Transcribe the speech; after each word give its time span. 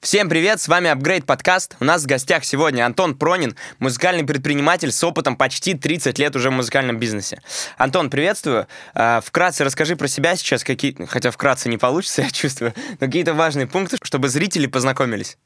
Всем 0.00 0.28
привет, 0.28 0.60
с 0.60 0.68
вами 0.68 0.88
Upgrade 0.88 1.24
подкаст. 1.24 1.76
У 1.80 1.84
нас 1.84 2.04
в 2.04 2.06
гостях 2.06 2.44
сегодня 2.44 2.86
Антон 2.86 3.18
Пронин, 3.18 3.56
музыкальный 3.80 4.24
предприниматель 4.24 4.92
с 4.92 5.02
опытом 5.02 5.36
почти 5.36 5.74
30 5.74 6.20
лет 6.20 6.36
уже 6.36 6.50
в 6.50 6.52
музыкальном 6.52 7.00
бизнесе. 7.00 7.42
Антон, 7.76 8.08
приветствую. 8.08 8.68
А, 8.94 9.20
вкратце 9.20 9.64
расскажи 9.64 9.96
про 9.96 10.06
себя 10.06 10.36
сейчас, 10.36 10.62
какие, 10.62 10.94
хотя 11.06 11.32
вкратце 11.32 11.68
не 11.68 11.78
получится, 11.78 12.22
я 12.22 12.30
чувствую, 12.30 12.74
но 13.00 13.06
какие-то 13.08 13.34
важные 13.34 13.66
пункты, 13.66 13.96
чтобы 14.04 14.28
зрители 14.28 14.68
познакомились. 14.68 15.36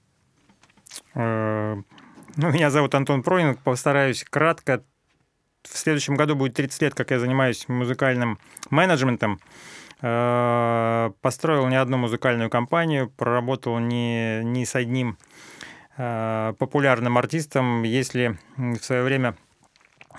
Э, 1.15 1.77
ну, 2.37 2.51
меня 2.51 2.71
зовут 2.71 2.95
Антон 2.95 3.23
Пронин, 3.23 3.55
постараюсь 3.57 4.23
кратко. 4.29 4.85
В 5.63 5.79
следующем 5.79 6.15
году 6.15 6.37
будет 6.37 6.53
30 6.55 6.83
лет, 6.83 6.95
как 6.95 7.11
я 7.11 7.19
занимаюсь 7.19 7.69
музыкальным 7.69 8.39
менеджментом. 8.69 9.41
Э, 10.03 11.13
построил 11.21 11.69
не 11.69 11.77
одну 11.77 11.97
музыкальную 11.97 12.51
компанию, 12.51 13.09
проработал 13.09 13.79
не, 13.79 14.43
не 14.43 14.67
с 14.67 14.75
одним 14.75 15.17
э, 15.97 16.55
популярным 16.59 17.19
артистом. 17.19 17.85
Если 17.85 18.37
в 18.57 18.81
свое 18.81 19.05
время 19.05 19.37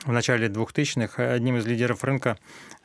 в 0.06 0.12
начале 0.14 0.48
2000-х 0.48 1.22
одним 1.34 1.58
из 1.58 1.66
лидеров 1.66 2.02
рынка 2.06 2.38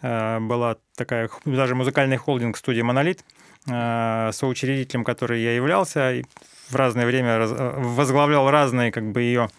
э, 0.03 0.41
была 0.41 0.77
такая 0.97 1.31
даже 1.45 1.77
музыкальный 1.77 2.17
холдинг 2.17 2.57
студия 2.57 2.85
«Монолит», 2.85 3.25
соучредителем 3.67 5.05
которой 5.05 5.43
я 5.43 5.55
являлся, 5.55 6.23
в 6.71 6.75
разное 6.75 7.05
время 7.05 7.47
возглавлял 7.47 8.51
разные 8.51 8.91
как 8.91 9.13
бы 9.13 9.21
ее 9.21 9.51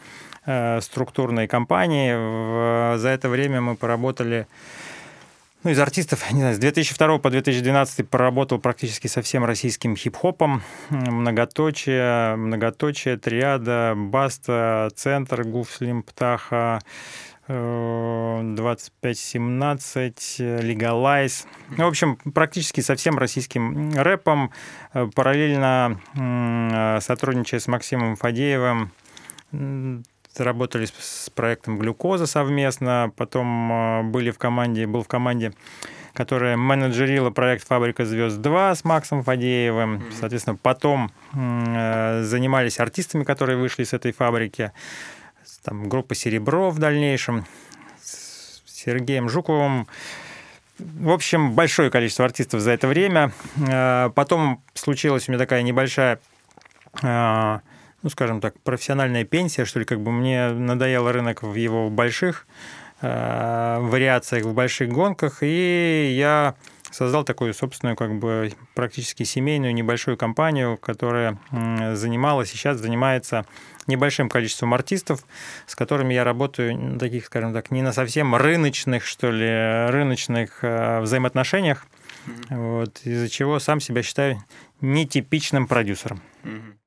структурные 0.82 1.48
компании. 1.48 2.98
За 2.98 3.10
это 3.10 3.30
время 3.30 3.62
мы 3.62 3.76
поработали 3.76 4.48
ну, 5.64 5.72
из 5.72 5.80
артистов, 5.80 6.32
не 6.32 6.40
знаю, 6.40 6.56
с 6.56 6.60
2002 6.60 7.20
по 7.20 7.30
2012 7.30 8.10
проработал 8.10 8.60
практически 8.60 9.08
со 9.08 9.22
всем 9.22 9.46
российским 9.46 9.96
хип-хопом. 9.96 10.62
Многоточие, 10.90 12.36
многоточие, 12.36 13.18
триада, 13.18 13.94
Баста, 13.96 14.90
Центр, 14.96 15.44
Гуфслим, 15.44 16.04
Птаха, 16.04 16.80
2517, 17.48 20.40
Legalize. 20.40 21.46
Ну, 21.78 21.86
в 21.86 21.88
общем, 21.88 22.16
практически 22.16 22.82
со 22.82 22.96
всем 22.96 23.18
российским 23.18 23.94
рэпом, 23.96 24.52
параллельно 24.94 26.00
сотрудничая 27.02 27.60
с 27.60 27.68
Максимом 27.68 28.16
Фадеевым, 28.16 28.92
работали 30.44 30.86
с 30.86 31.30
проектом 31.30 31.78
«Глюкоза» 31.80 32.26
совместно, 32.26 33.12
потом 33.16 33.72
а, 33.72 34.04
были 34.04 34.32
в 34.32 34.38
команде, 34.38 34.88
был 34.88 35.04
в 35.04 35.08
команде 35.08 35.54
которая 36.14 36.58
менеджерила 36.58 37.30
проект 37.30 37.66
«Фабрика 37.68 38.04
звезд 38.04 38.40
2» 38.40 38.76
с 38.76 38.84
Максом 38.84 39.24
Фадеевым. 39.24 40.04
Соответственно, 40.20 40.58
потом 40.62 41.12
э, 41.34 42.24
занимались 42.24 42.80
артистами, 42.80 43.24
которые 43.24 43.58
вышли 43.58 43.86
с 43.86 43.94
этой 43.94 44.12
фабрики. 44.12 44.74
Там 45.64 45.88
группа 45.88 46.16
«Серебро» 46.16 46.72
в 46.72 46.80
дальнейшем, 46.80 47.46
с 48.02 48.62
Сергеем 48.66 49.30
Жуковым. 49.30 49.88
В 50.78 51.10
общем, 51.10 51.54
большое 51.54 51.90
количество 51.90 52.26
артистов 52.26 52.62
за 52.62 52.72
это 52.72 52.88
время. 52.88 53.32
Э, 53.56 54.10
потом 54.14 54.62
случилась 54.74 55.30
у 55.30 55.32
меня 55.32 55.40
такая 55.40 55.62
небольшая 55.62 56.20
э, 57.02 57.60
ну, 58.02 58.10
скажем 58.10 58.42
так, 58.42 58.60
профессиональная 58.62 59.26
пенсия, 59.26 59.66
что 59.66 59.80
ли, 59.80 59.86
как 59.86 60.02
бы 60.02 60.12
мне 60.12 60.50
надоел 60.50 61.12
рынок 61.12 61.44
в 61.44 61.56
его 61.56 61.90
больших 61.90 62.48
э, 63.02 63.80
вариациях, 63.82 64.46
в 64.46 64.54
больших 64.54 64.90
гонках, 64.90 65.40
и 65.42 66.16
я 66.18 66.56
создал 66.92 67.24
такую 67.24 67.54
собственную, 67.54 67.96
как 67.96 68.18
бы 68.18 68.52
практически 68.74 69.24
семейную 69.24 69.74
небольшую 69.74 70.18
компанию, 70.18 70.78
которая 70.78 71.38
занималась 71.94 72.52
и 72.52 72.58
сейчас 72.58 72.80
занимается 72.80 73.46
небольшим 73.88 74.30
количеством 74.30 74.74
артистов, 74.74 75.26
с 75.66 75.76
которыми 75.76 76.14
я 76.14 76.24
работаю 76.24 76.98
таких, 77.00 77.26
скажем 77.26 77.54
так, 77.54 77.72
не 77.72 77.82
на 77.82 77.92
совсем 77.92 78.36
рыночных, 78.36 79.06
что 79.06 79.32
ли, 79.32 79.92
рыночных 79.92 80.64
э, 80.64 81.02
взаимоотношениях, 81.02 81.86
mm-hmm. 82.26 82.80
вот, 82.80 83.02
из-за 83.04 83.30
чего 83.30 83.60
сам 83.60 83.80
себя 83.80 84.04
считаю 84.04 84.44
нетипичным 84.82 85.68
продюсером. 85.68 86.22
Mm-hmm. 86.44 86.79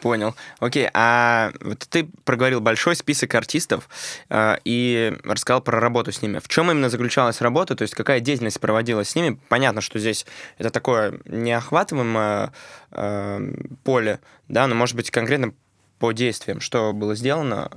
Понял. 0.00 0.34
Окей, 0.60 0.88
а 0.94 1.52
вот 1.60 1.80
ты 1.90 2.08
проговорил 2.24 2.60
большой 2.60 2.96
список 2.96 3.34
артистов 3.34 3.88
э, 4.30 4.56
и 4.64 5.16
рассказал 5.24 5.60
про 5.60 5.78
работу 5.78 6.10
с 6.10 6.22
ними. 6.22 6.38
В 6.38 6.48
чем 6.48 6.70
именно 6.70 6.88
заключалась 6.88 7.40
работа, 7.40 7.76
то 7.76 7.82
есть 7.82 7.94
какая 7.94 8.20
деятельность 8.20 8.60
проводилась 8.60 9.10
с 9.10 9.14
ними? 9.14 9.38
Понятно, 9.48 9.80
что 9.80 9.98
здесь 9.98 10.26
это 10.56 10.70
такое 10.70 11.20
неохватываемое 11.26 12.52
э, 12.92 13.52
поле, 13.84 14.20
да, 14.48 14.66
но 14.66 14.74
может 14.74 14.96
быть 14.96 15.10
конкретно 15.10 15.52
по 16.00 16.12
действиям, 16.12 16.60
что 16.60 16.92
было 16.92 17.14
сделано 17.14 17.70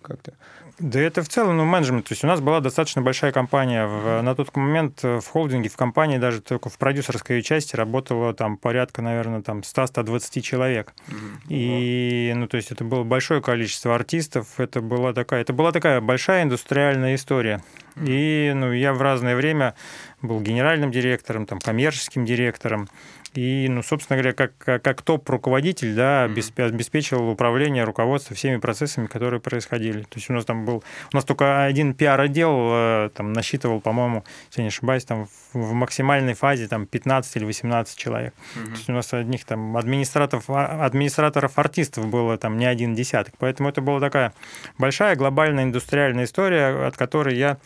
как-то? 0.00 0.32
Да 0.78 1.00
это 1.00 1.22
в 1.22 1.28
целом 1.28 1.56
ну, 1.56 1.64
менеджмент. 1.64 2.06
То 2.06 2.12
есть 2.12 2.24
у 2.24 2.26
нас 2.26 2.40
была 2.40 2.60
достаточно 2.60 3.02
большая 3.02 3.30
компания. 3.32 3.86
В, 3.86 4.22
на 4.22 4.34
тот 4.34 4.54
момент 4.56 5.02
в 5.02 5.22
холдинге, 5.22 5.68
в 5.68 5.76
компании, 5.76 6.18
даже 6.18 6.40
только 6.40 6.68
в 6.68 6.78
продюсерской 6.78 7.42
части 7.42 7.76
работало 7.76 8.34
там 8.34 8.56
порядка, 8.56 9.02
наверное, 9.02 9.42
там 9.42 9.60
100-120 9.60 10.40
человек. 10.40 10.92
Mm-hmm. 11.06 11.46
И, 11.48 12.32
ну, 12.34 12.48
то 12.48 12.56
есть 12.56 12.72
это 12.72 12.82
было 12.82 13.04
большое 13.04 13.40
количество 13.40 13.94
артистов. 13.94 14.58
Это 14.58 14.80
была 14.80 15.12
такая, 15.12 15.42
это 15.42 15.52
была 15.52 15.70
такая 15.70 16.00
большая 16.00 16.42
индустриальная 16.42 17.14
история. 17.14 17.62
И, 17.96 18.52
ну, 18.54 18.72
я 18.72 18.92
в 18.92 19.02
разное 19.02 19.36
время 19.36 19.74
был 20.22 20.40
генеральным 20.40 20.90
директором, 20.90 21.46
там, 21.46 21.60
коммерческим 21.60 22.24
директором. 22.24 22.88
И, 23.34 23.66
ну, 23.68 23.82
собственно 23.82 24.16
говоря, 24.16 24.32
как, 24.32 24.56
как, 24.58 24.82
как 24.82 25.02
топ-руководитель, 25.02 25.94
да, 25.94 26.26
mm-hmm. 26.26 26.66
обеспечивал 26.66 27.28
управление, 27.28 27.82
руководство 27.82 28.36
всеми 28.36 28.58
процессами, 28.58 29.06
которые 29.06 29.40
происходили. 29.40 30.02
То 30.02 30.16
есть 30.16 30.30
у 30.30 30.34
нас 30.34 30.44
там 30.44 30.64
был... 30.64 30.84
У 31.12 31.16
нас 31.16 31.24
только 31.24 31.64
один 31.64 31.94
пиар-отдел 31.94 32.52
э, 32.72 33.10
там 33.12 33.32
насчитывал, 33.32 33.80
по-моему, 33.80 34.24
если 34.50 34.62
не 34.62 34.68
ошибаюсь, 34.68 35.04
там 35.04 35.26
в 35.52 35.72
максимальной 35.72 36.34
фазе 36.34 36.68
там 36.68 36.86
15 36.86 37.36
или 37.36 37.44
18 37.44 37.98
человек. 37.98 38.34
Mm-hmm. 38.34 38.64
То 38.66 38.70
есть 38.70 38.88
у 38.88 38.92
нас 38.92 39.12
одних 39.12 39.44
там 39.44 39.76
администраторов, 39.76 40.44
а, 40.48 40.84
администраторов 40.84 41.58
артистов 41.58 42.06
было 42.06 42.38
там 42.38 42.56
не 42.56 42.66
один 42.66 42.94
десяток. 42.94 43.34
Поэтому 43.38 43.68
это 43.68 43.80
была 43.80 43.98
такая 43.98 44.32
большая 44.78 45.16
глобальная 45.16 45.64
индустриальная 45.64 46.24
история, 46.24 46.86
от 46.86 46.96
которой 46.96 47.36
я 47.36 47.58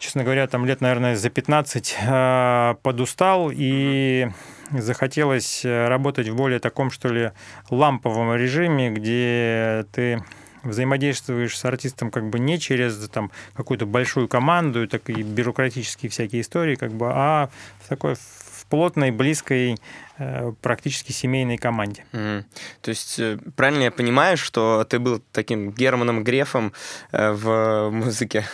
честно 0.00 0.24
говоря, 0.24 0.48
там 0.48 0.66
лет, 0.66 0.80
наверное, 0.80 1.14
за 1.14 1.30
15 1.30 1.96
э, 2.00 2.74
подустал 2.82 3.50
и 3.52 4.28
захотелось 4.70 5.64
э, 5.64 5.88
работать 5.88 6.28
в 6.28 6.34
более 6.34 6.58
таком, 6.58 6.90
что 6.90 7.08
ли, 7.08 7.30
ламповом 7.68 8.34
режиме, 8.34 8.90
где 8.90 9.84
ты 9.92 10.24
взаимодействуешь 10.62 11.56
с 11.56 11.64
артистом 11.64 12.10
как 12.10 12.28
бы 12.28 12.38
не 12.38 12.58
через 12.58 13.08
там 13.08 13.30
какую-то 13.54 13.86
большую 13.86 14.26
команду, 14.26 14.82
и 14.82 15.22
бюрократические 15.22 16.10
всякие 16.10 16.42
истории, 16.42 16.74
как 16.74 16.92
бы, 16.92 17.10
а 17.12 17.50
в 17.84 17.88
такой 17.88 18.14
в 18.14 18.66
плотной, 18.68 19.10
близкой 19.10 19.76
Э, 20.22 20.52
практически 20.60 21.12
семейной 21.12 21.56
команде. 21.56 22.04
Mm. 22.12 22.44
То 22.82 22.90
есть 22.90 23.18
э, 23.18 23.38
правильно 23.56 23.84
я 23.84 23.90
понимаю, 23.90 24.36
что 24.36 24.84
ты 24.84 24.98
был 24.98 25.22
таким 25.32 25.70
Германом 25.70 26.24
Грефом 26.24 26.74
в 27.10 27.88
музыке? 27.90 28.44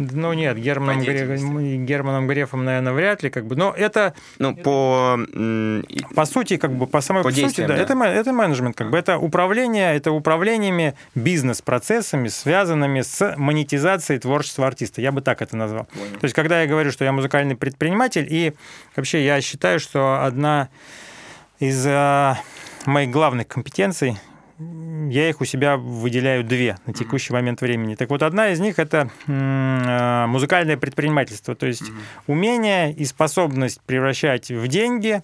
Ну 0.00 0.32
нет, 0.32 0.56
Германом, 0.56 1.02
Гре... 1.02 1.36
Германом 1.76 2.26
Грефом, 2.26 2.64
наверное, 2.64 2.92
вряд 2.94 3.22
ли, 3.22 3.28
как 3.28 3.46
бы. 3.46 3.54
Но 3.54 3.74
это 3.76 4.14
ну 4.38 4.56
по 4.56 5.18
по 6.14 6.24
сути 6.24 6.56
как 6.56 6.72
бы 6.72 6.86
по 6.86 7.02
самой 7.02 7.22
по 7.22 7.30
сути, 7.30 7.60
да, 7.60 7.68
да. 7.68 7.76
Это 7.76 7.92
это 7.92 8.32
менеджмент, 8.32 8.76
как 8.76 8.90
бы 8.90 8.96
это 8.96 9.18
управление, 9.18 9.94
это 9.94 10.10
управлениями 10.12 10.94
бизнес-процессами, 11.14 12.28
связанными 12.28 13.02
с 13.02 13.34
монетизацией 13.36 14.18
творчества 14.18 14.66
артиста. 14.66 15.02
Я 15.02 15.12
бы 15.12 15.20
так 15.20 15.42
это 15.42 15.54
назвал. 15.56 15.84
Понял. 15.84 16.18
То 16.18 16.24
есть 16.24 16.34
когда 16.34 16.62
я 16.62 16.66
говорю, 16.66 16.90
что 16.92 17.04
я 17.04 17.12
музыкальный 17.12 17.56
предприниматель 17.56 18.26
и 18.28 18.54
вообще 18.96 19.24
я 19.24 19.40
считаю, 19.42 19.80
что 19.80 20.24
одна 20.24 20.70
из 21.58 21.86
э, 21.86 22.36
моих 22.86 23.10
главных 23.10 23.48
компетенций 23.48 24.16
я 25.08 25.28
их 25.28 25.40
у 25.40 25.44
себя 25.44 25.76
выделяю 25.76 26.44
две 26.44 26.76
на 26.86 26.92
текущий 26.92 27.32
момент 27.32 27.60
времени. 27.60 27.94
Так 27.94 28.10
вот, 28.10 28.22
одна 28.22 28.50
из 28.50 28.60
них 28.60 28.78
это 28.78 29.10
э, 29.26 30.26
музыкальное 30.26 30.76
предпринимательство, 30.76 31.54
то 31.54 31.66
есть 31.66 31.90
умение 32.26 32.92
и 32.92 33.04
способность 33.04 33.80
превращать 33.82 34.50
в 34.50 34.68
деньги 34.68 35.22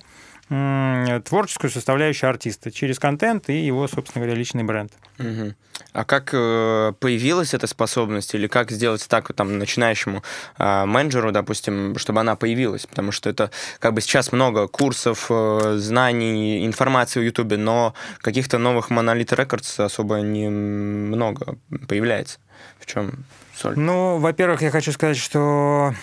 творческую 0.48 1.70
составляющую 1.70 2.30
артиста 2.30 2.70
через 2.70 2.98
контент 2.98 3.48
и 3.48 3.58
его, 3.66 3.88
собственно 3.88 4.24
говоря, 4.24 4.38
личный 4.38 4.62
бренд. 4.62 4.92
Угу. 5.18 5.54
А 5.92 6.04
как 6.04 6.30
э, 6.32 6.92
появилась 7.00 7.54
эта 7.54 7.66
способность 7.66 8.34
или 8.34 8.46
как 8.46 8.70
сделать 8.70 9.06
так 9.08 9.32
там 9.34 9.58
начинающему 9.58 10.22
э, 10.58 10.84
менеджеру, 10.84 11.32
допустим, 11.32 11.98
чтобы 11.98 12.20
она 12.20 12.36
появилась? 12.36 12.86
Потому 12.86 13.12
что 13.12 13.28
это 13.28 13.50
как 13.78 13.94
бы 13.94 14.00
сейчас 14.00 14.32
много 14.32 14.68
курсов, 14.68 15.26
э, 15.30 15.76
знаний, 15.78 16.64
информации 16.66 17.20
в 17.20 17.24
Ютубе, 17.24 17.56
но 17.56 17.94
каких-то 18.18 18.58
новых 18.58 18.90
Monolith 18.90 19.36
Records 19.36 19.84
особо 19.84 20.16
немного 20.16 21.56
появляется. 21.88 22.38
В 22.78 22.86
чем 22.86 23.24
соль? 23.54 23.78
Ну, 23.78 24.18
во-первых, 24.18 24.62
я 24.62 24.70
хочу 24.70 24.92
сказать, 24.92 25.16
что 25.16 25.94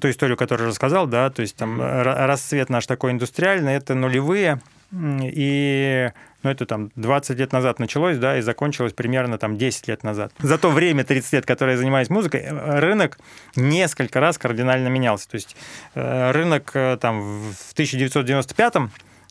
ту 0.00 0.10
историю, 0.10 0.36
которую 0.36 0.68
рассказал, 0.68 1.06
да, 1.06 1.30
то 1.30 1.42
есть 1.42 1.56
там 1.56 1.80
расцвет 1.80 2.68
наш 2.68 2.86
такой 2.86 3.12
индустриальный, 3.12 3.74
это 3.74 3.94
нулевые, 3.94 4.60
И 4.92 6.10
ну, 6.42 6.50
это 6.50 6.64
там 6.64 6.90
20 6.96 7.38
лет 7.38 7.52
назад 7.52 7.78
началось, 7.78 8.16
да, 8.16 8.38
и 8.38 8.40
закончилось 8.40 8.92
примерно 8.92 9.38
там 9.38 9.56
10 9.56 9.88
лет 9.88 10.02
назад. 10.02 10.32
За 10.40 10.58
то 10.58 10.70
время, 10.70 11.04
30 11.04 11.32
лет, 11.34 11.46
которое 11.46 11.72
я 11.72 11.78
занимаюсь 11.78 12.08
музыкой, 12.08 12.46
рынок 12.48 13.18
несколько 13.56 14.20
раз 14.20 14.38
кардинально 14.38 14.88
менялся. 14.88 15.28
То 15.28 15.34
есть 15.36 15.56
э, 15.94 16.30
рынок 16.30 16.70
э, 16.74 16.96
там 17.00 17.20
в 17.20 17.72
1995 17.72 18.74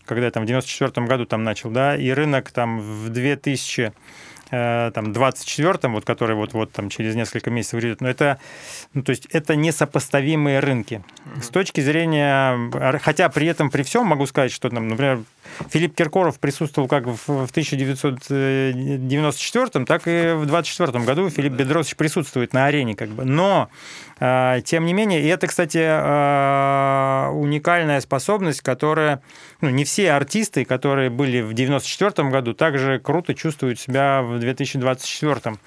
когда 0.05 0.25
я 0.25 0.31
там 0.31 0.41
в 0.41 0.47
94 0.47 1.05
году 1.05 1.25
там 1.27 1.43
начал, 1.43 1.69
да, 1.69 1.95
и 1.95 2.09
рынок 2.09 2.49
там 2.49 2.79
в 2.79 3.09
2000 3.09 3.81
Э, 3.81 3.91
там, 4.49 5.11
24-м, 5.11 5.93
вот, 5.93 6.05
который 6.05 6.35
вот, 6.35 6.53
вот 6.53 6.71
там 6.71 6.89
через 6.89 7.15
несколько 7.15 7.51
месяцев 7.51 7.81
выйдет, 7.81 8.01
но 8.01 8.09
это, 8.09 8.39
ну, 8.93 9.03
то 9.03 9.11
есть 9.11 9.27
это 9.31 9.55
несопоставимые 9.55 10.59
рынки. 10.59 11.03
Mm-hmm. 11.25 11.43
С 11.43 11.49
точки 11.49 11.81
зрения, 11.81 12.71
хотя 12.99 13.29
при 13.29 13.45
этом, 13.47 13.69
при 13.69 13.83
всем 13.83 14.05
могу 14.05 14.25
сказать, 14.25 14.51
что, 14.51 14.69
там, 14.69 14.87
например, 14.87 15.19
Филипп 15.69 15.95
Киркоров 15.95 16.39
присутствовал 16.39 16.87
как 16.87 17.05
в 17.05 17.19
1994, 17.27 19.85
так 19.85 20.07
и 20.07 20.33
в 20.33 20.45
24 20.45 21.03
году 21.03 21.29
Филипп 21.29 21.53
Бедросович 21.53 21.95
присутствует 21.95 22.53
на 22.53 22.65
арене, 22.65 22.95
как 22.95 23.09
бы. 23.09 23.25
Но 23.25 23.69
а, 24.19 24.61
тем 24.61 24.85
не 24.85 24.93
менее, 24.93 25.21
и 25.21 25.27
это, 25.27 25.47
кстати, 25.47 25.81
а, 25.81 27.29
уникальная 27.31 28.01
способность, 28.01 28.61
которая, 28.61 29.21
ну, 29.61 29.69
не 29.69 29.85
все 29.85 30.11
артисты, 30.11 30.65
которые 30.65 31.09
были 31.09 31.41
в 31.41 31.53
94 31.53 32.29
году, 32.29 32.53
также 32.53 32.99
круто 32.99 33.33
чувствуют 33.33 33.79
себя 33.79 34.21
в 34.21 34.38
2024, 34.39 35.57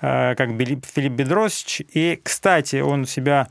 а, 0.00 0.34
как 0.34 0.50
Филипп 0.50 1.12
Бедросович. 1.12 1.82
И, 1.92 2.20
кстати, 2.22 2.76
он 2.76 3.06
себя 3.06 3.48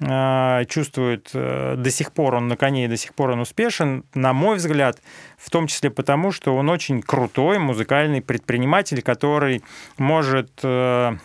чувствует 0.00 1.28
э, 1.34 1.74
до 1.76 1.90
сих 1.90 2.12
пор, 2.12 2.36
он 2.36 2.48
на 2.48 2.56
коне 2.56 2.86
и 2.86 2.88
до 2.88 2.96
сих 2.96 3.12
пор 3.12 3.32
он 3.32 3.40
успешен, 3.40 4.04
на 4.14 4.32
мой 4.32 4.56
взгляд, 4.56 4.98
в 5.36 5.50
том 5.50 5.66
числе 5.66 5.90
потому, 5.90 6.32
что 6.32 6.56
он 6.56 6.70
очень 6.70 7.02
крутой 7.02 7.58
музыкальный 7.58 8.22
предприниматель, 8.22 9.02
который 9.02 9.62
может 9.98 10.52
э, 10.62 11.16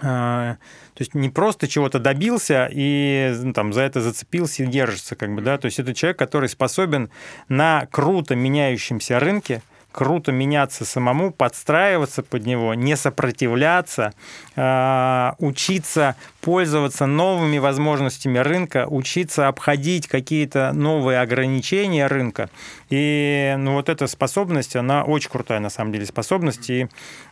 э, 0.00 0.56
то 0.98 1.02
есть 1.02 1.14
не 1.14 1.28
просто 1.28 1.68
чего-то 1.68 2.00
добился 2.00 2.68
и 2.72 3.32
ну, 3.40 3.52
там, 3.52 3.72
за 3.72 3.82
это 3.82 4.00
зацепился 4.00 4.64
и 4.64 4.66
держится, 4.66 5.14
как 5.14 5.32
бы, 5.32 5.42
да, 5.42 5.56
то 5.56 5.66
есть 5.66 5.78
это 5.78 5.94
человек, 5.94 6.18
который 6.18 6.48
способен 6.48 7.08
на 7.48 7.86
круто 7.92 8.34
меняющемся 8.34 9.20
рынке, 9.20 9.62
круто 9.92 10.32
меняться 10.32 10.84
самому, 10.84 11.32
подстраиваться 11.32 12.22
под 12.22 12.46
него, 12.46 12.74
не 12.74 12.96
сопротивляться, 12.96 14.12
а, 14.56 15.34
учиться 15.38 16.16
пользоваться 16.40 17.06
новыми 17.06 17.58
возможностями 17.58 18.38
рынка, 18.38 18.86
учиться 18.88 19.48
обходить 19.48 20.06
какие-то 20.06 20.72
новые 20.72 21.20
ограничения 21.20 22.06
рынка. 22.06 22.48
И 22.90 23.54
ну, 23.58 23.74
вот 23.74 23.88
эта 23.88 24.06
способность, 24.06 24.76
она 24.76 25.04
очень 25.04 25.30
крутая 25.30 25.60
на 25.60 25.70
самом 25.70 25.92
деле 25.92 26.06
способность. 26.06 26.70
И 26.70 26.88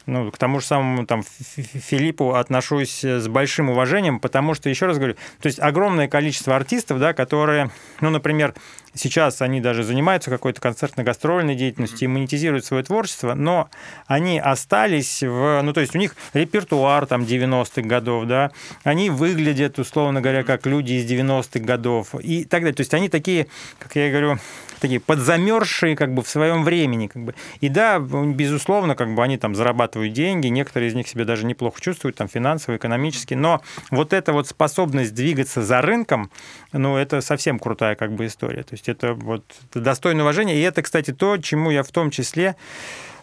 ну, 0.06 0.30
к 0.30 0.38
тому 0.38 0.60
же 0.60 0.66
самому 0.66 1.04
там, 1.06 1.22
Филиппу 1.22 2.34
отношусь 2.34 3.04
с 3.04 3.28
большим 3.28 3.70
уважением, 3.70 4.20
потому 4.20 4.54
что, 4.54 4.68
еще 4.68 4.86
раз 4.86 4.98
говорю, 4.98 5.14
то 5.40 5.46
есть 5.46 5.58
огромное 5.60 6.08
количество 6.08 6.54
артистов, 6.54 6.98
да, 6.98 7.12
которые, 7.12 7.70
ну, 8.00 8.10
например, 8.10 8.54
сейчас 8.94 9.42
они 9.42 9.60
даже 9.60 9.82
занимаются 9.82 10.30
какой-то 10.30 10.60
концертно-гастрольной 10.60 11.54
деятельностью 11.54 12.08
и 12.08 12.12
монетизируют 12.12 12.64
свое 12.64 12.82
творчество, 12.82 13.34
но 13.34 13.68
они 14.06 14.38
остались 14.38 15.22
в... 15.22 15.60
Ну, 15.62 15.72
то 15.72 15.80
есть 15.80 15.94
у 15.94 15.98
них 15.98 16.16
репертуар 16.32 17.06
там 17.06 17.22
90-х 17.22 17.82
годов, 17.82 18.26
да, 18.26 18.52
они 18.84 19.10
выглядят, 19.10 19.78
условно 19.78 20.20
говоря, 20.20 20.44
как 20.44 20.66
люди 20.66 20.94
из 20.94 21.10
90-х 21.10 21.60
годов 21.60 22.14
и 22.14 22.44
так 22.44 22.62
далее. 22.62 22.74
То 22.74 22.80
есть 22.80 22.94
они 22.94 23.08
такие, 23.08 23.48
как 23.78 23.96
я 23.96 24.10
говорю, 24.10 24.38
такие 24.86 25.00
подзамерзшие 25.00 25.96
как 25.96 26.14
бы 26.14 26.22
в 26.22 26.28
своем 26.28 26.64
времени. 26.64 27.08
Как 27.08 27.22
бы. 27.22 27.34
И 27.60 27.68
да, 27.68 27.98
безусловно, 27.98 28.94
как 28.94 29.14
бы 29.14 29.22
они 29.22 29.36
там 29.36 29.54
зарабатывают 29.54 30.12
деньги, 30.12 30.46
некоторые 30.46 30.90
из 30.90 30.94
них 30.94 31.08
себя 31.08 31.24
даже 31.24 31.44
неплохо 31.44 31.80
чувствуют, 31.80 32.16
там 32.16 32.28
финансово, 32.28 32.76
экономически, 32.76 33.34
но 33.34 33.60
вот 33.90 34.12
эта 34.12 34.32
вот 34.32 34.48
способность 34.48 35.14
двигаться 35.14 35.62
за 35.62 35.82
рынком, 35.82 36.30
ну, 36.72 36.96
это 36.96 37.20
совсем 37.20 37.58
крутая 37.58 37.96
как 37.96 38.12
бы 38.12 38.26
история. 38.26 38.62
То 38.62 38.74
есть 38.74 38.88
это 38.88 39.14
вот 39.14 39.44
достойно 39.74 40.22
уважения. 40.22 40.56
И 40.56 40.60
это, 40.60 40.82
кстати, 40.82 41.12
то, 41.12 41.36
чему 41.38 41.70
я 41.70 41.82
в 41.82 41.90
том 41.90 42.10
числе 42.10 42.56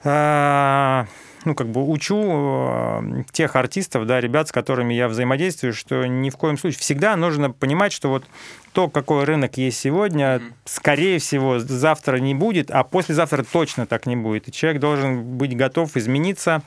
а, 0.04 1.08
ну, 1.46 1.56
как 1.56 1.68
бы 1.68 1.84
учу 1.88 2.24
э, 2.26 3.24
тех 3.32 3.56
артистов, 3.56 4.06
да, 4.06 4.22
ребят, 4.22 4.48
с 4.48 4.52
которыми 4.52 4.94
я 4.94 5.08
взаимодействую, 5.08 5.74
что 5.74 6.06
ни 6.06 6.30
в 6.30 6.38
коем 6.38 6.58
случае 6.58 6.80
всегда 6.80 7.16
нужно 7.16 7.52
понимать, 7.52 7.92
что 7.92 8.10
вот 8.10 8.26
то, 8.72 8.90
какой 8.90 9.24
рынок 9.24 9.58
есть 9.58 9.80
сегодня, 9.80 10.26
mm-hmm. 10.26 10.52
скорее 10.66 11.20
всего, 11.20 11.60
завтра 11.60 12.18
не 12.18 12.34
будет, 12.34 12.72
а 12.72 12.84
послезавтра 12.84 13.44
точно 13.44 13.86
так 13.86 14.06
не 14.06 14.16
будет. 14.16 14.48
И 14.48 14.52
человек 14.52 14.82
должен 14.82 15.24
быть 15.38 15.56
готов 15.56 15.96
измениться, 15.96 16.64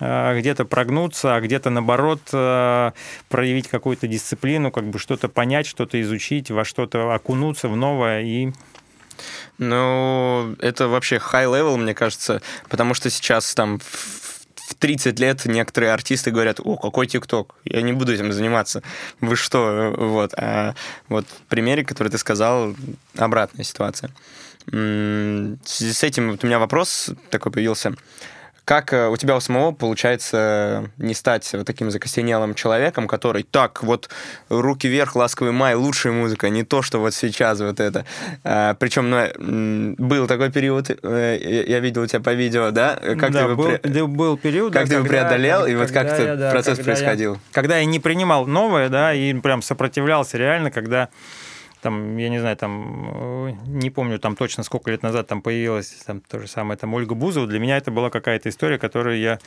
э, 0.00 0.38
где-то 0.38 0.64
прогнуться, 0.64 1.36
а 1.36 1.40
где-то, 1.40 1.70
наоборот, 1.70 2.20
э, 2.32 2.92
проявить 3.28 3.68
какую-то 3.68 4.08
дисциплину, 4.08 4.70
как 4.70 4.84
бы 4.84 4.98
что-то 4.98 5.28
понять, 5.28 5.66
что-то 5.66 6.00
изучить, 6.00 6.50
во 6.50 6.64
что-то 6.64 7.14
окунуться 7.14 7.68
в 7.68 7.76
новое 7.76 8.22
и 8.22 8.52
ну, 9.58 10.56
это 10.58 10.88
вообще 10.88 11.16
high 11.16 11.46
level, 11.46 11.76
мне 11.76 11.94
кажется, 11.94 12.42
потому 12.68 12.94
что 12.94 13.10
сейчас 13.10 13.54
там 13.54 13.78
в 13.78 14.74
30 14.78 15.18
лет 15.20 15.44
некоторые 15.44 15.92
артисты 15.92 16.30
говорят, 16.30 16.60
о, 16.62 16.76
какой 16.76 17.06
ТикТок, 17.06 17.54
я 17.64 17.82
не 17.82 17.92
буду 17.92 18.12
этим 18.12 18.32
заниматься. 18.32 18.82
Вы 19.20 19.36
что? 19.36 19.94
Вот. 19.96 20.32
А 20.36 20.74
вот 21.08 21.26
в 21.26 21.48
примере, 21.48 21.84
который 21.84 22.08
ты 22.08 22.18
сказал, 22.18 22.74
обратная 23.16 23.64
ситуация. 23.64 24.10
В 24.66 25.58
связи 25.64 25.92
с 25.92 26.02
этим 26.02 26.32
вот 26.32 26.44
у 26.44 26.46
меня 26.46 26.58
вопрос 26.58 27.10
такой 27.30 27.52
появился. 27.52 27.94
Как 28.64 28.92
э, 28.92 29.08
у 29.08 29.16
тебя 29.16 29.36
у 29.36 29.40
самого 29.40 29.72
получается 29.72 30.90
не 30.96 31.14
стать 31.14 31.50
вот 31.52 31.66
таким 31.66 31.90
закостенелым 31.90 32.54
человеком, 32.54 33.06
который 33.06 33.42
так, 33.42 33.82
вот 33.82 34.08
руки 34.48 34.88
вверх, 34.88 35.16
ласковый 35.16 35.52
май, 35.52 35.74
лучшая 35.74 36.12
музыка, 36.12 36.48
не 36.48 36.64
то, 36.64 36.80
что 36.80 36.98
вот 36.98 37.14
сейчас 37.14 37.60
вот 37.60 37.80
это. 37.80 38.06
А, 38.42 38.74
причем, 38.74 39.10
ну, 39.10 39.94
был 39.98 40.26
такой 40.26 40.50
период, 40.50 40.90
э, 40.90 41.64
я 41.68 41.80
видел 41.80 42.02
у 42.02 42.06
тебя 42.06 42.20
по 42.20 42.32
видео, 42.32 42.70
да? 42.70 42.98
Как 43.18 43.32
да, 43.32 43.46
ты 43.46 43.54
был, 43.54 43.64
пре... 43.64 44.04
был 44.06 44.36
период, 44.38 44.72
как 44.72 44.84
да, 44.84 44.88
ты 44.88 44.94
его 44.94 45.06
преодолел, 45.06 45.60
когда, 45.60 45.72
и 45.72 45.76
вот 45.76 45.90
как 45.90 46.06
да, 46.38 46.50
процесс 46.50 46.78
когда 46.78 46.92
происходил? 46.92 47.34
Я, 47.34 47.40
когда 47.52 47.78
я 47.78 47.84
не 47.84 48.00
принимал 48.00 48.46
новое, 48.46 48.88
да, 48.88 49.12
и 49.12 49.34
прям 49.34 49.60
сопротивлялся 49.60 50.38
реально, 50.38 50.70
когда 50.70 51.10
там, 51.84 52.16
я 52.16 52.30
не 52.30 52.40
знаю, 52.40 52.56
там, 52.56 53.48
э, 53.48 53.52
не 53.66 53.90
помню 53.90 54.18
там 54.18 54.36
точно 54.36 54.64
сколько 54.64 54.90
лет 54.90 55.02
назад 55.02 55.26
там 55.26 55.42
появилась 55.42 55.90
там 56.06 56.22
то 56.22 56.38
же 56.38 56.48
самое, 56.48 56.78
там 56.78 56.94
Ольга 56.94 57.14
Бузова, 57.14 57.46
для 57.46 57.58
меня 57.58 57.76
это 57.76 57.90
была 57.90 58.08
какая-то 58.08 58.48
история, 58.48 58.78
которую 58.78 59.18
я 59.18 59.38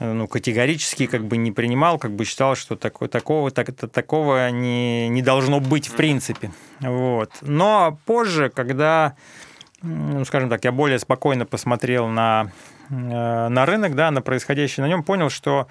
э, 0.00 0.12
ну, 0.12 0.26
категорически 0.26 1.06
как 1.06 1.24
бы 1.24 1.36
не 1.36 1.52
принимал, 1.52 1.98
как 1.98 2.10
бы 2.10 2.24
считал, 2.24 2.56
что 2.56 2.74
такое, 2.74 3.08
такого, 3.08 3.52
так, 3.52 3.72
такого 3.92 4.50
не, 4.50 5.08
не 5.08 5.22
должно 5.22 5.60
быть 5.60 5.86
в 5.86 5.94
принципе. 5.94 6.50
Вот. 6.80 7.30
Но 7.42 7.96
позже, 8.06 8.50
когда, 8.50 9.14
ну, 9.82 10.24
скажем 10.24 10.50
так, 10.50 10.64
я 10.64 10.72
более 10.72 10.98
спокойно 10.98 11.46
посмотрел 11.46 12.08
на 12.08 12.50
на 12.90 13.66
рынок, 13.66 13.94
да, 13.94 14.10
на 14.10 14.22
происходящее 14.22 14.84
на 14.84 14.88
нем, 14.88 15.02
понял, 15.02 15.30
что, 15.30 15.68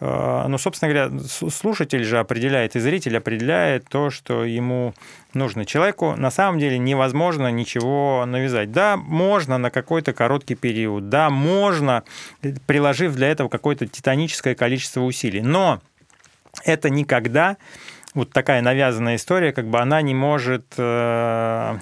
э, 0.00 0.44
ну, 0.48 0.58
собственно 0.58 0.92
говоря, 0.92 1.22
слушатель 1.50 2.04
же 2.04 2.18
определяет, 2.18 2.76
и 2.76 2.80
зритель 2.80 3.16
определяет 3.16 3.88
то, 3.88 4.10
что 4.10 4.44
ему 4.44 4.94
нужно. 5.32 5.64
Человеку 5.64 6.16
на 6.16 6.30
самом 6.30 6.58
деле 6.58 6.78
невозможно 6.78 7.50
ничего 7.50 8.24
навязать. 8.26 8.72
Да, 8.72 8.96
можно 8.96 9.58
на 9.58 9.70
какой-то 9.70 10.12
короткий 10.12 10.56
период, 10.56 11.08
да, 11.08 11.30
можно, 11.30 12.02
приложив 12.66 13.14
для 13.14 13.28
этого 13.28 13.48
какое-то 13.48 13.86
титаническое 13.86 14.54
количество 14.54 15.02
усилий, 15.02 15.42
но 15.42 15.80
это 16.64 16.90
никогда 16.90 17.56
вот 18.14 18.32
такая 18.32 18.60
навязанная 18.60 19.16
история, 19.16 19.52
как 19.52 19.66
бы 19.66 19.78
она 19.78 20.02
не 20.02 20.14
может 20.14 20.64
э, 20.76 21.78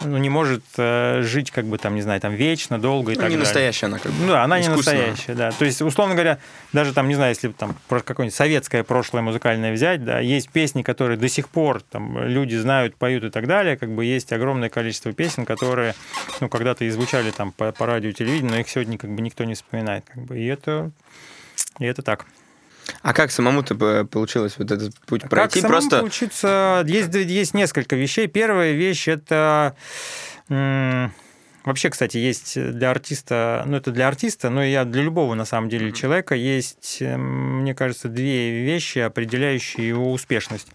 ну, 0.00 0.18
не 0.18 0.28
может 0.28 0.64
э, 0.76 1.13
жить, 1.26 1.50
как 1.50 1.64
бы 1.66 1.78
там, 1.78 1.94
не 1.94 2.02
знаю, 2.02 2.20
там 2.20 2.34
вечно, 2.34 2.78
долго 2.78 3.12
и 3.12 3.14
ну, 3.14 3.20
так 3.20 3.30
не 3.30 3.36
далее. 3.36 3.44
настоящая 3.44 3.86
она, 3.86 3.98
как 3.98 4.12
бы. 4.12 4.24
Ну, 4.24 4.32
да, 4.32 4.44
она 4.44 4.60
не 4.60 4.68
настоящая, 4.68 5.34
да. 5.34 5.50
То 5.50 5.64
есть, 5.64 5.82
условно 5.82 6.14
говоря, 6.14 6.38
даже 6.72 6.92
там, 6.92 7.08
не 7.08 7.14
знаю, 7.14 7.30
если 7.30 7.48
там 7.48 7.76
какое-нибудь 7.88 8.34
советское 8.34 8.84
прошлое 8.84 9.22
музыкальное 9.22 9.72
взять, 9.72 10.04
да, 10.04 10.20
есть 10.20 10.50
песни, 10.50 10.82
которые 10.82 11.18
до 11.18 11.28
сих 11.28 11.48
пор 11.48 11.82
там 11.82 12.22
люди 12.26 12.56
знают, 12.56 12.96
поют 12.96 13.24
и 13.24 13.30
так 13.30 13.46
далее, 13.46 13.76
как 13.76 13.90
бы 13.90 14.04
есть 14.04 14.32
огромное 14.32 14.68
количество 14.68 15.12
песен, 15.12 15.44
которые, 15.44 15.94
ну, 16.40 16.48
когда-то 16.48 16.84
и 16.84 16.90
звучали 16.90 17.30
там 17.30 17.52
по, 17.52 17.72
по 17.72 17.86
радио, 17.86 18.12
телевидению, 18.12 18.52
но 18.52 18.60
их 18.60 18.68
сегодня 18.68 18.98
как 18.98 19.10
бы 19.10 19.22
никто 19.22 19.44
не 19.44 19.54
вспоминает, 19.54 20.04
как 20.12 20.22
бы, 20.24 20.38
и 20.38 20.46
это, 20.46 20.90
и 21.78 21.84
это 21.84 22.02
так. 22.02 22.26
А 23.02 23.12
как 23.12 23.30
самому-то 23.30 24.04
получилось 24.04 24.54
вот 24.58 24.70
этот 24.70 24.94
путь 25.06 25.22
а 25.24 25.28
пройти? 25.28 25.60
Как 25.60 25.70
Просто 25.70 25.98
получиться? 25.98 26.84
Есть, 26.86 27.14
есть 27.14 27.54
несколько 27.54 27.96
вещей. 27.96 28.26
Первая 28.26 28.72
вещь 28.72 29.08
это 29.08 29.76
Вообще, 30.48 31.88
кстати, 31.88 32.18
есть 32.18 32.60
для 32.72 32.90
артиста, 32.90 33.64
ну 33.66 33.78
это 33.78 33.90
для 33.90 34.06
артиста, 34.08 34.50
но 34.50 34.62
и 34.62 34.84
для 34.84 35.02
любого 35.02 35.34
на 35.34 35.46
самом 35.46 35.70
деле 35.70 35.92
человека 35.92 36.34
есть, 36.34 36.98
мне 37.00 37.74
кажется, 37.74 38.08
две 38.08 38.62
вещи, 38.62 38.98
определяющие 38.98 39.88
его 39.88 40.12
успешность. 40.12 40.68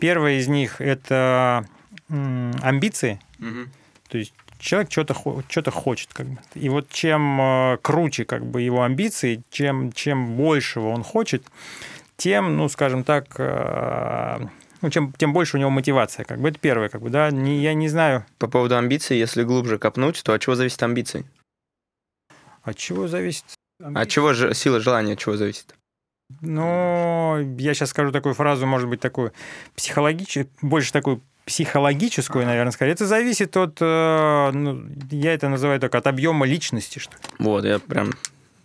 Первая 0.00 0.38
из 0.38 0.48
них 0.48 0.80
это 0.80 1.66
амбиции. 2.08 3.20
То 4.08 4.18
есть 4.18 4.32
человек 4.58 4.90
что-то 4.90 5.14
что 5.48 5.70
хочет, 5.70 6.12
как 6.12 6.26
бы. 6.26 6.38
И 6.54 6.68
вот 6.68 6.88
чем 6.88 7.40
э, 7.40 7.78
круче, 7.82 8.24
как 8.24 8.46
бы, 8.46 8.62
его 8.62 8.82
амбиции, 8.82 9.42
чем, 9.50 9.92
чем 9.92 10.36
большего 10.36 10.88
он 10.88 11.02
хочет, 11.02 11.44
тем, 12.16 12.56
ну, 12.56 12.68
скажем 12.68 13.04
так, 13.04 13.26
э, 13.38 14.46
ну, 14.84 14.90
чем, 14.90 15.14
тем 15.14 15.32
больше 15.32 15.56
у 15.56 15.60
него 15.60 15.70
мотивация, 15.70 16.26
как 16.26 16.38
бы. 16.40 16.50
Это 16.50 16.58
первое, 16.58 16.90
как 16.90 17.00
бы, 17.00 17.08
да. 17.08 17.30
Не, 17.30 17.62
я 17.62 17.72
не 17.72 17.88
знаю. 17.88 18.26
По 18.38 18.48
поводу 18.48 18.76
амбиций, 18.76 19.18
если 19.18 19.42
глубже 19.42 19.78
копнуть, 19.78 20.22
то 20.22 20.34
от 20.34 20.42
чего 20.42 20.56
зависит 20.56 20.82
амбиции? 20.82 21.24
От 22.62 22.76
чего 22.76 23.08
зависит? 23.08 23.46
Амбиции? 23.82 24.02
От 24.02 24.08
чего 24.10 24.34
же 24.34 24.52
сила 24.52 24.80
желания, 24.80 25.14
от 25.14 25.18
чего 25.18 25.36
зависит? 25.38 25.74
Ну, 26.42 27.56
я 27.56 27.72
сейчас 27.72 27.90
скажу 27.90 28.12
такую 28.12 28.34
фразу, 28.34 28.66
может 28.66 28.90
быть, 28.90 29.00
такую 29.00 29.32
психологическую, 29.74 30.50
больше 30.60 30.92
такую 30.92 31.22
психологическую, 31.46 32.44
наверное, 32.44 32.72
скорее. 32.72 32.92
Это 32.92 33.06
зависит 33.06 33.56
от, 33.56 33.78
э, 33.80 34.50
ну, 34.52 34.84
я 35.10 35.32
это 35.32 35.48
называю 35.48 35.80
так, 35.80 35.94
от 35.94 36.06
объема 36.06 36.44
личности, 36.44 36.98
что 36.98 37.12
ли. 37.12 37.22
Вот, 37.38 37.64
я 37.64 37.78
прям 37.78 38.10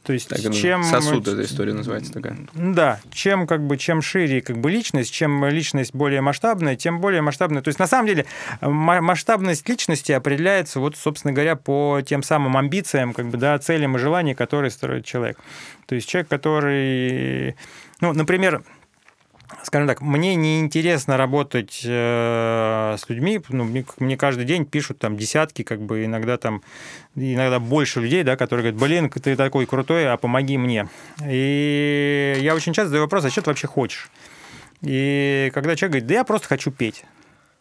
то 0.09 0.13
есть 0.13 0.27
так, 0.27 0.39
чем 0.39 0.83
сосуд 0.83 1.27
эта 1.27 1.43
история 1.43 1.71
называется 1.71 2.11
такая. 2.11 2.35
Да, 2.55 2.99
чем 3.11 3.45
как 3.45 3.61
бы 3.67 3.77
чем 3.77 4.01
шире 4.01 4.41
как 4.41 4.57
бы 4.57 4.71
личность, 4.71 5.13
чем 5.13 5.45
личность 5.45 5.93
более 5.93 6.21
масштабная, 6.21 6.75
тем 6.75 6.99
более 6.99 7.21
масштабная. 7.21 7.61
То 7.61 7.67
есть 7.67 7.77
на 7.77 7.85
самом 7.85 8.07
деле 8.07 8.25
масштабность 8.59 9.69
личности 9.69 10.11
определяется 10.11 10.79
вот 10.79 10.97
собственно 10.97 11.31
говоря 11.31 11.55
по 11.55 12.01
тем 12.03 12.23
самым 12.23 12.57
амбициям, 12.57 13.13
как 13.13 13.27
бы 13.27 13.37
да, 13.37 13.59
целям 13.59 13.97
и 13.97 13.99
желаниям, 13.99 14.35
которые 14.35 14.71
строит 14.71 15.05
человек. 15.05 15.37
То 15.85 15.93
есть 15.93 16.09
человек, 16.09 16.27
который, 16.27 17.55
ну, 18.01 18.11
например, 18.13 18.63
скажем 19.63 19.87
так, 19.87 20.01
мне 20.01 20.35
не 20.35 20.59
интересно 20.59 21.17
работать 21.17 21.81
э, 21.83 22.95
с 22.97 23.09
людьми, 23.09 23.41
ну, 23.49 23.63
мне, 23.63 23.85
мне 23.99 24.17
каждый 24.17 24.45
день 24.45 24.65
пишут 24.65 24.99
там 24.99 25.17
десятки, 25.17 25.63
как 25.63 25.81
бы 25.81 26.05
иногда 26.05 26.37
там, 26.37 26.61
иногда 27.15 27.59
больше 27.59 28.01
людей, 28.01 28.23
да, 28.23 28.35
которые 28.37 28.71
говорят, 28.71 28.81
блин, 28.81 29.09
ты 29.09 29.35
такой 29.35 29.65
крутой, 29.65 30.11
а 30.11 30.17
помоги 30.17 30.57
мне. 30.57 30.87
И 31.25 32.37
я 32.39 32.55
очень 32.55 32.73
часто 32.73 32.89
задаю 32.89 33.03
вопрос, 33.03 33.25
а 33.25 33.29
что 33.29 33.41
ты 33.41 33.49
вообще 33.49 33.67
хочешь? 33.67 34.09
И 34.81 35.51
когда 35.53 35.75
человек 35.75 35.91
говорит, 35.91 36.07
да 36.07 36.13
я 36.15 36.23
просто 36.23 36.47
хочу 36.47 36.71
петь. 36.71 37.03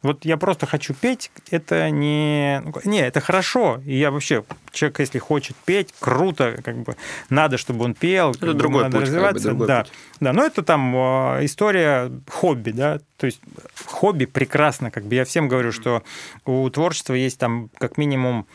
Вот 0.02 0.24
я 0.24 0.36
просто 0.36 0.66
хочу 0.66 0.94
петь, 0.94 1.32
это 1.50 1.90
не... 1.90 2.62
Ну, 2.64 2.72
не, 2.84 3.00
это 3.00 3.20
хорошо. 3.20 3.80
И 3.84 3.96
я 3.96 4.12
вообще, 4.12 4.44
человек, 4.70 5.00
если 5.00 5.18
хочет 5.18 5.56
петь, 5.64 5.92
круто, 5.98 6.56
как 6.64 6.78
бы 6.78 6.96
надо, 7.30 7.58
чтобы 7.58 7.84
он 7.84 7.94
пел. 7.94 8.30
Это 8.30 8.54
другой 8.54 8.84
надо 8.84 8.98
путь, 8.98 9.06
развиваться. 9.08 9.48
Как 9.48 9.56
бы, 9.56 9.66
другой 9.66 9.66
да. 9.66 9.82
путь. 9.82 9.92
да, 10.20 10.32
но 10.32 10.44
это 10.44 10.62
там 10.62 10.94
а, 10.96 11.44
история 11.44 12.12
хобби, 12.28 12.70
да, 12.70 13.00
то 13.16 13.26
есть 13.26 13.40
хобби 13.86 14.26
прекрасно, 14.26 14.92
как 14.92 15.04
бы 15.04 15.16
я 15.16 15.24
всем 15.24 15.48
говорю, 15.48 15.72
что 15.72 16.04
у 16.44 16.70
творчества 16.70 17.14
есть 17.14 17.38
там 17.38 17.68
как 17.78 17.98
минимум 17.98 18.46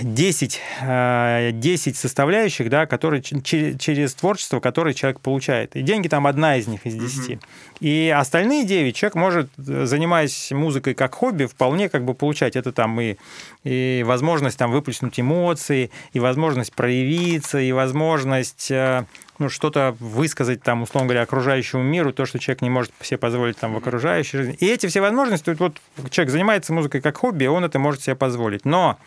10, 0.00 0.60
10 1.52 1.94
э, 1.94 1.98
составляющих, 1.98 2.70
да, 2.70 2.86
которые 2.86 3.22
через 3.22 4.14
творчество, 4.14 4.60
которые 4.60 4.94
человек 4.94 5.20
получает. 5.20 5.74
И 5.74 5.82
деньги 5.82 6.06
там 6.06 6.26
одна 6.26 6.56
из 6.56 6.68
них 6.68 6.86
из 6.86 6.94
10. 6.94 7.30
Угу. 7.30 7.40
И 7.80 8.14
остальные 8.16 8.64
9 8.64 8.94
человек 8.94 9.16
может, 9.16 9.50
занимаясь 9.56 10.52
музыкой 10.52 10.94
как 10.94 11.14
хобби, 11.14 11.46
вполне 11.46 11.88
как 11.88 12.04
бы 12.04 12.14
получать. 12.14 12.54
Это 12.54 12.72
там 12.72 13.00
и, 13.00 13.16
и 13.64 14.04
возможность 14.06 14.58
там 14.58 14.70
выплеснуть 14.70 15.18
эмоции, 15.18 15.90
и 16.12 16.20
возможность 16.20 16.72
проявиться, 16.72 17.58
и 17.58 17.72
возможность 17.72 18.70
э, 18.70 19.04
ну, 19.38 19.48
что-то 19.48 19.96
высказать, 19.98 20.62
там, 20.62 20.82
условно 20.82 21.08
говоря, 21.08 21.22
окружающему 21.22 21.82
миру, 21.82 22.12
то, 22.12 22.26
что 22.26 22.38
человек 22.38 22.62
не 22.62 22.70
может 22.70 22.92
себе 23.00 23.18
позволить 23.18 23.56
там, 23.56 23.74
в 23.74 23.76
окружающей 23.76 24.36
жизни. 24.36 24.56
И 24.60 24.66
эти 24.66 24.86
все 24.86 25.00
возможности, 25.00 25.56
вот 25.58 25.76
человек 26.10 26.30
занимается 26.30 26.72
музыкой 26.72 27.00
как 27.00 27.16
хобби, 27.16 27.46
он 27.46 27.64
это 27.64 27.78
может 27.78 28.02
себе 28.02 28.14
позволить. 28.14 28.64
Но 28.64 28.98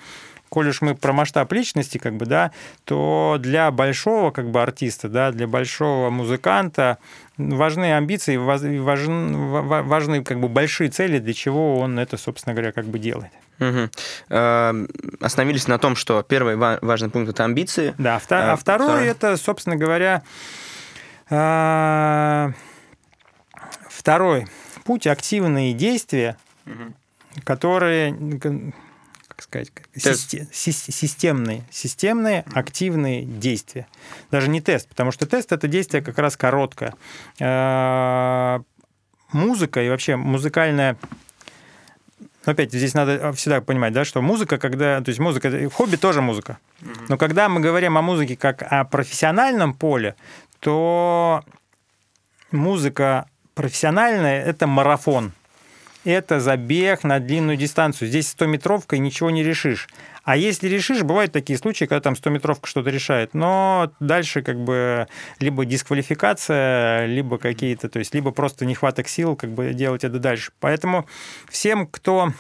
коль 0.52 0.68
уж 0.68 0.82
мы 0.82 0.96
про 0.96 1.14
масштаб 1.14 1.52
личности, 1.54 1.98
как 1.98 2.18
бы, 2.18 2.26
да, 2.26 2.52
то 2.84 3.38
для 3.40 3.72
большого 3.72 4.32
как 4.32 4.52
бы 4.52 4.62
артиста, 4.62 5.08
да, 5.08 5.32
для 5.32 5.48
большого 5.48 6.10
музыканта 6.10 6.98
важны 7.38 7.94
амбиции, 7.94 8.36
важны, 8.36 8.82
важны 8.82 10.24
как 10.26 10.42
бы 10.42 10.50
большие 10.50 10.90
цели, 10.90 11.20
для 11.20 11.34
чего 11.34 11.80
он 11.80 11.98
это, 11.98 12.18
собственно 12.18 12.54
говоря, 12.54 12.74
как 12.74 12.86
бы 12.86 13.00
делает. 13.00 13.32
Угу. 13.62 13.90
Остановились 15.22 15.70
на 15.70 15.78
том, 15.78 15.96
что 15.96 16.22
первый 16.22 16.58
важный 16.58 17.10
пункт 17.10 17.30
это 17.30 17.46
амбиции. 17.46 17.96
Да, 17.98 18.16
а, 18.16 18.18
а 18.18 18.20
второй 18.20 18.58
второй 18.58 19.06
это, 19.06 19.38
собственно 19.38 19.78
говоря, 19.78 20.22
а, 21.30 22.52
второй 23.88 24.48
путь 24.84 25.08
активные 25.08 25.74
действия, 25.74 26.36
угу. 26.66 26.94
которые 27.46 28.12
сказать, 29.42 29.72
систем, 29.96 30.48
системные, 30.52 31.64
системные 31.72 32.46
активные 32.54 33.24
действия. 33.24 33.88
Даже 34.32 34.50
не 34.50 34.62
тест, 34.62 34.88
потому 34.88 35.12
что 35.12 35.26
тест 35.26 35.52
это 35.52 35.68
действие 35.68 36.02
как 36.04 36.18
раз 36.18 36.38
короткое. 36.38 36.94
А, 37.40 38.62
музыка 39.32 39.82
и 39.82 39.90
вообще 39.90 40.16
музыкальная 40.16 40.98
опять 42.46 42.72
здесь 42.72 42.94
надо 42.94 43.34
всегда 43.34 43.62
понимать, 43.62 43.94
да, 43.94 44.06
что 44.06 44.22
музыка, 44.22 44.58
когда, 44.58 45.02
то 45.02 45.10
есть 45.10 45.20
музыка, 45.20 45.70
хобби 45.70 45.96
тоже 45.96 46.22
музыка. 46.22 46.58
Но 47.10 47.18
когда 47.18 47.50
мы 47.50 47.62
говорим 47.62 47.98
о 47.98 48.02
музыке 48.02 48.36
как 48.36 48.64
о 48.64 48.84
профессиональном 48.86 49.74
поле, 49.74 50.16
то 50.60 51.44
музыка 52.52 53.28
профессиональная– 53.54 54.44
это 54.46 54.68
марафон 54.68 55.34
это 56.04 56.40
забег 56.40 57.04
на 57.04 57.20
длинную 57.20 57.58
дистанцию. 57.58 58.08
Здесь 58.08 58.34
100-метровкой 58.38 58.98
ничего 58.98 59.30
не 59.30 59.44
решишь. 59.44 59.88
А 60.24 60.38
если 60.38 60.68
решишь, 60.68 61.02
бывают 61.02 61.32
такие 61.32 61.58
случаи, 61.58 61.86
когда 61.86 62.02
там 62.02 62.14
100-метровка 62.14 62.68
что-то 62.68 62.90
решает, 62.90 63.34
но 63.34 63.92
дальше 64.00 64.42
как 64.42 64.60
бы 64.64 65.08
либо 65.40 65.66
дисквалификация, 65.66 67.06
либо 67.08 67.38
какие-то, 67.38 67.90
то 67.90 68.00
есть 68.00 68.14
либо 68.14 68.32
просто 68.32 68.66
нехваток 68.66 69.08
сил 69.08 69.36
как 69.36 69.52
бы 69.52 69.74
делать 69.74 70.04
это 70.04 70.20
дальше. 70.20 70.52
Поэтому 70.60 71.08
всем, 71.50 71.88
кто 71.88 72.34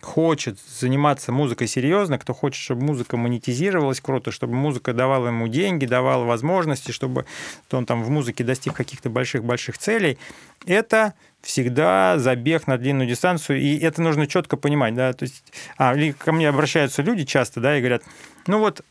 хочет 0.00 0.58
заниматься 0.60 1.32
музыкой 1.32 1.66
серьезно, 1.66 2.18
кто 2.18 2.34
хочет, 2.34 2.62
чтобы 2.62 2.84
музыка 2.84 3.16
монетизировалась 3.16 4.00
круто, 4.00 4.30
чтобы 4.30 4.54
музыка 4.54 4.92
давала 4.92 5.28
ему 5.28 5.48
деньги, 5.48 5.86
давала 5.86 6.24
возможности, 6.24 6.92
чтобы 6.92 7.26
он 7.72 7.86
там 7.86 8.02
в 8.02 8.10
музыке 8.10 8.44
достиг 8.44 8.74
каких-то 8.74 9.10
больших-больших 9.10 9.78
целей, 9.78 10.18
это 10.66 11.14
всегда 11.42 12.18
забег 12.18 12.66
на 12.66 12.76
длинную 12.76 13.08
дистанцию, 13.08 13.60
и 13.60 13.78
это 13.78 14.02
нужно 14.02 14.26
четко 14.26 14.56
понимать, 14.56 14.94
да, 14.94 15.12
то 15.12 15.24
есть, 15.24 15.44
а, 15.78 15.94
ко 16.18 16.32
мне 16.32 16.48
обращаются 16.48 17.02
люди 17.02 17.24
часто, 17.24 17.60
да, 17.60 17.76
и 17.76 17.80
говорят, 17.80 18.02
ну 18.46 18.58
вот 18.58 18.82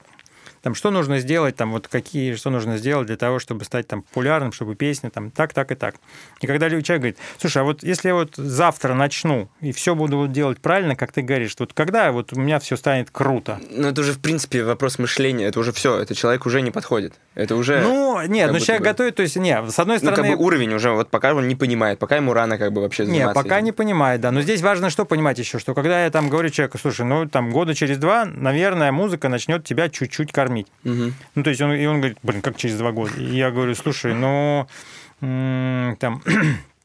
там, 0.66 0.74
что 0.74 0.90
нужно 0.90 1.20
сделать, 1.20 1.56
там, 1.56 1.74
вот 1.74 1.88
какие, 1.88 2.34
что 2.34 2.50
нужно 2.50 2.78
сделать 2.78 3.06
для 3.06 3.18
того, 3.18 3.38
чтобы 3.38 3.64
стать 3.66 3.88
там 3.88 4.02
популярным, 4.02 4.52
чтобы 4.52 4.74
песня 4.74 5.12
там 5.12 5.30
так, 5.30 5.54
так 5.54 5.72
и 5.72 5.76
так. 5.76 5.94
И 6.42 6.48
когда 6.48 6.70
человек 6.70 6.88
говорит, 6.88 7.18
слушай, 7.38 7.60
а 7.60 7.64
вот 7.64 7.84
если 7.84 8.08
я 8.08 8.16
вот 8.16 8.36
завтра 8.36 8.96
начну 8.96 9.48
и 9.62 9.72
все 9.72 9.94
буду 9.94 10.28
делать 10.28 10.60
правильно, 10.60 10.96
как 10.96 11.12
ты 11.12 11.22
говоришь, 11.22 11.56
вот 11.60 11.74
когда 11.74 12.12
вот 12.12 12.34
у 12.34 12.40
меня 12.40 12.58
все 12.58 12.78
станет 12.78 13.12
круто? 13.12 13.60
Ну, 13.70 13.90
это 13.90 14.02
уже, 14.02 14.14
в 14.14 14.20
принципе, 14.20 14.64
вопрос 14.64 14.98
мышления, 14.98 15.46
это 15.46 15.60
уже 15.60 15.72
все, 15.72 16.00
это 16.00 16.16
человек 16.16 16.48
уже 16.48 16.64
не 16.64 16.72
подходит. 16.72 17.14
Это 17.36 17.56
уже... 17.56 17.82
Ну, 17.82 18.20
нет, 18.26 18.52
ну 18.52 18.60
человек 18.60 18.82
бы... 18.82 18.86
готовит, 18.86 19.16
то 19.18 19.22
есть, 19.22 19.36
нет, 19.36 19.70
с 19.70 19.78
одной 19.78 20.00
стороны... 20.00 20.18
Ну, 20.18 20.24
как 20.30 20.36
бы 20.36 20.44
уровень 20.44 20.74
уже, 20.74 20.90
вот 20.90 21.12
пока 21.12 21.36
он 21.36 21.48
не 21.48 21.56
понимает, 21.56 22.00
пока 22.00 22.16
ему 22.16 22.34
рано 22.34 22.58
как 22.58 22.74
бы 22.74 22.82
вообще 22.82 23.06
заниматься. 23.06 23.28
Нет, 23.28 23.36
пока 23.36 23.58
этим. 23.58 23.66
не 23.66 23.72
понимает, 23.72 24.20
да. 24.20 24.32
Но 24.32 24.42
здесь 24.42 24.64
важно 24.64 24.90
что 24.90 25.06
понимать 25.06 25.38
еще, 25.38 25.60
что 25.60 25.76
когда 25.76 26.06
я 26.06 26.10
там 26.10 26.28
говорю 26.28 26.50
человеку, 26.50 26.80
слушай, 26.80 27.06
ну, 27.06 27.28
там, 27.30 27.52
года 27.52 27.76
через 27.76 28.00
два, 28.00 28.26
наверное, 28.26 28.92
музыка 28.92 29.30
начнет 29.30 29.64
тебя 29.64 29.90
чуть-чуть 29.90 30.32
кормить. 30.32 30.55
Угу. 30.84 31.12
Ну, 31.36 31.44
то 31.44 31.50
есть 31.50 31.62
он, 31.62 31.74
и 31.74 31.86
он 31.86 31.98
говорит, 31.98 32.18
блин, 32.24 32.42
как 32.42 32.58
через 32.58 32.78
два 32.78 32.92
года? 32.92 33.14
И 33.18 33.36
я 33.36 33.52
говорю, 33.52 33.76
слушай, 33.76 34.14
ну, 34.14 34.68
там 35.20 36.22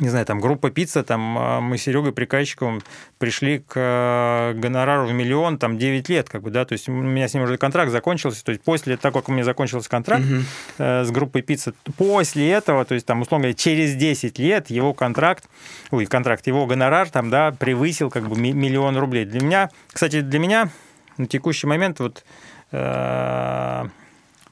не 0.00 0.10
знаю, 0.10 0.26
там 0.26 0.40
группа 0.40 0.70
пицца, 0.70 1.02
там 1.02 1.38
а, 1.38 1.60
мы 1.60 1.78
с 1.78 1.82
Серегой 1.82 2.12
Приказчиковым 2.12 2.82
пришли 3.18 3.60
к 3.60 3.72
э, 3.74 4.52
гонорару 4.54 5.06
в 5.06 5.12
миллион, 5.12 5.58
там 5.58 5.78
9 5.78 6.08
лет, 6.10 6.28
как 6.28 6.42
бы, 6.42 6.50
да, 6.50 6.66
то 6.66 6.74
есть 6.74 6.88
у 6.88 6.92
меня 6.92 7.26
с 7.26 7.34
ним 7.34 7.44
уже 7.44 7.56
контракт 7.56 7.90
закончился, 7.90 8.44
то 8.44 8.52
есть 8.52 8.62
после 8.62 8.96
того, 8.98 9.20
как 9.20 9.30
у 9.30 9.32
меня 9.32 9.44
закончился 9.44 9.88
контракт 9.88 10.24
угу. 10.24 10.42
с 10.78 11.10
группой 11.10 11.40
пицца, 11.40 11.72
после 11.96 12.50
этого, 12.50 12.84
то 12.84 12.94
есть 12.94 13.06
там, 13.06 13.22
условно 13.22 13.44
говоря, 13.44 13.54
через 13.54 13.94
10 13.94 14.38
лет 14.38 14.68
его 14.68 14.92
контракт, 14.92 15.44
ой, 15.90 16.04
контракт, 16.04 16.46
его 16.46 16.66
гонорар 16.66 17.08
там, 17.08 17.30
да, 17.30 17.52
превысил 17.52 18.10
как 18.10 18.28
бы 18.28 18.38
миллион 18.38 18.98
рублей. 18.98 19.24
Для 19.24 19.40
меня, 19.40 19.70
кстати, 19.90 20.20
для 20.20 20.38
меня 20.38 20.68
на 21.16 21.26
текущий 21.26 21.66
момент 21.66 21.98
вот 21.98 22.24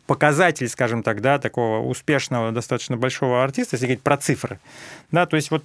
показатель, 0.07 0.69
скажем 0.69 1.03
так, 1.03 1.21
да, 1.21 1.39
такого 1.39 1.87
успешного, 1.87 2.53
достаточно 2.53 2.97
большого 2.97 3.43
артиста, 3.43 3.75
если 3.75 3.87
говорить 3.87 4.03
про 4.03 4.17
цифры. 4.17 4.59
Да, 5.11 5.27
то 5.27 5.37
есть 5.37 5.51
вот 5.51 5.65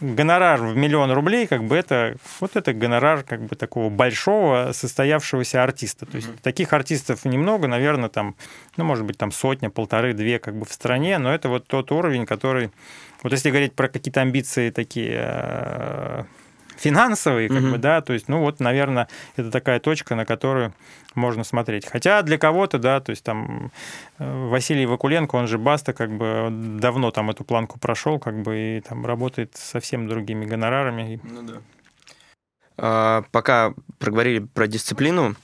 гонорар 0.00 0.60
в 0.60 0.76
миллион 0.76 1.10
рублей, 1.10 1.46
как 1.46 1.64
бы 1.64 1.76
это, 1.76 2.16
вот 2.40 2.56
это 2.56 2.72
гонорар 2.72 3.22
как 3.22 3.42
бы 3.42 3.56
такого 3.56 3.90
большого 3.90 4.72
состоявшегося 4.72 5.62
артиста. 5.62 6.06
То 6.06 6.16
есть 6.16 6.28
mm-hmm. 6.28 6.42
таких 6.42 6.72
артистов 6.72 7.24
немного, 7.24 7.66
наверное, 7.66 8.08
там, 8.08 8.36
ну, 8.76 8.84
может 8.84 9.04
быть, 9.04 9.18
там 9.18 9.32
сотня, 9.32 9.70
полторы, 9.70 10.12
две 10.12 10.38
как 10.38 10.54
бы 10.54 10.66
в 10.66 10.72
стране, 10.72 11.18
но 11.18 11.34
это 11.34 11.48
вот 11.48 11.66
тот 11.66 11.90
уровень, 11.90 12.26
который, 12.26 12.70
вот 13.22 13.32
если 13.32 13.50
говорить 13.50 13.74
про 13.74 13.88
какие-то 13.88 14.20
амбиции 14.20 14.70
такие 14.70 15.18
э, 15.18 16.24
финансовые, 16.78 17.48
как 17.48 17.62
бы, 17.62 17.78
да, 17.78 18.00
то 18.00 18.12
есть, 18.12 18.28
ну 18.28 18.40
вот, 18.40 18.60
наверное, 18.60 19.08
это 19.36 19.50
такая 19.50 19.80
точка, 19.80 20.14
на 20.14 20.24
которую 20.24 20.72
можно 21.14 21.44
смотреть. 21.44 21.86
Хотя 21.86 22.22
для 22.22 22.38
кого-то, 22.38 22.78
да, 22.78 23.00
то 23.00 23.10
есть 23.10 23.24
там 23.24 23.72
э, 24.18 24.48
Василий 24.48 24.86
Вакуленко, 24.86 25.36
он 25.36 25.48
же 25.48 25.58
Баста, 25.58 25.92
как 25.92 26.16
бы 26.16 26.48
давно 26.50 27.10
там 27.10 27.30
эту 27.30 27.44
планку 27.44 27.78
прошел, 27.78 28.18
как 28.18 28.42
бы 28.42 28.56
и 28.56 28.80
там 28.80 29.04
работает 29.04 29.56
совсем 29.56 30.08
другими 30.08 30.46
гонорарами. 30.46 31.20
Ну 31.24 31.42
да. 31.42 31.54
А, 32.76 33.24
пока 33.32 33.74
проговорили 33.98 34.38
про 34.38 34.68
дисциплину, 34.68 35.34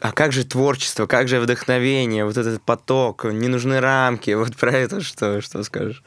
а 0.00 0.12
как 0.12 0.32
же 0.32 0.44
творчество, 0.44 1.06
как 1.06 1.28
же 1.28 1.40
вдохновение, 1.40 2.24
вот 2.24 2.36
этот 2.36 2.60
поток, 2.62 3.24
не 3.24 3.48
нужны 3.48 3.80
рамки, 3.80 4.32
вот 4.32 4.56
про 4.56 4.72
это 4.72 5.00
что, 5.00 5.40
что 5.40 5.62
скажешь? 5.62 6.02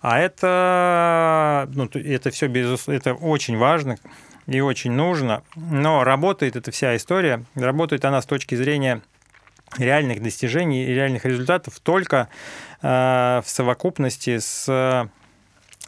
А 0.00 0.18
это, 0.18 1.68
ну, 1.74 1.88
это 1.92 2.30
все, 2.30 2.46
безусловно, 2.48 2.98
это 2.98 3.14
очень 3.14 3.56
важно 3.56 3.96
и 4.46 4.60
очень 4.60 4.92
нужно, 4.92 5.42
но 5.56 6.04
работает 6.04 6.54
эта 6.56 6.70
вся 6.70 6.94
история, 6.96 7.44
работает 7.54 8.04
она 8.04 8.22
с 8.22 8.26
точки 8.26 8.54
зрения 8.54 9.02
реальных 9.76 10.22
достижений 10.22 10.84
и 10.84 10.94
реальных 10.94 11.24
результатов 11.24 11.80
только 11.80 12.28
э, 12.82 12.86
в 13.44 13.48
совокупности 13.48 14.38
с 14.38 15.08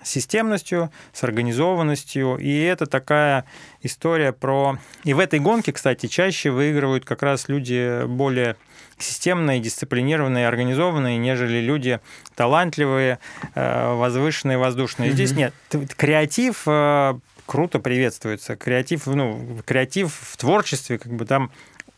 системностью, 0.02 0.90
с 1.12 1.24
организованностью. 1.24 2.36
И 2.36 2.62
это 2.62 2.86
такая 2.86 3.44
история 3.82 4.32
про... 4.32 4.78
И 5.04 5.14
в 5.14 5.18
этой 5.18 5.40
гонке, 5.40 5.72
кстати, 5.72 6.06
чаще 6.06 6.50
выигрывают 6.50 7.04
как 7.04 7.22
раз 7.22 7.48
люди 7.48 8.04
более 8.06 8.56
системные, 8.98 9.60
дисциплинированные, 9.60 10.46
организованные, 10.46 11.18
нежели 11.18 11.58
люди 11.58 12.00
талантливые, 12.34 13.18
э, 13.54 13.94
возвышенные, 13.94 14.58
воздушные. 14.58 15.12
Здесь 15.12 15.32
нет. 15.32 15.54
Креатив 15.96 16.62
э, 16.66 17.18
круто 17.46 17.78
приветствуется. 17.78 18.56
Креатив, 18.56 19.06
ну, 19.06 19.58
креатив 19.64 20.14
в 20.14 20.36
творчестве, 20.36 20.98
как 20.98 21.12
бы 21.12 21.24
там 21.24 21.50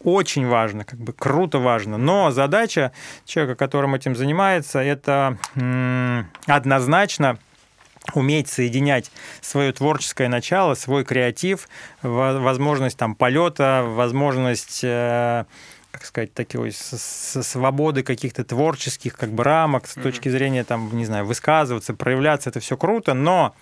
очень 0.02 0.46
важно, 0.46 0.84
как 0.84 0.98
бы 0.98 1.12
круто 1.12 1.58
важно. 1.58 1.98
Но 1.98 2.30
задача 2.30 2.92
человека, 3.26 3.56
которым 3.56 3.94
этим 3.94 4.16
занимается, 4.16 4.78
это 4.78 5.36
однозначно 6.46 7.38
уметь 8.14 8.48
соединять 8.48 9.10
свое 9.40 9.72
творческое 9.72 10.28
начало, 10.28 10.74
свой 10.74 11.04
креатив, 11.04 11.68
возможность 12.02 12.96
там 12.96 13.14
полета, 13.14 13.84
возможность 13.86 14.80
э, 14.82 15.44
как 15.90 16.04
сказать, 16.04 16.32
такой 16.32 16.72
свободы 16.72 18.02
каких-то 18.02 18.44
творческих 18.44 19.16
как 19.16 19.30
бы 19.30 19.44
рамок 19.44 19.86
с 19.86 19.94
точки 19.94 20.28
зрения 20.28 20.64
там, 20.64 20.96
не 20.96 21.04
знаю, 21.04 21.24
высказываться, 21.24 21.94
проявляться, 21.94 22.50
это 22.50 22.60
все 22.60 22.76
круто, 22.76 23.14
но 23.14 23.54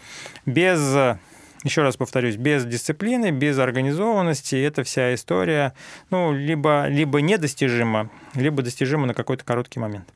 без 0.47 1.19
еще 1.65 1.83
раз 1.83 1.97
повторюсь, 1.97 2.37
без 2.37 2.65
дисциплины, 2.65 3.31
без 3.31 3.59
организованности 3.59 4.55
эта 4.57 4.85
вся 4.85 5.15
история, 5.15 5.75
ну, 6.11 6.33
либо, 6.33 6.87
либо 6.89 7.21
недостижима, 7.21 8.11
либо 8.35 8.63
достижима 8.63 9.07
на 9.07 9.15
какой-то 9.15 9.45
короткий 9.45 9.81
момент. 9.81 10.09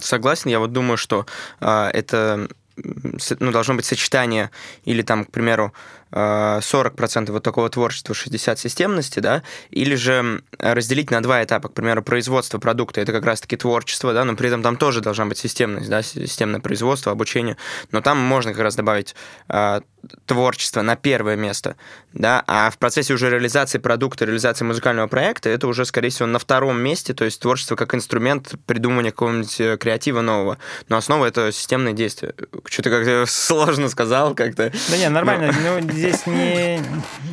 Согласен, 0.00 0.50
я 0.50 0.58
вот 0.58 0.72
думаю, 0.72 0.96
что 0.96 1.26
э, 1.60 1.90
это 1.92 2.48
ну, 2.76 3.52
должно 3.52 3.74
быть 3.74 3.84
сочетание 3.84 4.50
или 4.84 5.02
там, 5.02 5.24
к 5.24 5.30
примеру, 5.30 5.72
40% 6.12 7.32
вот 7.32 7.42
такого 7.42 7.68
творчества, 7.68 8.14
60 8.14 8.58
системности, 8.58 9.20
да, 9.20 9.42
или 9.70 9.94
же 9.96 10.42
разделить 10.58 11.10
на 11.10 11.22
два 11.22 11.42
этапа, 11.42 11.68
к 11.68 11.74
примеру, 11.74 12.02
производство 12.02 12.58
продукта, 12.58 13.00
это 13.00 13.12
как 13.12 13.24
раз-таки 13.24 13.56
творчество, 13.56 14.12
да, 14.12 14.24
но 14.24 14.36
при 14.36 14.48
этом 14.48 14.62
там 14.62 14.76
тоже 14.76 15.00
должна 15.00 15.26
быть 15.26 15.38
системность, 15.38 15.88
да, 15.88 16.02
системное 16.02 16.60
производство, 16.60 17.12
обучение, 17.12 17.56
но 17.92 18.00
там 18.00 18.18
можно 18.18 18.52
как 18.52 18.62
раз 18.62 18.76
добавить 18.76 19.14
э, 19.48 19.80
творчество 20.26 20.82
на 20.82 20.96
первое 20.96 21.36
место, 21.36 21.76
да, 22.12 22.42
а 22.46 22.70
в 22.70 22.78
процессе 22.78 23.12
уже 23.12 23.28
реализации 23.28 23.78
продукта, 23.78 24.24
реализации 24.24 24.64
музыкального 24.64 25.08
проекта, 25.08 25.50
это 25.50 25.66
уже, 25.66 25.84
скорее 25.84 26.10
всего, 26.10 26.26
на 26.26 26.38
втором 26.38 26.80
месте, 26.80 27.14
то 27.14 27.24
есть 27.24 27.40
творчество 27.40 27.76
как 27.76 27.94
инструмент 27.94 28.54
придумывания 28.66 29.10
какого-нибудь 29.10 29.60
э, 29.60 29.76
креатива 29.76 30.20
нового, 30.20 30.58
но 30.88 30.96
основа— 30.96 31.26
это 31.26 31.50
системное 31.52 31.92
действие. 31.92 32.34
Что-то 32.66 32.90
как-то 32.90 33.24
сложно 33.28 33.88
сказал 33.88 34.34
как-то. 34.34 34.72
Да 34.90 34.96
не, 34.96 35.08
нормально, 35.08 35.52
но... 35.62 35.80
Ну, 35.80 35.88
здесь 36.06 36.26
не, 36.26 36.80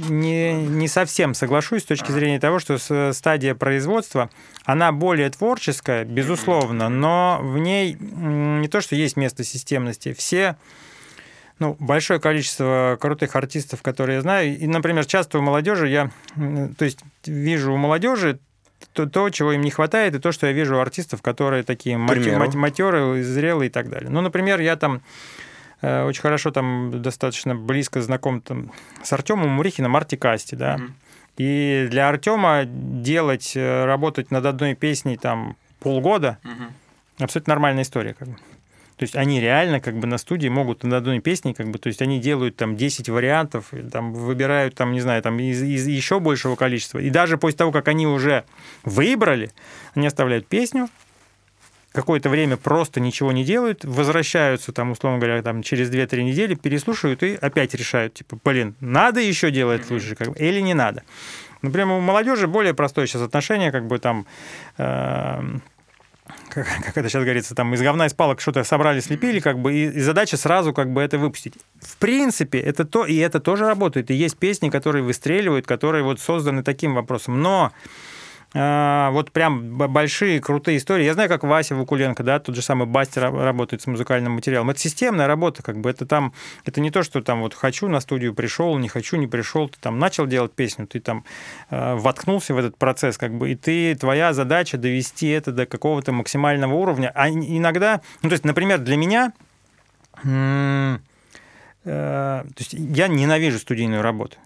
не, 0.09 0.53
не 0.53 0.88
совсем 0.88 1.33
соглашусь 1.33 1.83
с 1.83 1.86
точки 1.86 2.12
зрения 2.12 2.39
того, 2.39 2.59
что 2.59 2.77
стадия 3.13 3.55
производства, 3.55 4.29
она 4.65 4.91
более 4.91 5.29
творческая, 5.29 6.05
безусловно, 6.05 6.89
но 6.89 7.39
в 7.41 7.57
ней 7.57 7.95
не 7.99 8.67
то, 8.67 8.81
что 8.81 8.95
есть 8.95 9.17
место 9.17 9.43
системности, 9.43 10.13
все 10.13 10.57
ну, 11.59 11.77
большое 11.79 12.19
количество 12.19 12.97
крутых 12.99 13.36
артистов, 13.36 13.81
которые 13.81 14.15
я 14.15 14.21
знаю. 14.21 14.57
И, 14.57 14.65
например, 14.67 15.05
часто 15.05 15.38
у 15.38 15.41
молодежи 15.41 15.88
я, 15.88 16.09
то 16.36 16.83
есть 16.83 16.99
вижу 17.25 17.73
у 17.73 17.77
молодежи 17.77 18.39
то, 18.91 19.05
то, 19.05 19.29
чего 19.29 19.53
им 19.53 19.62
не 19.62 19.71
хватает, 19.71 20.15
и 20.15 20.19
то, 20.19 20.31
что 20.31 20.47
я 20.47 20.53
вижу 20.53 20.75
у 20.75 20.79
артистов, 20.79 21.21
которые 21.21 21.63
такие 21.63 21.97
матеры, 21.97 23.23
зрелые 23.23 23.67
и 23.69 23.71
так 23.71 23.89
далее. 23.89 24.09
Ну, 24.09 24.19
например, 24.21 24.59
я 24.59 24.75
там 24.75 25.01
очень 25.84 26.22
хорошо 26.22 26.52
там 26.52 27.02
достаточно 27.02 27.56
близко 27.56 28.02
знаком 28.02 28.41
там, 28.41 28.72
с 29.04 29.12
Артемом 29.12 29.50
Мурихиным 29.50 29.96
Артикасти, 29.96 30.56
да. 30.56 30.78
Mm-hmm. 30.78 30.91
И 31.38 31.88
для 31.89 32.10
Артема 32.10 32.63
делать, 32.65 33.54
э, 33.56 33.86
работать 33.86 34.32
над 34.32 34.46
одной 34.46 34.76
песней 34.76 35.17
там 35.17 35.58
полгода 35.80 36.38
mm-hmm. 36.43 37.24
абсолютно 37.24 37.52
нормальная 37.52 37.84
история. 37.84 38.13
Как 38.13 38.28
бы. 38.30 38.36
То 38.98 39.04
есть 39.04 39.15
они 39.15 39.41
реально 39.41 39.80
как 39.80 39.98
бы 39.98 40.08
на 40.08 40.17
студии 40.17 40.48
могут 40.48 40.84
над 40.84 40.93
одной 40.93 41.19
песней, 41.19 41.54
как 41.54 41.69
бы, 41.69 41.80
то 41.80 41.88
есть 41.88 42.02
они 42.02 42.19
делают 42.19 42.56
там 42.56 42.78
10 42.78 43.10
вариантов, 43.10 43.72
там 43.91 44.13
выбирают 44.13 44.76
там, 44.76 44.93
не 44.93 45.02
знаю, 45.02 45.22
там 45.24 45.39
из, 45.39 45.62
из 45.63 45.88
еще 45.88 46.19
большего 46.19 46.56
количества. 46.56 47.00
И 47.00 47.10
даже 47.10 47.38
после 47.38 47.58
того, 47.58 47.72
как 47.72 47.88
они 47.88 48.06
уже 48.06 48.46
выбрали, 48.84 49.52
они 49.96 50.06
оставляют 50.06 50.48
песню, 50.48 50.89
какое-то 51.93 52.29
время 52.29 52.58
просто 52.58 52.99
ничего 52.99 53.32
не 53.32 53.45
делают, 53.45 53.86
возвращаются 53.86 54.73
там, 54.73 54.91
условно 54.91 55.19
говоря, 55.19 55.41
там 55.41 55.63
через 55.63 55.89
2-3 55.89 56.23
недели, 56.23 56.56
переслушивают 56.56 57.23
и 57.23 57.36
опять 57.36 57.73
решают, 57.75 58.15
типа, 58.15 58.38
блин, 58.43 58.75
надо 58.82 59.21
еще 59.21 59.51
делать 59.51 59.89
лучше, 59.89 60.15
как 60.15 60.29
бы, 60.29 60.36
или 60.38 60.60
не 60.60 60.73
надо. 60.73 61.03
Например, 61.62 61.88
у 61.88 62.01
молодежи 62.01 62.47
более 62.47 62.73
простое 62.73 63.08
сейчас 63.08 63.21
отношение, 63.21 63.71
как 63.71 63.88
бы 63.88 63.99
там 63.99 64.25
э, 64.77 65.41
как, 66.49 66.67
как 66.84 66.97
это 66.97 67.10
сейчас 67.10 67.23
говорится, 67.23 67.56
там 67.56 67.73
из 67.73 67.82
говна, 67.82 68.08
из 68.08 68.13
палок 68.13 68.41
что-то 68.41 68.63
собрали, 68.63 68.99
слепили, 68.99 69.39
как 69.39 69.60
бы, 69.60 69.73
и, 69.73 69.86
и 69.86 69.99
задача 69.99 70.38
сразу 70.38 70.73
как 70.73 70.91
бы 70.91 71.01
это 71.01 71.17
выпустить. 71.17 71.53
В 71.79 71.97
принципе, 71.97 72.60
это 72.60 72.86
то, 72.86 73.06
и 73.06 73.15
это 73.17 73.39
тоже 73.39 73.65
работает. 73.65 74.12
И 74.12 74.13
есть 74.13 74.38
песни, 74.38 74.69
которые 74.69 75.03
выстреливают, 75.03 75.67
которые 75.67 76.03
вот 76.03 76.19
созданы 76.19 76.63
таким 76.63 76.95
вопросом. 76.95 77.41
Но 77.41 77.71
вот 78.54 79.32
прям 79.32 79.78
большие, 79.78 80.39
крутые 80.39 80.78
истории. 80.78 81.06
Я 81.06 81.13
знаю, 81.13 81.28
как 81.28 81.44
Вася 81.44 81.76
Вакуленко, 81.76 82.24
да, 82.24 82.39
тот 82.39 82.56
же 82.56 82.62
самый 82.62 82.86
Басти 82.86 83.18
работает 83.18 83.82
с 83.82 83.88
музыкальным 83.88 84.34
материалом. 84.34 84.70
Это 84.70 84.80
системная 84.80 85.26
работа, 85.26 85.63
как 85.63 85.80
бы 85.80 85.89
это 85.89 86.06
там, 86.06 86.34
это 86.63 86.80
не 86.80 86.92
то, 86.92 87.02
что 87.02 87.22
там 87.24 87.42
вот 87.42 87.56
хочу 87.56 87.88
на 87.88 88.00
студию 88.00 88.36
пришел, 88.36 88.78
не 88.78 88.89
хочу, 88.89 89.18
не 89.18 89.26
пришел, 89.26 89.70
ты 89.70 89.80
там 89.80 89.98
начал 89.98 90.28
делать 90.28 90.54
песню, 90.54 90.86
ты 90.86 91.00
там 91.00 91.26
э, 91.72 91.96
воткнулся 91.96 92.54
в 92.54 92.58
этот 92.60 92.78
процесс, 92.78 93.18
как 93.18 93.34
бы, 93.34 93.52
и 93.52 93.56
ты, 93.56 93.96
твоя 93.96 94.34
задача 94.34 94.78
довести 94.78 95.30
это 95.30 95.52
до 95.52 95.66
какого-то 95.66 96.12
максимального 96.12 96.76
уровня. 96.76 97.12
А 97.16 97.30
иногда, 97.30 98.02
ну, 98.22 98.30
то 98.30 98.34
есть, 98.34 98.46
например, 98.46 98.78
для 98.80 98.98
меня, 98.98 99.34
э, 100.24 100.98
то 101.84 102.44
есть 102.58 102.74
я 102.74 103.08
ненавижу 103.08 103.58
студийную 103.60 104.02
работу. 104.02 104.38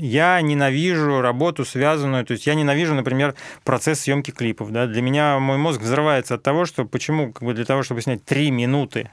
Я 0.00 0.40
ненавижу 0.40 1.20
работу, 1.20 1.66
связанную, 1.66 2.24
то 2.24 2.32
есть 2.32 2.46
я 2.46 2.54
ненавижу, 2.54 2.94
например, 2.94 3.34
процесс 3.64 4.00
съемки 4.00 4.30
клипов. 4.30 4.72
Да? 4.72 4.86
Для 4.86 5.02
меня 5.02 5.38
мой 5.38 5.58
мозг 5.58 5.82
взрывается 5.82 6.34
от 6.36 6.42
того, 6.42 6.64
что 6.64 6.86
почему 6.86 7.32
как 7.32 7.42
бы 7.42 7.52
для 7.52 7.66
того, 7.66 7.82
чтобы 7.82 8.00
снять 8.00 8.24
3 8.24 8.50
минуты 8.50 9.10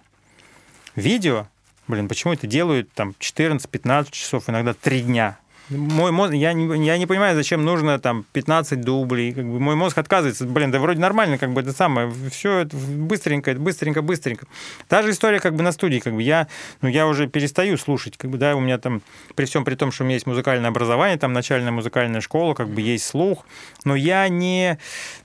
видео, 0.95 1.47
блин, 1.87 2.07
почему 2.07 2.33
это 2.33 2.47
делают 2.47 2.91
там 2.93 3.13
14-15 3.19 4.07
часов, 4.11 4.49
иногда 4.49 4.73
3 4.73 5.01
дня 5.01 5.37
мой 5.69 6.11
мозг, 6.11 6.33
я 6.33 6.53
не, 6.53 6.85
я 6.85 6.97
не 6.97 7.05
понимаю, 7.05 7.35
зачем 7.35 7.65
нужно 7.65 7.99
там 7.99 8.25
15 8.31 8.81
дублей. 8.81 9.33
Как 9.33 9.45
бы 9.45 9.59
мой 9.59 9.75
мозг 9.75 9.97
отказывается. 9.97 10.45
Блин, 10.45 10.71
да 10.71 10.79
вроде 10.79 10.99
нормально, 10.99 11.37
как 11.37 11.51
бы 11.51 11.61
это 11.61 11.73
самое. 11.73 12.11
Все 12.31 12.59
это 12.59 12.77
быстренько, 12.77 13.51
это 13.51 13.59
быстренько, 13.59 14.01
быстренько. 14.01 14.47
Та 14.87 15.01
же 15.03 15.11
история 15.11 15.39
как 15.39 15.55
бы 15.55 15.63
на 15.63 15.71
студии. 15.71 15.99
Как 15.99 16.13
бы 16.13 16.23
я, 16.23 16.47
ну, 16.81 16.87
я 16.87 17.07
уже 17.07 17.27
перестаю 17.27 17.77
слушать. 17.77 18.17
Как 18.17 18.31
бы, 18.31 18.37
да, 18.37 18.55
у 18.55 18.61
меня 18.61 18.77
там, 18.77 19.01
при 19.35 19.45
всем 19.45 19.65
при 19.65 19.75
том, 19.75 19.91
что 19.91 20.03
у 20.03 20.05
меня 20.05 20.15
есть 20.15 20.27
музыкальное 20.27 20.69
образование, 20.69 21.17
там 21.17 21.33
начальная 21.33 21.71
музыкальная 21.71 22.21
школа, 22.21 22.53
как 22.53 22.69
бы 22.69 22.81
есть 22.81 23.05
слух, 23.05 23.45
но 23.83 23.95
я 23.95 24.27
не... 24.29 24.77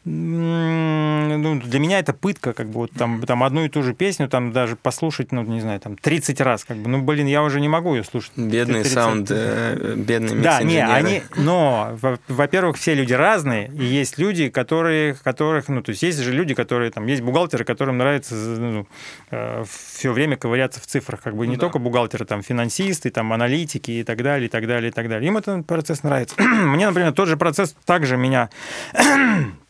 Ну, 0.05 1.61
для 1.61 1.79
меня 1.79 2.01
это 2.01 2.13
пытка, 2.13 2.53
как 2.53 2.67
бы 2.67 2.81
вот 2.81 2.91
там, 2.93 3.23
там 3.23 3.45
одну 3.45 3.65
и 3.65 3.69
ту 3.69 3.83
же 3.83 3.95
песню, 3.95 4.29
там 4.29 4.53
даже 4.53 4.75
послушать, 4.75 5.31
ну, 5.31 5.43
не 5.43 5.61
знаю, 5.61 5.79
там 5.79 5.97
30 5.97 6.41
раз, 6.41 6.65
как 6.65 6.79
бы, 6.79 6.89
ну, 6.89 7.01
блин, 7.01 7.27
я 7.27 7.43
уже 7.43 7.61
не 7.61 7.69
могу 7.69 7.95
ее 7.95 8.03
слушать. 8.03 8.33
Бедный 8.37 8.83
30... 8.83 8.93
саунд, 8.93 9.29
э, 9.31 9.95
бедный 9.97 10.32
Да, 10.41 10.63
не, 10.63 10.85
они, 10.85 11.23
но, 11.37 11.99
во-первых, 12.29 12.77
все 12.77 12.95
люди 12.95 13.13
разные, 13.13 13.69
и 13.69 13.85
есть 13.85 14.19
люди, 14.19 14.49
которые, 14.49 15.15
которых, 15.15 15.69
ну, 15.69 15.83
то 15.83 15.91
есть 15.91 16.03
есть 16.03 16.21
же 16.21 16.33
люди, 16.33 16.55
которые, 16.55 16.91
там, 16.91 17.07
есть 17.07 17.23
бухгалтеры, 17.23 17.65
которым 17.65 17.99
нравится 17.99 18.35
ну, 18.35 18.87
э, 19.31 19.65
все 19.67 20.13
время 20.13 20.37
ковыряться 20.37 20.81
в 20.81 20.87
цифрах, 20.87 21.21
как 21.21 21.37
бы 21.37 21.47
не 21.47 21.55
ну, 21.55 21.61
только 21.61 21.79
да. 21.79 21.85
бухгалтеры, 21.85 22.25
там, 22.25 22.43
финансисты, 22.43 23.11
там, 23.11 23.33
аналитики 23.33 23.91
и 23.91 24.05
так 24.05 24.23
далее, 24.23 24.47
и 24.47 24.51
так 24.51 24.67
далее, 24.67 24.91
и 24.91 24.93
так 24.93 25.09
далее. 25.09 25.29
Им 25.29 25.37
этот 25.37 25.67
процесс 25.67 26.03
нравится. 26.03 26.35
Мне, 26.43 26.87
например, 26.87 27.13
тот 27.13 27.29
же 27.29 27.37
процесс 27.37 27.75
также 27.85 28.17
меня 28.17 28.51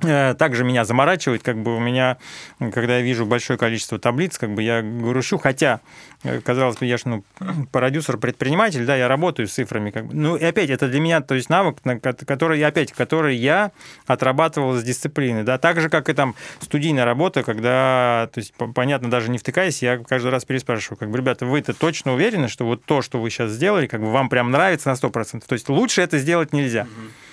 также 0.00 0.64
меня 0.64 0.84
заморачивает, 0.84 1.42
как 1.42 1.62
бы 1.62 1.76
у 1.76 1.80
меня, 1.80 2.18
когда 2.58 2.96
я 2.96 3.02
вижу 3.02 3.26
большое 3.26 3.58
количество 3.58 3.98
таблиц, 3.98 4.38
как 4.38 4.54
бы 4.54 4.62
я 4.62 4.82
грущу, 4.82 5.38
хотя, 5.38 5.80
э, 6.22 6.40
казалось 6.40 6.76
бы, 6.76 6.86
я 6.86 6.96
же, 6.96 7.04
ну, 7.06 7.24
продюсер, 7.72 8.18
предприниматель, 8.18 8.84
да, 8.84 8.96
я 8.96 9.08
работаю 9.08 9.48
с 9.48 9.52
цифрами, 9.52 9.90
как 9.90 10.06
бы. 10.06 10.14
Ну, 10.14 10.36
и 10.36 10.44
опять, 10.44 10.70
это 10.70 10.88
для 10.88 11.00
меня, 11.00 11.20
то 11.20 11.34
есть 11.34 11.48
навык, 11.50 11.78
который, 12.26 12.62
опять, 12.64 12.92
который 12.92 13.36
я 13.36 13.72
отрабатывал 14.06 14.74
с 14.74 14.82
дисциплины, 14.82 15.42
да, 15.42 15.58
так 15.58 15.80
же, 15.80 15.88
как 15.88 16.08
и 16.08 16.12
там 16.12 16.34
студийная 16.60 17.04
работа, 17.04 17.42
когда, 17.42 18.28
то 18.32 18.40
есть, 18.40 18.54
понятно, 18.74 19.10
даже 19.10 19.30
не 19.30 19.38
втыкаясь, 19.38 19.82
я 19.82 19.98
каждый 19.98 20.30
раз 20.30 20.44
переспрашиваю, 20.44 20.98
как 20.98 21.10
бы, 21.10 21.18
ребята, 21.18 21.46
вы-то 21.46 21.74
точно 21.74 22.14
уверены, 22.14 22.48
что 22.48 22.64
вот 22.64 22.84
то, 22.84 23.02
что 23.02 23.20
вы 23.20 23.30
сейчас 23.30 23.52
сделали, 23.52 23.86
как 23.86 24.00
бы 24.00 24.10
вам 24.10 24.28
прям 24.28 24.50
нравится 24.50 24.88
на 24.88 24.94
100%, 24.94 25.42
то 25.46 25.52
есть 25.52 25.68
лучше 25.68 26.02
это 26.02 26.18
сделать 26.18 26.52
нельзя. 26.52 26.82
Mm-hmm. 26.82 27.29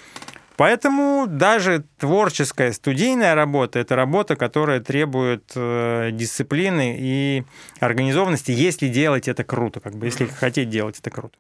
Поэтому 0.58 1.28
даже 1.28 1.86
творческая 2.00 2.74
студийная 2.74 3.36
работа– 3.36 3.78
это 3.80 3.96
работа, 3.96 4.36
которая 4.36 4.80
требует 4.80 5.52
э, 5.56 6.10
дисциплины 6.12 6.98
и 7.00 7.44
организованности, 7.80 8.52
если 8.52 8.88
делать 8.88 9.28
это 9.28 9.44
круто, 9.44 9.80
как 9.80 9.96
бы, 9.96 10.08
если 10.08 10.26
хотеть 10.26 10.72
делать 10.72 10.98
это 11.00 11.12
круто. 11.12 11.38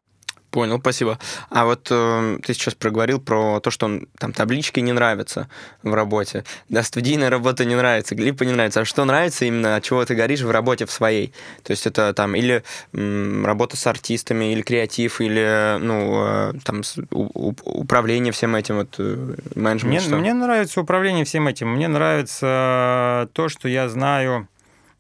Понял, 0.51 0.79
спасибо. 0.79 1.19
А 1.49 1.65
вот 1.65 1.88
э, 1.91 2.39
ты 2.43 2.53
сейчас 2.53 2.73
проговорил 2.73 3.19
про 3.19 3.60
то, 3.60 3.69
что 3.69 3.99
там 4.17 4.31
таблички 4.31 4.79
не 4.79 4.93
нравятся 4.93 5.49
в 5.83 5.93
работе. 5.93 6.45
Да, 6.69 6.83
студийная 6.83 7.29
работа 7.29 7.65
не 7.65 7.75
нравится, 7.75 8.15
глипа 8.15 8.43
не 8.43 8.53
нравится. 8.53 8.81
А 8.81 8.86
что 8.86 9.03
нравится 9.03 9.43
именно, 9.43 9.75
от 9.75 9.83
чего 9.83 10.05
ты 10.05 10.15
горишь 10.15 10.41
в 10.41 10.49
работе 10.49 10.86
в 10.86 10.91
своей? 10.91 11.33
То 11.63 11.71
есть 11.71 11.86
это 11.86 12.13
там 12.13 12.33
или 12.33 12.63
м, 12.93 13.45
работа 13.45 13.75
с 13.75 13.86
артистами, 13.88 14.53
или 14.53 14.62
креатив, 14.62 15.19
или 15.19 15.77
ну, 15.79 16.23
э, 16.25 16.53
там 16.63 16.81
у, 17.12 17.53
управление 17.65 18.31
всем 18.31 18.55
этим, 18.55 18.77
вот, 18.77 18.95
э, 18.99 19.36
менеджмент. 19.55 20.07
Мне, 20.07 20.17
мне 20.17 20.33
нравится 20.33 20.79
управление 20.79 21.25
всем 21.25 21.47
этим. 21.47 21.73
Мне 21.73 21.89
нравится 21.89 23.29
то, 23.33 23.49
что 23.49 23.67
я 23.67 23.89
знаю 23.89 24.47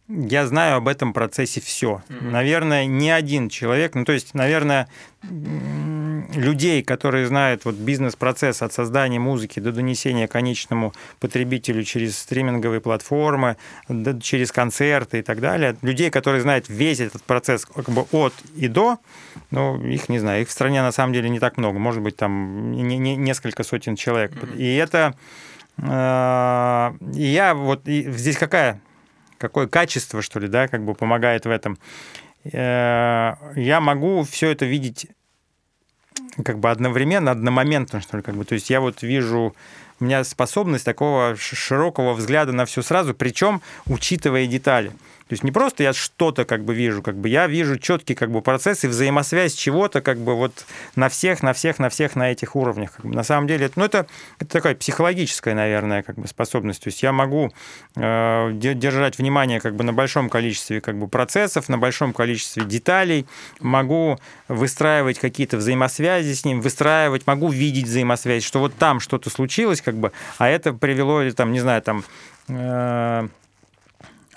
я 0.09 0.47
знаю 0.47 0.77
об 0.77 0.87
этом 0.87 1.11
процессе 1.13 1.59
все. 1.59 2.01
Mm-hmm. 2.07 2.29
Наверное, 2.31 2.85
ни 2.85 3.09
один 3.09 3.49
человек, 3.49 3.93
ну 3.95 4.05
то 4.05 4.13
есть, 4.13 4.33
наверное, 4.33 4.87
людей, 5.21 6.81
которые 6.83 7.27
знают 7.27 7.65
вот 7.65 7.75
бизнес-процесс 7.75 8.61
от 8.61 8.71
создания 8.71 9.19
музыки 9.19 9.59
до 9.59 9.71
донесения 9.73 10.27
конечному 10.27 10.93
потребителю 11.19 11.83
через 11.83 12.17
стриминговые 12.17 12.79
платформы, 12.79 13.57
через 14.21 14.51
концерты 14.51 15.19
и 15.19 15.21
так 15.21 15.41
далее, 15.41 15.75
людей, 15.81 16.09
которые 16.09 16.41
знают 16.41 16.69
весь 16.69 17.01
этот 17.01 17.23
процесс 17.23 17.65
как 17.65 17.89
бы 17.89 18.05
от 18.11 18.33
и 18.55 18.67
до, 18.69 18.99
ну, 19.51 19.83
их 19.83 20.07
не 20.07 20.19
знаю, 20.19 20.43
их 20.43 20.47
в 20.47 20.51
стране 20.51 20.81
на 20.81 20.91
самом 20.91 21.13
деле 21.13 21.29
не 21.29 21.39
так 21.39 21.57
много, 21.57 21.79
может 21.79 22.01
быть, 22.01 22.15
там 22.15 22.71
не, 22.71 22.97
не, 22.97 23.15
несколько 23.17 23.63
сотен 23.63 23.97
человек. 23.97 24.31
Mm-hmm. 24.31 24.57
И 24.57 24.75
это 24.75 25.15
э, 25.77 26.93
я 27.13 27.53
вот 27.53 27.87
и 27.87 28.09
здесь 28.11 28.37
какая 28.37 28.79
какое 29.37 29.67
качество, 29.67 30.21
что 30.21 30.39
ли, 30.39 30.47
да, 30.47 30.67
как 30.67 30.83
бы 30.83 30.93
помогает 30.93 31.45
в 31.45 31.49
этом. 31.49 31.77
Э, 32.45 33.33
я 33.55 33.79
могу 33.79 34.23
все 34.23 34.51
это 34.51 34.65
видеть 34.65 35.07
как 36.43 36.59
бы 36.59 36.69
одновременно, 36.69 37.31
одномоментно, 37.31 38.01
что 38.01 38.17
ли, 38.17 38.23
как 38.23 38.35
бы. 38.35 38.45
То 38.45 38.55
есть 38.55 38.69
я 38.69 38.81
вот 38.81 39.01
вижу, 39.01 39.55
у 39.99 40.03
меня 40.03 40.23
способность 40.23 40.85
такого 40.85 41.35
широкого 41.35 42.13
взгляда 42.13 42.51
на 42.51 42.65
все 42.65 42.81
сразу, 42.81 43.13
причем 43.13 43.61
учитывая 43.85 44.47
детали. 44.47 44.91
То 45.27 45.33
есть 45.33 45.43
не 45.43 45.51
просто 45.51 45.83
я 45.83 45.93
что-то 45.93 46.45
как 46.45 46.63
бы 46.63 46.73
вижу, 46.73 47.01
как 47.01 47.15
бы 47.15 47.27
я 47.27 47.47
вижу 47.47 47.77
четкий 47.77 48.15
как 48.15 48.31
бы 48.31 48.41
процесс 48.41 48.85
и 48.85 48.87
взаимосвязь 48.87 49.53
чего-то 49.53 50.01
как 50.01 50.17
бы 50.17 50.35
вот 50.35 50.65
на 50.95 51.09
всех, 51.09 51.43
на 51.43 51.51
всех, 51.51 51.79
на 51.79 51.89
всех 51.89 52.15
на 52.15 52.31
этих 52.31 52.55
уровнях. 52.55 52.93
Как 52.93 53.05
бы. 53.05 53.13
На 53.13 53.23
самом 53.23 53.47
деле, 53.47 53.69
ну 53.75 53.83
это, 53.83 54.07
это 54.39 54.49
такая 54.49 54.75
психологическая, 54.75 55.53
наверное, 55.53 56.01
как 56.01 56.15
бы 56.15 56.27
способность. 56.27 56.83
То 56.83 56.87
есть 56.87 57.03
я 57.03 57.11
могу 57.11 57.51
э, 57.95 58.51
держать 58.53 59.17
внимание 59.17 59.59
как 59.59 59.75
бы 59.75 59.83
на 59.83 59.91
большом 59.91 60.29
количестве 60.29 60.79
как 60.79 60.97
бы 60.97 61.07
процессов, 61.09 61.67
на 61.67 61.77
большом 61.77 62.13
количестве 62.13 62.63
деталей, 62.63 63.25
могу 63.59 64.19
выстраивать 64.47 65.19
какие-то 65.19 65.57
взаимосвязи 65.57 66.33
с 66.33 66.45
ним, 66.45 66.61
выстраивать, 66.61 67.27
могу 67.27 67.49
видеть 67.49 67.85
взаимосвязь, 67.85 68.43
что 68.43 68.59
вот 68.59 68.75
там 68.75 69.01
что-то 69.01 69.29
случилось, 69.29 69.81
как 69.81 69.95
бы, 69.95 70.13
а 70.37 70.47
это 70.47 70.71
привело, 70.73 71.29
там, 71.31 71.51
не 71.51 71.59
знаю, 71.59 71.81
там 71.81 72.03
э, 72.47 73.27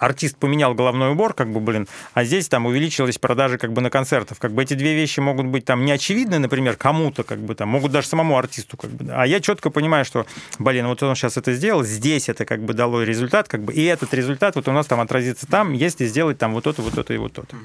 артист 0.01 0.37
поменял 0.37 0.75
головной 0.75 1.13
убор, 1.13 1.35
как 1.35 1.53
бы, 1.53 1.61
блин, 1.61 1.87
а 2.15 2.25
здесь 2.25 2.49
там 2.49 2.67
увеличилась 2.67 3.19
продажи 3.19 3.59
как 3.59 3.73
бы 3.73 3.83
на 3.83 3.91
концертов. 3.91 4.39
Как 4.39 4.53
бы 4.53 4.63
эти 4.63 4.75
две 4.75 4.95
вещи 4.95 5.21
могут 5.21 5.47
быть 5.47 5.65
там 5.65 5.85
не 5.85 5.93
очевидны, 5.93 6.39
например, 6.39 6.77
кому-то, 6.77 7.23
как 7.23 7.39
бы 7.39 7.55
там, 7.55 7.69
могут 7.69 7.93
даже 7.93 8.09
самому 8.09 8.37
артисту, 8.37 8.77
как 8.77 8.91
бы, 8.91 9.13
а 9.13 9.27
я 9.27 9.41
четко 9.41 9.71
понимаю, 9.71 10.05
что, 10.05 10.27
блин, 10.59 10.87
вот 10.89 11.03
он 11.03 11.15
сейчас 11.15 11.37
это 11.37 11.53
сделал, 11.53 11.85
здесь 11.85 12.29
это 12.29 12.45
как 12.45 12.61
бы 12.63 12.73
дало 12.73 13.03
результат, 13.03 13.47
как 13.47 13.63
бы, 13.63 13.73
и 13.73 13.85
этот 13.85 14.13
результат 14.15 14.57
вот 14.57 14.67
у 14.69 14.73
нас 14.73 14.87
там 14.87 15.01
отразится 15.01 15.47
там, 15.47 15.73
если 15.75 16.07
сделать 16.07 16.39
там 16.39 16.55
вот 16.55 16.67
это, 16.67 16.81
вот 16.83 16.97
это 16.97 17.13
и 17.13 17.19
вот 17.19 17.39
это. 17.39 17.57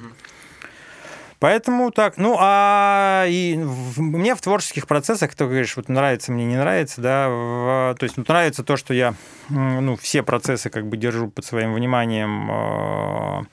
Поэтому 1.38 1.90
так, 1.90 2.16
ну, 2.16 2.36
а 2.38 3.26
и 3.28 3.58
в, 3.58 4.00
мне 4.00 4.34
в 4.34 4.40
творческих 4.40 4.86
процессах, 4.86 5.34
ты 5.34 5.44
говоришь, 5.44 5.76
вот 5.76 5.88
нравится 5.88 6.32
мне, 6.32 6.46
не 6.46 6.56
нравится, 6.56 7.00
да, 7.00 7.28
в, 7.28 7.96
то 7.98 8.04
есть 8.04 8.16
ну, 8.16 8.24
нравится 8.26 8.64
то, 8.64 8.76
что 8.76 8.94
я, 8.94 9.14
ну, 9.48 9.96
все 9.96 10.22
процессы 10.22 10.70
как 10.70 10.86
бы 10.86 10.96
держу 10.96 11.28
под 11.28 11.44
своим 11.44 11.74
вниманием 11.74 12.50
э, 12.50 13.44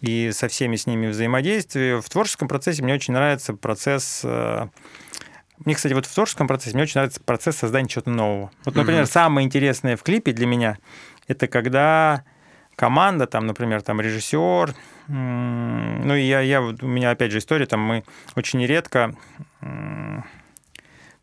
и 0.00 0.30
со 0.32 0.48
всеми 0.48 0.76
с 0.76 0.86
ними 0.86 1.06
взаимодействию. 1.06 2.02
В 2.02 2.08
творческом 2.10 2.48
процессе 2.48 2.82
мне 2.82 2.94
очень 2.94 3.14
нравится 3.14 3.54
процесс... 3.54 4.22
Э, 4.24 4.68
мне, 5.64 5.74
кстати, 5.74 5.92
вот 5.92 6.06
в 6.06 6.14
творческом 6.14 6.46
процессе 6.46 6.74
мне 6.74 6.84
очень 6.84 6.98
нравится 6.98 7.20
процесс 7.20 7.56
создания 7.56 7.88
чего-то 7.88 8.10
нового. 8.10 8.50
Вот, 8.64 8.74
например, 8.74 9.02
mm-hmm. 9.02 9.12
самое 9.12 9.44
интересное 9.44 9.96
в 9.96 10.02
клипе 10.02 10.32
для 10.32 10.46
меня 10.46 10.78
это 11.28 11.46
когда 11.46 12.24
команда, 12.78 13.26
там, 13.26 13.46
например, 13.46 13.82
там 13.82 14.00
режиссер, 14.00 14.72
ну, 15.08 16.14
я, 16.14 16.40
я, 16.40 16.62
у 16.62 16.86
меня 16.86 17.10
опять 17.10 17.32
же 17.32 17.38
история, 17.38 17.66
там 17.66 17.80
мы 17.80 18.04
очень 18.36 18.64
редко 18.64 19.14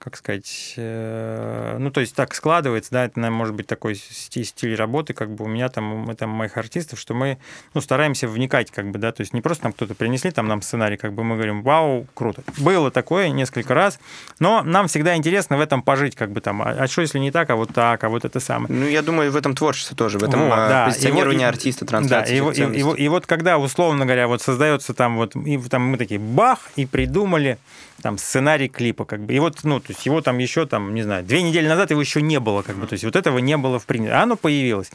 как 0.06 0.18
сказать, 0.18 0.76
э, 0.78 1.78
ну, 1.80 1.90
то 1.90 2.00
есть 2.00 2.14
так 2.14 2.36
складывается, 2.36 2.92
да, 2.92 3.06
это, 3.06 3.20
наверное, 3.20 3.40
может 3.40 3.56
быть 3.56 3.66
такой 3.66 3.96
стиль, 3.96 4.46
стиль 4.46 4.76
работы, 4.76 5.16
как 5.16 5.32
бы 5.32 5.46
у 5.46 5.48
меня 5.48 5.68
там, 5.68 5.84
мы 5.84 6.14
там 6.14 6.30
моих 6.30 6.58
артистов, 6.58 7.00
что 7.00 7.16
мы, 7.16 7.40
ну, 7.74 7.82
стараемся 7.82 8.28
вникать, 8.28 8.70
как 8.70 8.92
бы, 8.92 9.00
да, 9.00 9.12
то 9.12 9.22
есть 9.22 9.34
не 9.34 9.42
просто 9.42 9.64
нам 9.64 9.74
кто-то 9.74 9.96
принесли 9.96 10.30
там 10.30 10.48
нам 10.48 10.62
сценарий, 10.62 10.96
как 10.96 11.14
бы 11.14 11.24
мы 11.24 11.38
говорим, 11.38 11.64
вау, 11.64 12.06
круто. 12.14 12.44
Было 12.60 12.92
такое 12.92 13.30
несколько 13.30 13.74
раз, 13.74 14.00
но 14.38 14.62
нам 14.62 14.88
всегда 14.88 15.16
интересно 15.16 15.58
в 15.58 15.60
этом 15.60 15.82
пожить, 15.82 16.16
как 16.16 16.30
бы 16.32 16.40
там, 16.40 16.62
а, 16.62 16.66
а 16.82 16.88
что 16.88 17.02
если 17.02 17.18
не 17.18 17.32
так, 17.32 17.50
а 17.50 17.56
вот 17.56 17.74
так, 17.74 18.04
а 18.04 18.10
вот 18.10 18.26
это 18.26 18.40
самое. 18.40 18.72
Ну, 18.72 18.88
я 18.88 19.02
думаю, 19.02 19.32
в 19.32 19.36
этом 19.36 19.56
творчестве 19.56 19.98
тоже, 19.98 20.20
в 20.20 20.24
этом 20.24 20.42
вот, 20.42 20.56
да. 20.56 20.86
позиционировании 20.86 21.46
вот, 21.46 21.56
артиста, 21.56 21.84
трансляции. 21.84 22.40
Да, 22.40 22.52
и, 22.52 22.54
и, 22.54 22.78
и, 22.78 22.82
и, 22.82 23.06
и 23.06 23.08
вот 23.08 23.26
когда, 23.26 23.58
условно 23.58 24.06
говоря, 24.06 24.28
вот 24.28 24.44
создается 24.44 24.94
там 24.94 25.18
вот, 25.18 25.36
и 25.36 25.58
там 25.58 25.82
мы 25.82 25.98
такие, 25.98 26.20
бах, 26.20 26.60
и 26.76 26.86
придумали 26.86 27.58
там 28.02 28.18
сценарий 28.18 28.68
клипа, 28.68 29.06
как 29.06 29.22
бы, 29.22 29.34
и 29.34 29.40
вот, 29.40 29.64
ну, 29.64 29.80
то 29.80 29.88
есть 29.90 30.06
его 30.06 30.22
там 30.22 30.38
еще, 30.38 30.66
там, 30.66 30.94
не 30.94 31.04
знаю, 31.04 31.24
две 31.24 31.42
недели 31.42 31.68
назад 31.68 31.92
его 31.92 32.02
еще 32.02 32.22
не 32.22 32.40
было, 32.40 32.62
как 32.62 32.76
бы, 32.76 32.88
то 32.88 32.94
есть 32.94 33.04
вот 33.06 33.16
этого 33.16 33.40
не 33.40 33.58
было 33.58 33.80
в 33.80 33.86
принципе, 33.86 34.14
а 34.14 34.24
оно 34.24 34.36
появилось. 34.36 34.92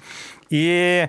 И 0.51 1.09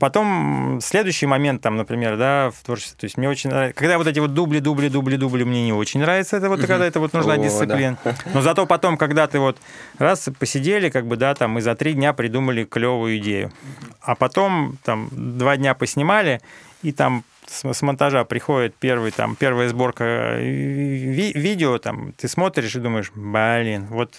Потом 0.00 0.80
следующий 0.82 1.26
момент, 1.26 1.62
там, 1.62 1.76
например, 1.76 2.16
да, 2.16 2.50
в 2.50 2.64
творчестве. 2.64 2.96
То 2.98 3.04
есть 3.04 3.16
мне 3.16 3.28
очень 3.28 3.50
нравится, 3.50 3.78
когда 3.78 3.98
вот 3.98 4.08
эти 4.08 4.18
вот 4.18 4.34
дубли, 4.34 4.58
дубли, 4.58 4.88
дубли, 4.88 5.16
дубли, 5.16 5.44
мне 5.44 5.64
не 5.64 5.72
очень 5.72 6.00
нравится 6.00 6.36
это 6.36 6.48
вот, 6.48 6.58
угу. 6.58 6.66
когда 6.66 6.86
это 6.86 6.98
вот 6.98 7.12
нужна 7.12 7.34
О, 7.34 7.38
дисциплина. 7.38 7.96
Да. 8.04 8.16
Но 8.34 8.42
зато 8.42 8.66
потом, 8.66 8.96
когда 8.96 9.28
ты 9.28 9.38
вот 9.38 9.58
раз 9.98 10.28
посидели, 10.40 10.90
как 10.90 11.06
бы, 11.06 11.16
да, 11.16 11.36
там, 11.36 11.52
мы 11.52 11.62
за 11.62 11.76
три 11.76 11.92
дня 11.92 12.12
придумали 12.14 12.64
клевую 12.64 13.18
идею. 13.18 13.52
А 14.00 14.16
потом, 14.16 14.76
там, 14.82 15.08
два 15.12 15.56
дня 15.56 15.74
поснимали, 15.74 16.40
и 16.82 16.90
там 16.90 17.22
с, 17.46 17.82
монтажа 17.82 18.24
приходит 18.24 18.74
первый, 18.74 19.10
там, 19.10 19.36
первая 19.36 19.68
сборка 19.68 20.04
э, 20.04 20.40
ви 20.42 21.32
видео, 21.32 21.78
там, 21.78 22.12
ты 22.12 22.28
смотришь 22.28 22.74
и 22.76 22.80
думаешь, 22.80 23.10
блин, 23.14 23.86
вот 23.86 24.14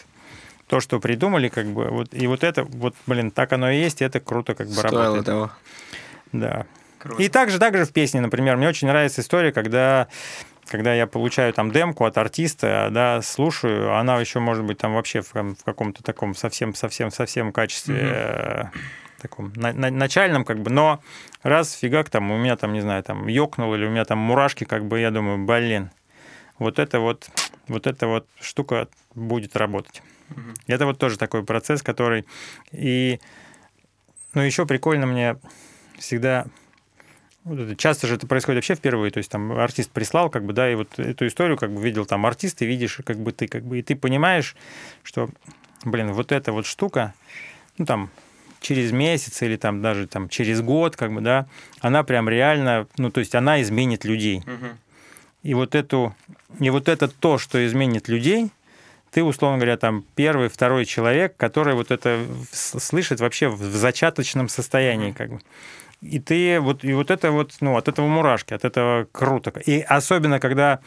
то, 0.67 0.79
что 0.79 0.99
придумали, 0.99 1.49
как 1.49 1.67
бы, 1.67 1.85
вот, 1.85 2.09
и 2.13 2.27
вот 2.27 2.43
это, 2.43 2.63
вот, 2.63 2.95
блин, 3.05 3.31
так 3.31 3.53
оно 3.53 3.71
и 3.71 3.77
есть, 3.77 4.01
и 4.01 4.05
это 4.05 4.19
круто 4.19 4.55
как 4.55 4.67
бы 4.67 4.73
Стоило 4.73 5.03
работает. 5.03 5.25
того. 5.25 5.51
Да. 6.31 6.65
Круто. 6.99 7.21
И 7.21 7.29
также, 7.29 7.59
также 7.59 7.85
в 7.85 7.93
песне, 7.93 8.21
например, 8.21 8.57
мне 8.57 8.67
очень 8.67 8.87
нравится 8.87 9.21
история, 9.21 9.51
когда 9.51 10.07
когда 10.69 10.93
я 10.93 11.07
получаю 11.07 11.53
там 11.53 11.71
демку 11.71 12.03
от 12.03 12.17
артиста, 12.17 12.89
да, 12.91 13.21
слушаю, 13.21 13.95
она 13.95 14.19
еще 14.19 14.39
может 14.39 14.65
быть 14.65 14.77
там 14.77 14.95
вообще 14.95 15.21
в, 15.21 15.33
в 15.33 15.63
каком-то 15.63 16.03
таком 16.03 16.35
совсем, 16.35 16.75
совсем, 16.75 17.09
совсем 17.09 17.53
качестве 17.53 18.69
угу 18.73 18.79
таком 19.17 19.51
на, 19.55 19.73
на, 19.73 19.89
начальном, 19.89 20.45
как 20.45 20.59
бы, 20.59 20.71
но 20.71 21.01
раз 21.47 21.73
фигак 21.73 22.09
там, 22.09 22.31
у 22.31 22.37
меня 22.37 22.55
там, 22.55 22.73
не 22.73 22.81
знаю, 22.81 23.03
там 23.03 23.27
ёкнул 23.27 23.73
или 23.73 23.85
у 23.85 23.89
меня 23.89 24.05
там 24.05 24.19
мурашки, 24.19 24.63
как 24.63 24.85
бы, 24.85 24.99
я 24.99 25.11
думаю, 25.11 25.45
блин, 25.45 25.91
вот 26.59 26.79
это 26.79 26.99
вот, 26.99 27.29
вот 27.67 27.87
эта 27.87 28.07
вот 28.07 28.27
штука 28.39 28.87
будет 29.15 29.55
работать. 29.55 30.01
Угу. 30.31 30.53
Это 30.67 30.85
вот 30.85 30.99
тоже 30.99 31.17
такой 31.17 31.43
процесс, 31.43 31.81
который... 31.81 32.25
И, 32.71 33.19
ну, 34.33 34.41
еще 34.41 34.65
прикольно 34.65 35.05
мне 35.05 35.37
всегда 35.97 36.45
Часто 37.77 38.07
же 38.07 38.15
это 38.15 38.27
происходит 38.27 38.57
вообще 38.57 38.75
впервые, 38.75 39.09
то 39.09 39.19
есть 39.19 39.31
там 39.31 39.53
артист 39.53 39.91
прислал, 39.91 40.29
как 40.29 40.43
бы, 40.43 40.51
да, 40.51 40.69
и 40.69 40.75
вот 40.75 40.99
эту 40.99 41.27
историю 41.27 41.57
как 41.57 41.71
бы 41.71 41.81
видел 41.81 42.05
там 42.05 42.25
артист, 42.25 42.61
и 42.61 42.65
видишь, 42.65 42.99
как 43.05 43.17
бы 43.19 43.31
ты, 43.31 43.47
как 43.47 43.63
бы, 43.63 43.79
и 43.79 43.81
ты 43.81 43.95
понимаешь, 43.95 44.53
что, 45.01 45.29
блин, 45.85 46.11
вот 46.11 46.33
эта 46.33 46.51
вот 46.51 46.65
штука, 46.65 47.13
ну 47.77 47.85
там 47.85 48.09
через 48.59 48.91
месяц 48.91 49.41
или 49.41 49.55
там 49.55 49.81
даже 49.81 50.07
там 50.07 50.29
через 50.29 50.61
год, 50.61 50.95
как 50.95 51.13
бы, 51.13 51.21
да, 51.21 51.47
она 51.79 52.03
прям 52.03 52.29
реально, 52.29 52.87
ну 52.97 53.11
то 53.11 53.19
есть 53.19 53.35
она 53.35 53.61
изменит 53.61 54.05
людей. 54.05 54.39
Угу. 54.39 54.67
И 55.43 55.53
вот 55.53 55.75
эту, 55.75 56.15
и 56.59 56.69
вот 56.69 56.89
это 56.89 57.07
то, 57.07 57.37
что 57.37 57.65
изменит 57.65 58.07
людей, 58.07 58.51
ты, 59.11 59.23
условно 59.23 59.57
говоря, 59.57 59.77
там 59.77 60.03
первый, 60.15 60.49
второй 60.49 60.85
человек, 60.85 61.35
который 61.37 61.73
вот 61.73 61.91
это 61.91 62.19
слышит 62.51 63.19
вообще 63.19 63.47
в 63.47 63.61
зачаточном 63.61 64.49
состоянии, 64.49 65.11
как 65.11 65.31
бы. 65.31 65.39
И 66.01 66.19
ты 66.19 66.59
вот, 66.59 66.83
и 66.83 66.93
вот 66.93 67.09
это 67.09 67.31
вот, 67.31 67.55
ну, 67.59 67.77
от 67.77 67.87
этого 67.87 68.07
мурашки, 68.07 68.53
от 68.53 68.65
этого 68.65 69.07
круто. 69.11 69.51
И 69.65 69.79
особенно, 69.79 70.39
когда, 70.39 70.79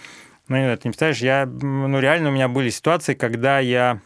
ну, 0.49 0.57
ты 0.57 0.61
не 0.61 0.91
представляешь, 0.91 1.19
я, 1.19 1.47
ну, 1.47 1.99
реально 1.99 2.29
у 2.29 2.33
меня 2.33 2.49
были 2.49 2.71
ситуации, 2.71 3.15
когда 3.15 3.59
я, 3.59 4.01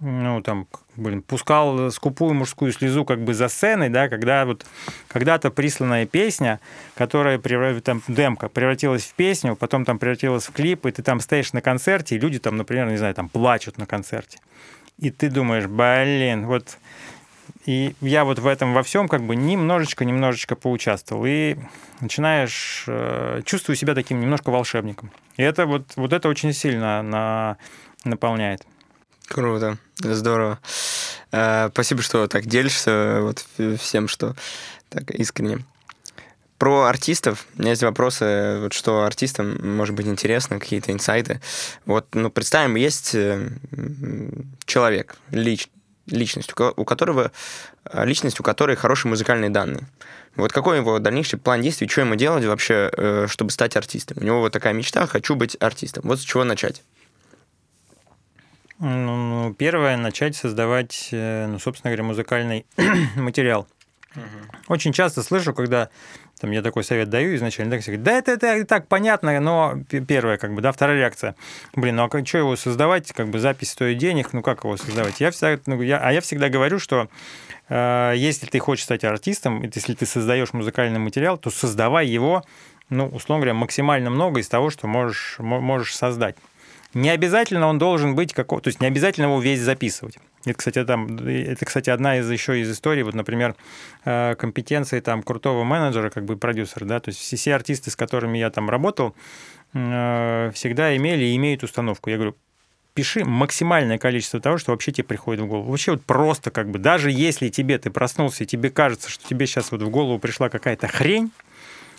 ну, 0.00 0.40
там, 0.42 0.66
блин, 0.96 1.22
пускал 1.22 1.90
скупую 1.90 2.34
мужскую 2.34 2.72
слезу 2.72 3.04
как 3.04 3.22
бы 3.22 3.34
за 3.34 3.48
сценой, 3.48 3.88
да, 3.88 4.08
когда 4.08 4.44
вот 4.44 4.64
когда-то 5.08 5.50
присланная 5.50 6.06
песня, 6.06 6.60
которая 6.94 7.38
там 7.80 8.02
демка 8.08 8.48
превратилась 8.48 9.04
в 9.04 9.14
песню, 9.14 9.56
потом 9.56 9.84
там 9.84 9.98
превратилась 9.98 10.46
в 10.46 10.52
клип, 10.52 10.86
и 10.86 10.92
ты 10.92 11.02
там 11.02 11.20
стоишь 11.20 11.52
на 11.52 11.60
концерте, 11.60 12.16
и 12.16 12.18
люди 12.18 12.38
там, 12.38 12.56
например, 12.56 12.88
не 12.88 12.96
знаю, 12.96 13.14
там 13.14 13.28
плачут 13.28 13.78
на 13.78 13.86
концерте. 13.86 14.38
И 14.98 15.10
ты 15.10 15.30
думаешь, 15.30 15.66
блин, 15.66 16.46
вот 16.46 16.78
и 17.66 17.94
я 18.00 18.24
вот 18.24 18.38
в 18.38 18.46
этом 18.46 18.72
во 18.72 18.82
всем 18.82 19.08
как 19.08 19.22
бы 19.22 19.36
немножечко-немножечко 19.36 20.56
поучаствовал. 20.56 21.24
И 21.26 21.56
начинаешь 22.00 22.84
э, 22.86 23.42
чувствую 23.44 23.76
себя 23.76 23.94
таким 23.94 24.20
немножко 24.20 24.50
волшебником. 24.50 25.10
И 25.36 25.42
это 25.42 25.66
вот, 25.66 25.92
вот 25.96 26.12
это 26.12 26.28
очень 26.28 26.52
сильно 26.52 27.02
на, 27.02 27.56
наполняет. 28.04 28.66
Круто, 29.28 29.76
здорово. 29.98 30.58
Э, 31.32 31.68
спасибо, 31.70 32.00
что 32.02 32.26
так 32.28 32.46
делишься 32.46 33.20
вот 33.20 33.44
всем, 33.78 34.08
что 34.08 34.34
так 34.88 35.10
искренне. 35.10 35.64
Про 36.56 36.84
артистов. 36.84 37.46
У 37.56 37.60
меня 37.60 37.70
есть 37.70 37.82
вопросы, 37.82 38.58
вот 38.60 38.72
что 38.72 39.04
артистам 39.04 39.76
может 39.76 39.94
быть 39.94 40.06
интересно, 40.06 40.58
какие-то 40.58 40.92
инсайты. 40.92 41.40
Вот, 41.84 42.06
ну, 42.14 42.30
представим, 42.30 42.74
есть 42.74 43.14
э, 43.14 43.50
человек, 44.64 45.14
лич, 45.30 45.68
личность, 46.06 46.52
у 46.58 46.84
которого 46.84 47.30
э, 47.84 48.04
личность, 48.06 48.40
у 48.40 48.42
которой 48.42 48.76
хорошие 48.76 49.10
музыкальные 49.10 49.50
данные. 49.50 49.86
Вот 50.36 50.52
какой 50.52 50.78
его 50.78 50.98
дальнейший 50.98 51.38
план 51.38 51.60
действий, 51.60 51.88
что 51.88 52.00
ему 52.00 52.14
делать 52.16 52.44
вообще, 52.44 52.90
э, 52.92 53.26
чтобы 53.28 53.50
стать 53.50 53.76
артистом? 53.76 54.18
У 54.20 54.24
него 54.24 54.40
вот 54.40 54.52
такая 54.52 54.72
мечта, 54.72 55.06
хочу 55.06 55.36
быть 55.36 55.56
артистом. 55.60 56.04
Вот 56.06 56.18
с 56.18 56.22
чего 56.22 56.44
начать? 56.44 56.82
Ну, 58.80 59.16
ну 59.16 59.54
первое, 59.54 59.96
начать 59.96 60.36
создавать, 60.36 61.08
э, 61.10 61.46
ну, 61.46 61.58
собственно 61.58 61.90
говоря, 61.90 62.04
музыкальный 62.04 62.66
материал. 63.16 63.66
Угу. 64.14 64.72
Очень 64.74 64.92
часто 64.92 65.22
слышу, 65.22 65.52
когда 65.52 65.90
там 66.40 66.52
я 66.52 66.62
такой 66.62 66.84
совет 66.84 67.10
даю 67.10 67.34
изначально, 67.34 67.78
так 67.78 68.02
да 68.02 68.12
это, 68.12 68.32
это 68.32 68.64
так 68.64 68.86
понятно, 68.86 69.38
но 69.40 69.74
первая, 70.06 70.38
как 70.38 70.54
бы, 70.54 70.62
да, 70.62 70.72
вторая 70.72 70.96
реакция. 70.96 71.34
Блин, 71.74 71.96
ну 71.96 72.08
а 72.10 72.24
что 72.24 72.38
его 72.38 72.56
создавать, 72.56 73.12
как 73.12 73.28
бы 73.28 73.40
запись 73.40 73.72
стоит 73.72 73.98
денег, 73.98 74.32
ну 74.32 74.42
как 74.42 74.64
его 74.64 74.76
создавать? 74.76 75.20
Я 75.20 75.30
всегда, 75.32 75.60
ну, 75.66 75.82
я, 75.82 75.98
а 75.98 76.12
я 76.12 76.20
всегда 76.20 76.48
говорю, 76.48 76.78
что 76.78 77.08
э, 77.68 78.12
если 78.16 78.46
ты 78.46 78.60
хочешь 78.60 78.84
стать 78.84 79.04
артистом, 79.04 79.62
если 79.62 79.94
ты 79.94 80.06
создаешь 80.06 80.52
музыкальный 80.52 81.00
материал, 81.00 81.36
то 81.36 81.50
создавай 81.50 82.06
его, 82.06 82.44
ну, 82.88 83.06
условно 83.08 83.42
говоря, 83.42 83.54
максимально 83.54 84.10
много 84.10 84.40
из 84.40 84.48
того, 84.48 84.70
что 84.70 84.86
можешь, 84.86 85.36
можешь 85.38 85.96
создать. 85.96 86.36
Не 86.94 87.10
обязательно 87.10 87.66
он 87.66 87.78
должен 87.78 88.14
быть 88.14 88.32
какого, 88.32 88.62
то 88.62 88.68
есть 88.68 88.80
не 88.80 88.86
обязательно 88.86 89.26
его 89.26 89.40
весь 89.40 89.60
записывать. 89.60 90.18
Это, 90.44 90.54
кстати, 90.54 90.84
там, 90.84 91.18
это, 91.26 91.66
кстати, 91.66 91.90
одна 91.90 92.18
из 92.18 92.30
еще 92.30 92.60
из 92.60 92.70
историй, 92.70 93.02
вот, 93.02 93.14
например, 93.14 93.54
э, 94.04 94.34
компетенции 94.36 95.00
там 95.00 95.22
крутого 95.22 95.64
менеджера, 95.64 96.08
как 96.08 96.24
бы 96.24 96.36
продюсера, 96.36 96.86
да, 96.86 97.00
то 97.00 97.10
есть 97.10 97.20
все, 97.20 97.36
все 97.36 97.54
артисты, 97.54 97.90
с 97.90 97.96
которыми 97.96 98.38
я 98.38 98.48
там 98.50 98.70
работал, 98.70 99.14
э, 99.74 100.50
всегда 100.54 100.96
имели 100.96 101.24
и 101.24 101.36
имеют 101.36 101.62
установку. 101.62 102.08
Я 102.08 102.16
говорю, 102.16 102.36
пиши 102.94 103.24
максимальное 103.24 103.98
количество 103.98 104.40
того, 104.40 104.58
что 104.58 104.72
вообще 104.72 104.90
тебе 104.90 105.04
приходит 105.04 105.42
в 105.42 105.46
голову. 105.46 105.70
Вообще 105.70 105.92
вот 105.92 106.04
просто 106.04 106.50
как 106.50 106.70
бы, 106.70 106.78
даже 106.78 107.10
если 107.10 107.48
тебе 107.48 107.78
ты 107.78 107.90
проснулся, 107.90 108.44
и 108.44 108.46
тебе 108.46 108.70
кажется, 108.70 109.10
что 109.10 109.24
тебе 109.28 109.46
сейчас 109.46 109.70
вот 109.70 109.82
в 109.82 109.90
голову 109.90 110.18
пришла 110.18 110.48
какая-то 110.48 110.88
хрень, 110.88 111.30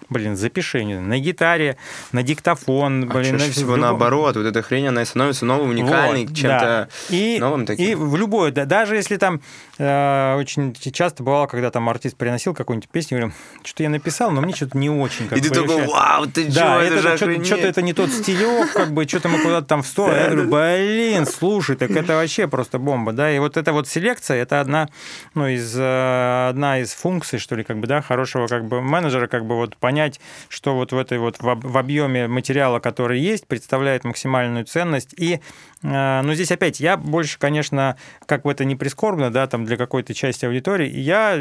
блин, 0.09 0.35
запиши 0.35 0.83
на 0.83 1.19
гитаре, 1.19 1.77
на 2.11 2.23
диктофон, 2.23 3.03
а 3.03 3.13
блин. 3.13 3.37
Чаще 3.37 3.47
на... 3.47 3.51
всего 3.51 3.75
любом... 3.75 3.81
наоборот, 3.81 4.35
вот 4.37 4.45
эта 4.45 4.61
хрень, 4.61 4.87
она 4.87 5.05
становится 5.05 5.45
новым, 5.45 5.69
уникальной, 5.69 6.25
вот, 6.25 6.35
чем-то 6.35 6.89
да. 7.09 7.15
и, 7.15 7.39
новым 7.39 7.65
таким. 7.65 7.85
И 7.85 7.95
в 7.95 8.15
любой, 8.15 8.51
да, 8.51 8.65
даже 8.65 8.95
если 8.95 9.17
там 9.17 9.41
э, 9.77 10.35
очень 10.37 10.73
часто 10.73 11.23
бывало, 11.23 11.47
когда 11.47 11.71
там 11.71 11.87
артист 11.89 12.15
приносил 12.17 12.53
какую-нибудь 12.53 12.89
песню, 12.89 13.17
говорю, 13.17 13.33
что-то 13.63 13.83
я 13.83 13.89
написал, 13.89 14.31
но 14.31 14.41
мне 14.41 14.53
что-то 14.53 14.77
не 14.77 14.89
очень. 14.89 15.27
Как 15.27 15.37
и 15.37 15.41
ты 15.41 15.49
такой, 15.49 15.85
вау, 15.85 16.27
ты 16.27 16.45
да, 16.45 16.81
это, 16.81 16.95
это 16.95 17.17
что-то, 17.17 17.45
что-то 17.45 17.67
это 17.67 17.81
не 17.81 17.93
тот 17.93 18.09
стилек, 18.09 18.71
как 18.73 18.91
бы, 18.91 19.07
что-то 19.07 19.29
мы 19.29 19.39
куда-то 19.39 19.67
там 19.67 19.83
в 19.83 19.87
сторону. 19.87 20.17
Я 20.17 20.29
говорю, 20.29 20.49
блин, 20.49 21.25
слушай, 21.25 21.75
так 21.75 21.91
это 21.91 22.15
вообще 22.15 22.47
просто 22.47 22.79
бомба, 22.79 23.13
да, 23.13 23.31
и 23.31 23.39
вот 23.39 23.57
эта 23.57 23.73
вот 23.73 23.87
селекция, 23.87 24.41
это 24.41 24.61
одна, 24.61 24.89
ну, 25.33 25.47
из, 25.47 25.75
э, 25.77 26.49
одна 26.49 26.79
из 26.79 26.93
функций, 26.93 27.39
что 27.39 27.55
ли, 27.55 27.63
как 27.63 27.79
бы, 27.79 27.87
да, 27.87 28.01
хорошего 28.01 28.47
как 28.47 28.65
бы 28.65 28.81
менеджера, 28.81 29.27
как 29.27 29.45
бы 29.45 29.55
вот 29.55 29.77
понять, 29.89 30.19
что 30.49 30.75
вот 30.75 30.91
в 30.91 30.97
этой 30.99 31.17
вот 31.17 31.37
в 31.39 31.77
объеме 31.77 32.27
материала, 32.27 32.79
который 32.79 33.19
есть, 33.19 33.47
представляет 33.47 34.03
максимальную 34.03 34.65
ценность. 34.65 35.15
И, 35.17 35.39
э, 35.81 36.21
ну, 36.21 36.33
здесь 36.35 36.51
опять 36.51 36.79
я 36.79 36.95
больше, 36.95 37.39
конечно, 37.39 37.97
как 38.27 38.43
бы 38.43 38.51
это 38.51 38.65
не 38.65 38.75
прискорбно, 38.75 39.31
да, 39.31 39.47
там 39.47 39.65
для 39.65 39.77
какой-то 39.77 40.13
части 40.13 40.45
аудитории, 40.45 40.87
я 40.87 41.39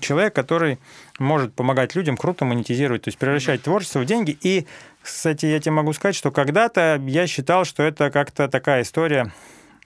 человек, 0.00 0.34
который 0.34 0.78
может 1.18 1.52
помогать 1.52 1.94
людям 1.94 2.16
круто 2.16 2.46
монетизировать, 2.46 3.02
то 3.02 3.08
есть 3.08 3.18
превращать 3.18 3.62
творчество 3.62 3.98
в 3.98 4.06
деньги. 4.06 4.38
И, 4.40 4.66
кстати, 5.02 5.44
я 5.44 5.60
тебе 5.60 5.72
могу 5.72 5.92
сказать, 5.92 6.16
что 6.16 6.30
когда-то 6.30 7.02
я 7.06 7.26
считал, 7.26 7.66
что 7.66 7.82
это 7.82 8.10
как-то 8.10 8.48
такая 8.48 8.80
история, 8.80 9.30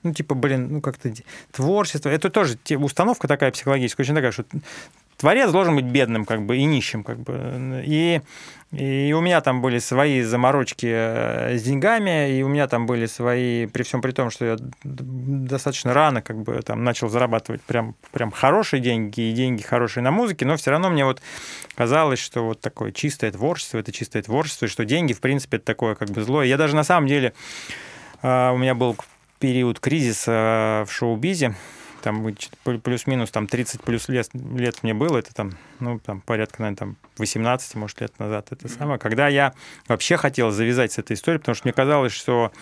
ну, 0.05 0.13
типа, 0.13 0.37
блин, 0.37 0.69
ну, 0.71 0.81
как-то 0.81 1.13
творчество. 1.51 2.11
Это 2.11 2.31
тоже 2.31 2.59
установка 2.79 3.27
такая 3.27 3.51
психологическая, 3.51 4.05
очень 4.05 4.15
такая, 4.15 4.31
что 4.31 4.45
творец 5.17 5.51
должен 5.51 5.77
быть 5.77 5.85
бедным 5.85 6.25
как 6.25 6.45
бы 6.45 6.57
и 6.57 6.65
нищим 6.65 7.05
как 7.05 7.19
бы. 7.19 7.83
И, 7.87 8.21
и 8.73 9.13
у 9.13 9.21
меня 9.21 9.41
там 9.41 9.63
были 9.63 9.79
свои 9.79 10.23
заморочки 10.23 10.87
э, 10.91 11.57
с 11.57 11.63
деньгами, 11.63 12.37
и 12.37 12.43
у 12.43 12.49
меня 12.49 12.67
там 12.67 12.87
были 12.87 13.07
свои, 13.07 13.67
при 13.67 13.83
всем 13.83 14.03
при 14.03 14.13
том, 14.13 14.31
что 14.31 14.45
я 14.45 14.57
достаточно 14.83 15.95
рано 15.95 16.23
как 16.23 16.43
бы 16.43 16.61
там 16.63 16.83
начал 16.83 17.09
зарабатывать 17.09 17.63
прям, 17.63 17.95
прям 18.13 18.31
хорошие 18.31 18.81
деньги 18.81 19.21
и 19.21 19.33
деньги 19.33 19.63
хорошие 19.63 20.03
на 20.03 20.11
музыке, 20.11 20.45
но 20.45 20.57
все 20.57 20.71
равно 20.71 20.91
мне 20.91 21.05
вот 21.05 21.23
казалось, 21.77 22.19
что 22.19 22.45
вот 22.45 22.61
такое 22.61 22.91
чистое 22.93 23.31
творчество, 23.31 23.79
это 23.79 23.93
чистое 23.93 24.23
творчество, 24.23 24.67
и 24.67 24.69
что 24.69 24.85
деньги, 24.85 25.13
в 25.13 25.21
принципе, 25.21 25.59
это 25.59 25.67
такое 25.67 25.95
как 25.95 26.11
бы 26.11 26.23
злое. 26.23 26.47
Я 26.47 26.57
даже 26.57 26.75
на 26.75 26.85
самом 26.85 27.07
деле, 27.07 27.33
э, 28.23 28.51
у 28.51 28.59
меня 28.59 28.75
был 28.75 28.97
период 29.39 29.79
кризиса 29.79 30.85
в 30.89 30.91
шоу-бизе, 30.91 31.55
там 32.05 32.35
плюс-минус 32.83 33.31
там 33.31 33.47
30 33.47 33.81
плюс 33.81 34.09
лет, 34.09 34.29
лет 34.35 34.83
мне 34.83 34.93
было, 34.93 35.19
это 35.19 35.35
там, 35.35 35.53
ну, 35.81 35.99
там 35.99 36.21
порядка, 36.21 36.61
наверное, 36.61 36.77
там 36.77 36.97
18, 37.17 37.75
может, 37.77 38.01
лет 38.03 38.19
назад, 38.19 38.49
это 38.51 38.69
самое, 38.69 38.99
когда 38.99 39.29
я 39.29 39.55
вообще 39.89 40.19
хотел 40.19 40.51
завязать 40.51 40.93
с 40.93 40.99
этой 40.99 41.15
историей, 41.15 41.39
потому 41.39 41.55
что 41.55 41.67
мне 41.67 41.73
казалось, 41.73 42.13
что 42.13 42.53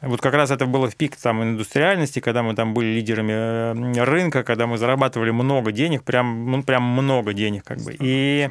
вот 0.00 0.20
как 0.20 0.34
раз 0.34 0.50
это 0.52 0.66
было 0.66 0.88
в 0.88 0.96
пик 0.96 1.16
там 1.16 1.42
индустриальности, 1.42 2.20
когда 2.20 2.42
мы 2.42 2.54
там 2.54 2.72
были 2.72 2.86
лидерами 2.86 3.32
э, 3.32 4.04
рынка, 4.04 4.44
когда 4.44 4.66
мы 4.66 4.78
зарабатывали 4.78 5.30
много 5.30 5.72
денег, 5.72 6.04
прям, 6.04 6.50
ну, 6.50 6.62
прям 6.62 6.84
много 6.84 7.32
денег, 7.32 7.64
как 7.64 7.78
бы. 7.78 7.96
И, 7.98 8.48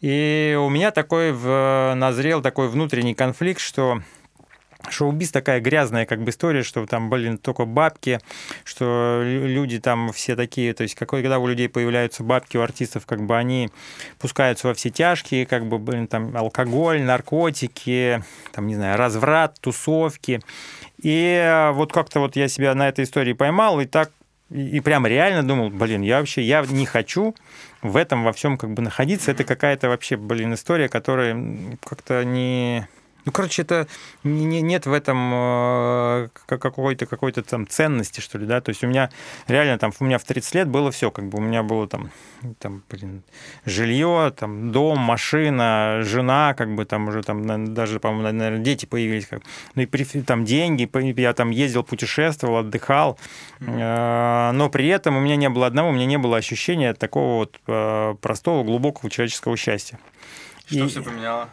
и 0.00 0.56
у 0.60 0.68
меня 0.68 0.92
такой 0.92 1.32
в, 1.32 1.94
назрел 1.96 2.40
такой 2.40 2.68
внутренний 2.68 3.14
конфликт, 3.14 3.60
что 3.60 4.02
шоу-биз 4.88 5.30
такая 5.30 5.60
грязная 5.60 6.06
как 6.06 6.22
бы 6.22 6.30
история, 6.30 6.62
что 6.62 6.84
там, 6.86 7.10
блин, 7.10 7.38
только 7.38 7.64
бабки, 7.64 8.20
что 8.64 9.22
люди 9.24 9.78
там 9.78 10.12
все 10.12 10.36
такие, 10.36 10.72
то 10.74 10.82
есть 10.82 10.94
какой, 10.94 11.22
когда 11.22 11.38
у 11.38 11.46
людей 11.46 11.68
появляются 11.68 12.22
бабки 12.22 12.56
у 12.56 12.62
артистов, 12.62 13.06
как 13.06 13.24
бы 13.26 13.36
они 13.36 13.68
пускаются 14.18 14.68
во 14.68 14.74
все 14.74 14.90
тяжкие, 14.90 15.46
как 15.46 15.66
бы, 15.66 15.78
блин, 15.78 16.06
там 16.06 16.36
алкоголь, 16.36 17.02
наркотики, 17.02 18.22
там, 18.52 18.66
не 18.66 18.74
знаю, 18.74 18.96
разврат, 18.98 19.60
тусовки. 19.60 20.40
И 21.02 21.70
вот 21.72 21.92
как-то 21.92 22.20
вот 22.20 22.36
я 22.36 22.48
себя 22.48 22.74
на 22.74 22.88
этой 22.88 23.04
истории 23.04 23.32
поймал, 23.32 23.80
и 23.80 23.86
так 23.86 24.10
и 24.50 24.80
прям 24.80 25.06
реально 25.06 25.46
думал, 25.46 25.70
блин, 25.70 26.02
я 26.02 26.18
вообще, 26.18 26.42
я 26.42 26.64
не 26.68 26.84
хочу 26.84 27.36
в 27.82 27.96
этом 27.96 28.24
во 28.24 28.32
всем 28.32 28.58
как 28.58 28.72
бы 28.72 28.82
находиться. 28.82 29.30
Это 29.30 29.44
какая-то 29.44 29.88
вообще, 29.88 30.16
блин, 30.16 30.54
история, 30.54 30.88
которая 30.88 31.40
как-то 31.84 32.24
не, 32.24 32.88
Ну, 33.24 33.32
короче, 33.32 33.62
это 33.62 33.86
не, 34.24 34.62
нет 34.62 34.86
в 34.86 34.92
этом 34.92 35.30
э, 35.34 36.28
какой-то 36.46 37.06
какой 37.06 37.32
там 37.32 37.66
ценности, 37.66 38.20
что 38.20 38.38
ли, 38.38 38.46
да. 38.46 38.60
То 38.60 38.70
есть 38.70 38.84
у 38.84 38.86
меня 38.86 39.10
реально 39.46 39.78
там, 39.78 39.92
у 39.98 40.04
меня 40.04 40.18
в 40.18 40.24
30 40.24 40.54
лет 40.54 40.68
было 40.68 40.90
все, 40.90 41.10
как 41.10 41.28
бы 41.28 41.38
у 41.38 41.40
меня 41.40 41.62
было 41.62 41.86
там, 41.86 42.10
там, 42.58 42.82
блин, 42.88 43.22
жилье, 43.64 44.32
там, 44.36 44.72
дом, 44.72 44.98
машина, 44.98 46.00
жена, 46.02 46.54
как 46.54 46.74
бы 46.74 46.84
там 46.84 47.08
уже 47.08 47.22
там 47.22 47.74
даже, 47.74 48.00
по-моему, 48.00 48.38
наверное, 48.38 48.64
дети 48.64 48.86
появились, 48.86 49.26
как, 49.26 49.42
ну 49.74 49.82
и 49.82 49.86
при, 49.86 50.04
там 50.04 50.44
деньги, 50.44 50.88
я 51.20 51.32
там 51.32 51.50
ездил, 51.50 51.82
путешествовал, 51.82 52.58
отдыхал, 52.58 53.18
mm-hmm. 53.60 54.52
но 54.52 54.70
при 54.70 54.88
этом 54.88 55.16
у 55.16 55.20
меня 55.20 55.36
не 55.36 55.48
было 55.48 55.66
одного, 55.66 55.90
у 55.90 55.92
меня 55.92 56.06
не 56.06 56.18
было 56.18 56.36
ощущения 56.36 56.94
такого 56.94 57.36
вот 57.36 57.60
э, 57.66 58.14
простого, 58.20 58.64
глубокого 58.64 59.10
человеческого 59.10 59.56
счастья. 59.56 59.98
Что 60.66 60.84
и... 60.84 60.88
все 60.88 61.02
поменяло? 61.02 61.50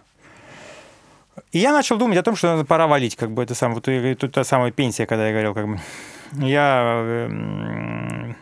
И 1.52 1.60
я 1.60 1.72
начал 1.72 1.98
думать 1.98 2.18
о 2.18 2.24
том, 2.24 2.36
что 2.36 2.48
надо 2.48 2.66
пора 2.66 2.88
валить, 2.88 3.16
как 3.16 3.32
бы 3.32 3.44
это 3.44 3.56
сам, 3.56 3.74
вот 3.74 3.88
тут 4.20 4.34
та 4.34 4.44
самая 4.44 4.72
пенсия, 4.72 5.06
когда 5.06 5.28
я 5.28 5.32
говорил, 5.32 5.54
как 5.54 5.68
бы 5.68 5.80
я 6.34 7.04
эм, 7.30 8.36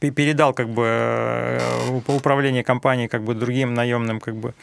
передал 0.00 0.52
как 0.52 0.68
бы 0.68 0.84
э, 0.84 2.00
управление 2.08 2.64
компанией 2.64 3.08
как 3.08 3.22
бы 3.22 3.34
другим 3.34 3.74
наемным 3.74 4.20
как 4.20 4.36
бы 4.36 4.54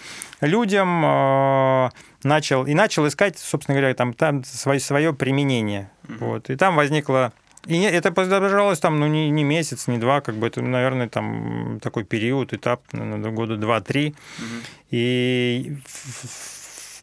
людям 0.41 1.03
э, 1.05 1.89
начал 2.23 2.65
и 2.65 2.73
начал 2.73 3.07
искать 3.07 3.37
собственно 3.37 3.77
говоря 3.77 3.93
там 3.93 4.13
там 4.13 4.43
свое 4.43 4.79
свое 4.79 5.13
применение 5.13 5.89
mm-hmm. 6.03 6.17
вот 6.19 6.49
и 6.49 6.55
там 6.55 6.75
возникло 6.75 7.31
и 7.65 7.81
это 7.81 8.11
продолжалось 8.11 8.79
там, 8.79 8.99
ну, 8.99 9.07
не, 9.07 9.31
не 9.31 9.43
месяц, 9.43 9.87
не 9.87 9.97
два, 9.97 10.21
как 10.21 10.35
бы 10.35 10.45
это, 10.45 10.61
наверное, 10.61 11.09
там 11.09 11.79
такой 11.81 12.03
период, 12.03 12.53
этап, 12.53 12.81
наверное, 12.91 13.31
года 13.31 13.57
два-три. 13.57 14.13
Угу. 14.37 14.45
И 14.91 15.77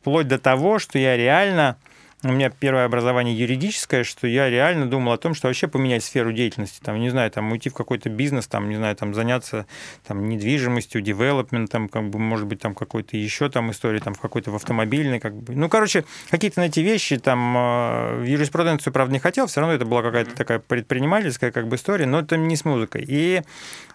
вплоть 0.03 0.27
до 0.27 0.39
того, 0.39 0.81
что 0.81 0.99
я 0.99 1.17
реально 1.17 1.77
у 2.25 2.29
меня 2.29 2.51
первое 2.51 2.85
образование 2.85 3.37
юридическое, 3.37 4.05
что 4.05 4.27
я 4.27 4.49
реально 4.49 4.89
думал 4.89 5.13
о 5.13 5.17
том, 5.17 5.35
что 5.35 5.49
вообще 5.49 5.67
поменять 5.67 6.05
сферу 6.05 6.33
деятельности, 6.33 6.81
там, 6.81 7.01
не 7.01 7.11
знаю, 7.11 7.31
там, 7.31 7.51
уйти 7.51 7.69
в 7.69 7.75
какой-то 7.75 8.11
бизнес, 8.11 8.47
там, 8.47 8.69
не 8.69 8.77
знаю, 8.77 8.95
там, 8.95 9.13
заняться 9.13 9.67
там, 10.07 10.29
недвижимостью, 10.29 11.03
девелопментом, 11.03 11.89
как 11.89 12.11
бы, 12.11 12.21
может 12.21 12.47
быть, 12.47 12.61
там, 12.61 12.75
какой-то 12.75 13.17
еще 13.17 13.49
там 13.49 13.71
истории, 13.73 13.99
там, 13.99 14.15
в 14.15 14.21
какой-то 14.21 14.53
в 14.53 14.57
автомобильной, 14.57 15.19
как 15.19 15.35
бы. 15.35 15.55
Ну, 15.55 15.69
короче, 15.69 16.05
какие-то 16.31 16.61
на 16.61 16.67
эти 16.67 16.81
вещи, 16.81 17.17
там, 17.19 17.57
э, 17.57 18.21
в 18.21 18.25
юриспруденцию, 18.25 18.93
правда, 18.93 19.13
не 19.13 19.21
хотел, 19.21 19.47
все 19.47 19.61
равно 19.61 19.75
это 19.75 19.85
была 19.85 20.03
какая-то 20.03 20.35
такая 20.37 20.61
предпринимательская, 20.61 21.51
как 21.51 21.67
бы, 21.67 21.75
история, 21.75 22.07
но 22.07 22.21
это 22.21 22.37
не 22.37 22.57
с 22.57 22.65
музыкой. 22.65 23.05
И, 23.07 23.43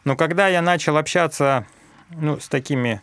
но 0.03 0.17
когда 0.17 0.49
я 0.49 0.61
начал 0.61 0.97
общаться, 0.97 1.65
ну, 2.09 2.39
с 2.39 2.47
такими 2.49 3.01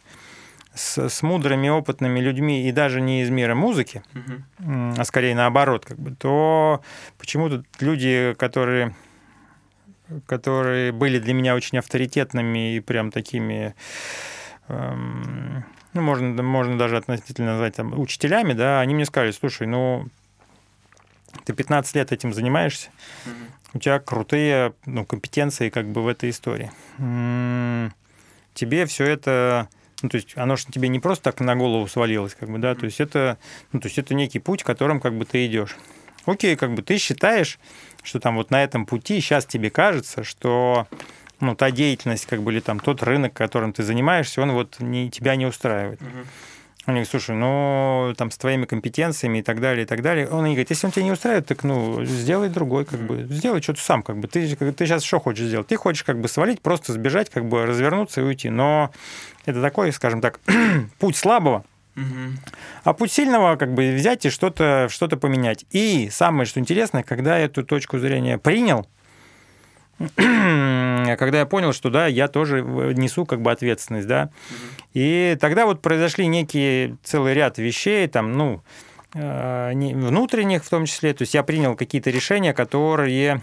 с, 0.75 1.09
с 1.09 1.23
мудрыми, 1.23 1.69
опытными 1.69 2.21
людьми 2.21 2.69
и 2.69 2.73
даже 2.73 3.01
не 3.01 3.23
из 3.23 3.31
мира 3.31 3.55
музыки, 3.55 4.03
угу. 4.15 4.95
а 4.99 5.05
скорее 5.05 5.35
наоборот, 5.35 5.85
как 5.85 5.99
бы, 5.99 6.15
то 6.15 6.83
почему-то 7.19 7.65
люди, 7.81 8.35
которые 8.39 8.95
которые 10.27 10.93
были 10.93 11.19
для 11.19 11.35
меня 11.35 11.55
очень 11.55 11.79
авторитетными 11.79 12.77
и 12.77 12.81
прям 12.81 13.11
такими, 13.11 13.75
эм, 14.69 15.65
ну, 15.93 16.03
можно, 16.03 16.43
можно 16.43 16.79
даже 16.79 16.97
относительно 16.97 17.53
назвать 17.53 17.77
там, 17.77 17.99
учителями, 17.99 18.53
да, 18.53 18.81
они 18.81 18.95
мне 18.95 19.07
сказали, 19.07 19.31
слушай, 19.31 19.67
ну, 19.67 20.07
ты 21.45 21.53
15 21.53 21.97
лет 21.97 22.13
этим 22.13 22.33
занимаешься, 22.33 22.91
угу. 23.25 23.35
у 23.75 23.79
тебя 23.79 23.99
крутые 23.99 24.75
ну, 24.87 25.05
компетенции 25.05 25.71
как 25.71 25.89
бы 25.89 26.03
в 26.03 26.09
этой 26.09 26.31
истории. 26.31 26.71
Тебе 28.55 28.87
все 28.87 29.05
это 29.05 29.69
ну, 30.05 30.11
то 30.11 30.19
есть 30.19 30.37
оно 30.37 30.57
же 30.57 30.67
тебе 30.67 30.89
не 30.89 31.01
просто 31.01 31.33
так 31.33 31.41
на 31.41 31.57
голову 31.57 31.89
свалилось, 31.89 32.35
как 32.35 32.51
бы, 32.51 32.59
да, 32.59 32.75
то 32.75 32.85
есть 32.85 33.01
это, 33.01 33.39
ну, 33.73 33.81
то 33.81 33.87
есть 33.87 33.97
это 33.97 34.15
некий 34.15 34.39
путь, 34.39 34.63
которым 34.63 35.01
как 35.01 35.17
бы 35.17 35.25
ты 35.25 35.47
идешь. 35.47 35.79
Окей, 36.27 36.57
как 36.57 36.75
бы 36.75 36.83
ты 36.83 36.99
считаешь, 36.99 37.59
что 38.03 38.21
там 38.21 38.37
вот 38.37 38.51
на 38.51 38.63
этом 38.63 38.85
пути 38.85 39.19
сейчас 39.21 39.47
тебе 39.47 39.71
кажется, 39.71 40.23
что 40.23 40.87
ну, 41.41 41.55
та 41.55 41.71
деятельность, 41.71 42.27
как 42.27 42.43
бы, 42.43 42.53
или 42.53 42.61
там 42.61 42.81
тот 42.81 43.03
рынок, 43.03 43.33
которым 43.33 43.73
ты 43.73 43.83
занимаешься, 43.83 44.43
он 44.43 44.53
вот 44.53 44.79
не, 44.79 45.11
тебя 45.11 45.37
не 45.37 45.47
устраивает. 45.47 46.03
Uh-huh. 46.03 46.27
Он 46.87 46.95
говорит, 46.95 47.09
слушай, 47.09 47.35
ну, 47.35 48.13
там, 48.17 48.31
с 48.31 48.37
твоими 48.37 48.67
компетенциями 48.67 49.39
и 49.39 49.43
так 49.43 49.61
далее, 49.61 49.85
и 49.85 49.87
так 49.87 50.03
далее. 50.03 50.29
Он 50.29 50.45
говорит, 50.45 50.69
если 50.69 50.87
он 50.87 50.93
тебя 50.93 51.05
не 51.05 51.13
устраивает, 51.13 51.47
так, 51.47 51.65
ну, 51.65 52.05
сделай 52.05 52.51
другой, 52.51 52.85
как 52.85 53.01
бы, 53.01 53.27
сделай 53.31 53.63
что-то 53.63 53.81
сам, 53.81 54.03
как 54.03 54.19
бы. 54.19 54.29
Ты, 54.29 54.55
ты 54.55 54.87
сейчас 54.87 55.03
что 55.03 55.19
хочешь 55.19 55.47
сделать? 55.47 55.67
Ты 55.67 55.77
хочешь, 55.77 56.05
как 56.05 56.21
бы, 56.21 56.29
свалить, 56.29 56.61
просто 56.61 56.93
сбежать, 56.93 57.31
как 57.31 57.47
бы, 57.47 57.65
развернуться 57.65 58.21
и 58.21 58.25
уйти. 58.25 58.51
Но 58.51 58.91
это 59.47 59.63
такой, 59.63 59.93
скажем 59.93 60.21
так, 60.21 60.41
путь 60.99 61.17
слабого, 61.17 61.65
а 62.83 62.93
путь 62.93 63.13
сильного 63.13 63.57
как 63.57 63.73
бы 63.73 63.95
взять 63.95 64.27
и 64.27 64.31
что-то 64.31 64.89
что 64.91 65.09
поменять. 65.09 65.65
И 65.71 66.09
самое, 66.11 66.45
что 66.45 66.61
интересно, 66.61 67.03
когда 67.03 67.39
я 67.39 67.45
эту 67.45 67.65
точку 67.65 67.99
зрения 67.99 68.37
принял, 68.37 68.87
когда 70.17 71.39
я 71.39 71.47
понял, 71.47 71.73
что 71.73 71.91
да, 71.91 72.07
я 72.07 72.29
тоже 72.29 72.63
несу 72.63 73.27
как 73.27 73.43
бы 73.43 73.51
ответственность, 73.51 74.09
да. 74.09 74.31
И 74.93 75.37
тогда 75.41 75.67
вот 75.67 75.83
произошли 75.83 76.27
некие 76.27 76.97
целый 77.03 77.35
ряд 77.35 77.59
вещей, 77.59 78.07
там, 78.09 78.33
ну, 78.33 78.63
э, 79.15 79.73
внутренних 79.73 80.65
в 80.65 80.69
том 80.69 80.87
числе. 80.87 81.15
То 81.15 81.23
есть 81.23 81.35
я 81.35 81.43
принял 81.43 81.77
какие-то 81.77 82.11
решения, 82.11 82.53
которые 82.53 83.43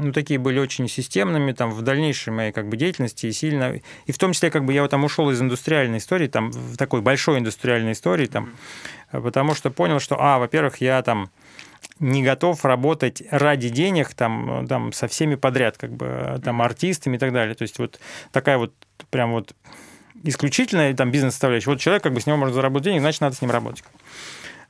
ну, 0.00 0.12
такие 0.12 0.40
были 0.40 0.58
очень 0.58 0.88
системными 0.88 1.52
там 1.52 1.70
в 1.70 1.82
дальнейшей 1.82 2.32
моей 2.32 2.52
как 2.52 2.68
бы 2.68 2.76
деятельности 2.76 3.26
и 3.26 3.32
сильно 3.32 3.80
и 4.06 4.12
в 4.12 4.18
том 4.18 4.32
числе 4.32 4.50
как 4.50 4.64
бы 4.64 4.72
я 4.72 4.82
вот 4.82 4.90
там 4.90 5.04
ушел 5.04 5.30
из 5.30 5.40
индустриальной 5.40 5.98
истории 5.98 6.26
там 6.26 6.50
в 6.50 6.76
такой 6.76 7.00
большой 7.00 7.38
индустриальной 7.38 7.92
истории 7.92 8.26
там 8.26 8.50
потому 9.12 9.54
что 9.54 9.70
понял 9.70 10.00
что 10.00 10.16
а 10.18 10.38
во-первых 10.38 10.80
я 10.80 11.00
там 11.02 11.30
не 12.00 12.22
готов 12.22 12.64
работать 12.64 13.22
ради 13.30 13.68
денег 13.68 14.14
там, 14.14 14.66
там 14.68 14.92
со 14.92 15.08
всеми 15.08 15.36
подряд, 15.36 15.76
как 15.78 15.92
бы 15.92 16.40
там 16.44 16.62
артистами 16.62 17.16
и 17.16 17.18
так 17.18 17.32
далее. 17.32 17.54
То 17.54 17.62
есть 17.62 17.78
вот 17.78 18.00
такая 18.32 18.58
вот 18.58 18.74
прям 19.10 19.32
вот 19.32 19.54
исключительная 20.22 20.94
там 20.94 21.10
бизнес-составляющая. 21.10 21.70
Вот 21.70 21.80
человек, 21.80 22.02
как 22.02 22.12
бы 22.12 22.20
с 22.20 22.26
него 22.26 22.36
можно 22.36 22.54
заработать 22.54 22.86
денег, 22.86 23.00
значит, 23.00 23.20
надо 23.20 23.36
с 23.36 23.42
ним 23.42 23.50
работать. 23.50 23.84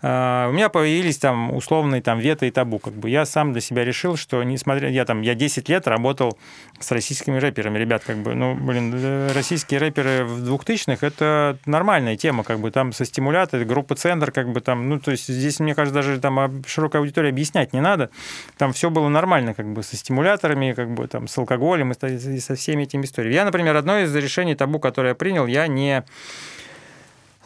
А, 0.06 0.50
у 0.50 0.52
меня 0.52 0.68
появились 0.68 1.16
там 1.16 1.54
условные 1.56 2.02
там 2.02 2.18
вето 2.18 2.44
и 2.44 2.50
табу. 2.50 2.78
Как 2.78 2.92
бы 2.92 3.08
я 3.08 3.24
сам 3.24 3.52
для 3.52 3.62
себя 3.62 3.86
решил, 3.86 4.16
что 4.16 4.42
несмотря... 4.42 4.90
Я 4.90 5.06
там, 5.06 5.22
я 5.22 5.34
10 5.34 5.66
лет 5.70 5.88
работал 5.88 6.36
с 6.78 6.92
российскими 6.92 7.38
рэперами. 7.38 7.78
Ребят, 7.78 8.02
как 8.04 8.18
бы, 8.18 8.34
ну, 8.34 8.54
блин, 8.54 8.92
э, 8.94 9.32
российские 9.32 9.80
рэперы 9.80 10.26
в 10.26 10.46
2000-х— 10.52 11.06
это 11.06 11.56
нормальная 11.64 12.18
тема, 12.18 12.44
как 12.44 12.58
бы 12.58 12.70
там 12.70 12.92
со 12.92 13.06
стимулятором, 13.06 13.66
группа 13.66 13.94
«Центр», 13.94 14.30
как 14.30 14.52
бы 14.52 14.60
там, 14.60 14.90
ну, 14.90 15.00
то 15.00 15.10
есть 15.10 15.26
здесь, 15.26 15.58
мне 15.58 15.74
кажется, 15.74 15.94
даже 15.94 16.20
там 16.20 16.62
широкой 16.66 17.00
аудитории 17.00 17.30
объяснять 17.30 17.72
не 17.72 17.80
надо. 17.80 18.10
Там 18.58 18.74
все 18.74 18.90
было 18.90 19.08
нормально, 19.08 19.54
как 19.54 19.72
бы 19.72 19.82
со 19.82 19.96
стимуляторами, 19.96 20.72
как 20.72 20.92
бы 20.92 21.08
там 21.08 21.28
с 21.28 21.38
алкоголем 21.38 21.92
и 21.92 22.38
со 22.40 22.56
всеми 22.56 22.82
этими 22.82 23.06
историями. 23.06 23.34
Я, 23.34 23.46
например, 23.46 23.74
одно 23.74 24.00
из 24.00 24.14
решений 24.14 24.54
табу, 24.54 24.78
которое 24.78 25.10
я 25.10 25.14
принял, 25.14 25.46
я 25.46 25.66
не 25.66 25.94
а, 25.96 26.04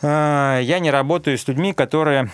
я 0.02 0.78
не 0.80 0.90
работаю 0.90 1.38
с 1.38 1.46
людьми, 1.48 1.72
которые 1.72 2.30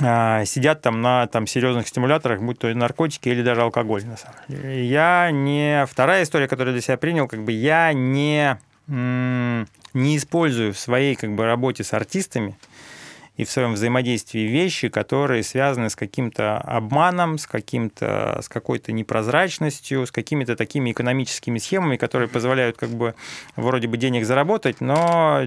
а, 0.00 0.44
сидят 0.44 0.80
там 0.80 1.02
на 1.02 1.26
там, 1.26 1.46
серьезных 1.46 1.86
стимуляторах, 1.86 2.40
будь 2.40 2.58
то 2.58 2.72
наркотики 2.72 3.28
или 3.28 3.42
даже 3.42 3.62
алкоголь. 3.62 4.04
На 4.04 4.16
самом 4.16 4.36
деле. 4.48 4.86
Я 4.86 5.30
не... 5.30 5.84
Вторая 5.86 6.22
история, 6.22 6.48
которую 6.48 6.74
для 6.74 6.82
себя 6.82 6.96
принял, 6.96 7.28
как 7.28 7.44
бы 7.44 7.52
я 7.52 7.92
не, 7.92 8.58
не 8.86 10.16
использую 10.16 10.72
в 10.72 10.78
своей 10.78 11.14
как 11.14 11.34
бы, 11.34 11.44
работе 11.44 11.84
с 11.84 11.92
артистами 11.92 12.56
и 13.36 13.44
в 13.44 13.50
своем 13.50 13.72
взаимодействии 13.72 14.40
вещи, 14.40 14.88
которые 14.88 15.42
связаны 15.42 15.88
с 15.88 15.96
каким-то 15.96 16.58
обманом, 16.58 17.38
с, 17.38 17.46
каким-то, 17.46 18.40
с 18.42 18.48
какой-то 18.48 18.92
непрозрачностью, 18.92 20.06
с 20.06 20.10
какими-то 20.10 20.54
такими 20.54 20.92
экономическими 20.92 21.58
схемами, 21.58 21.96
которые 21.96 22.28
позволяют 22.28 22.76
как 22.76 22.90
бы 22.90 23.14
вроде 23.56 23.88
бы 23.88 23.96
денег 23.96 24.26
заработать, 24.26 24.80
но, 24.80 25.42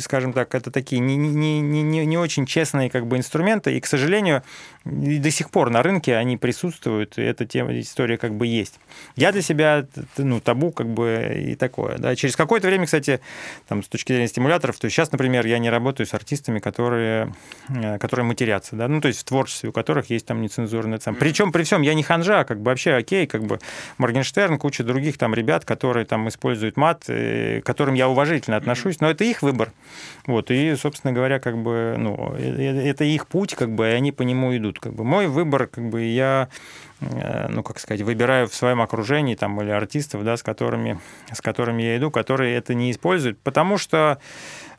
скажем 0.00 0.32
так, 0.32 0.54
это 0.54 0.70
такие 0.70 1.00
не, 1.00 1.16
не, 1.16 1.60
не, 1.60 2.04
не 2.04 2.18
очень 2.18 2.46
честные 2.46 2.90
как 2.90 3.06
бы 3.06 3.16
инструменты, 3.16 3.76
и, 3.76 3.80
к 3.80 3.86
сожалению, 3.86 4.42
и 4.84 5.18
до 5.18 5.30
сих 5.30 5.50
пор 5.50 5.70
на 5.70 5.82
рынке 5.82 6.16
они 6.16 6.36
присутствуют, 6.36 7.18
и 7.18 7.22
эта 7.22 7.44
тема, 7.44 7.78
история 7.78 8.16
как 8.16 8.34
бы 8.34 8.46
есть. 8.46 8.80
Я 9.14 9.30
для 9.30 9.42
себя, 9.42 9.86
ну, 10.16 10.40
табу 10.40 10.72
как 10.72 10.88
бы 10.88 11.50
и 11.50 11.54
такое. 11.54 11.98
Да. 11.98 12.16
Через 12.16 12.34
какое-то 12.34 12.66
время, 12.66 12.86
кстати, 12.86 13.20
там, 13.68 13.82
с 13.82 13.88
точки 13.88 14.12
зрения 14.12 14.28
стимуляторов, 14.28 14.78
то 14.78 14.86
есть 14.86 14.96
сейчас, 14.96 15.12
например, 15.12 15.46
я 15.46 15.58
не 15.58 15.68
работаю 15.68 16.06
с 16.06 16.14
артистами, 16.14 16.49
артистами, 16.50 16.58
которые, 16.58 17.32
э, 17.68 17.98
которые 17.98 18.26
матерятся, 18.26 18.76
да, 18.76 18.88
ну, 18.88 19.00
то 19.00 19.08
есть 19.08 19.20
в 19.20 19.24
творчестве, 19.24 19.70
у 19.70 19.72
которых 19.72 20.10
есть 20.10 20.26
там 20.26 20.42
нецензурный 20.42 21.00
сам. 21.00 21.14
Причем 21.14 21.52
при 21.52 21.62
всем 21.62 21.82
я 21.82 21.94
не 21.94 22.02
ханжа, 22.02 22.44
как 22.44 22.58
бы 22.58 22.70
вообще 22.70 22.94
окей, 22.94 23.26
как 23.26 23.42
бы 23.42 23.58
Моргенштерн, 23.98 24.58
куча 24.58 24.84
других 24.84 25.18
там 25.18 25.34
ребят, 25.34 25.64
которые 25.64 26.04
там 26.04 26.28
используют 26.28 26.76
мат, 26.76 27.04
э, 27.08 27.60
к 27.60 27.66
которым 27.66 27.94
я 27.94 28.08
уважительно 28.08 28.56
отношусь, 28.56 29.00
но 29.00 29.10
это 29.10 29.24
их 29.24 29.42
выбор. 29.42 29.72
Вот, 30.26 30.50
и, 30.50 30.76
собственно 30.76 31.12
говоря, 31.12 31.38
как 31.38 31.56
бы, 31.56 31.96
ну, 31.98 32.34
э, 32.36 32.90
это 32.90 33.04
их 33.04 33.26
путь, 33.26 33.54
как 33.54 33.70
бы, 33.70 33.86
и 33.88 33.92
они 33.92 34.12
по 34.12 34.22
нему 34.22 34.56
идут. 34.56 34.80
Как 34.80 34.92
бы. 34.92 35.04
Мой 35.04 35.26
выбор, 35.26 35.66
как 35.66 35.88
бы, 35.88 36.02
я 36.02 36.48
ну, 37.48 37.62
как 37.62 37.78
сказать, 37.78 38.02
выбираю 38.02 38.46
в 38.46 38.54
своем 38.54 38.82
окружении 38.82 39.34
там, 39.34 39.58
или 39.62 39.70
артистов, 39.70 40.22
да, 40.22 40.36
с 40.36 40.42
которыми, 40.42 41.00
с 41.32 41.40
которыми 41.40 41.82
я 41.82 41.96
иду, 41.96 42.10
которые 42.10 42.54
это 42.54 42.74
не 42.74 42.90
используют, 42.90 43.38
потому 43.40 43.78
что 43.78 44.18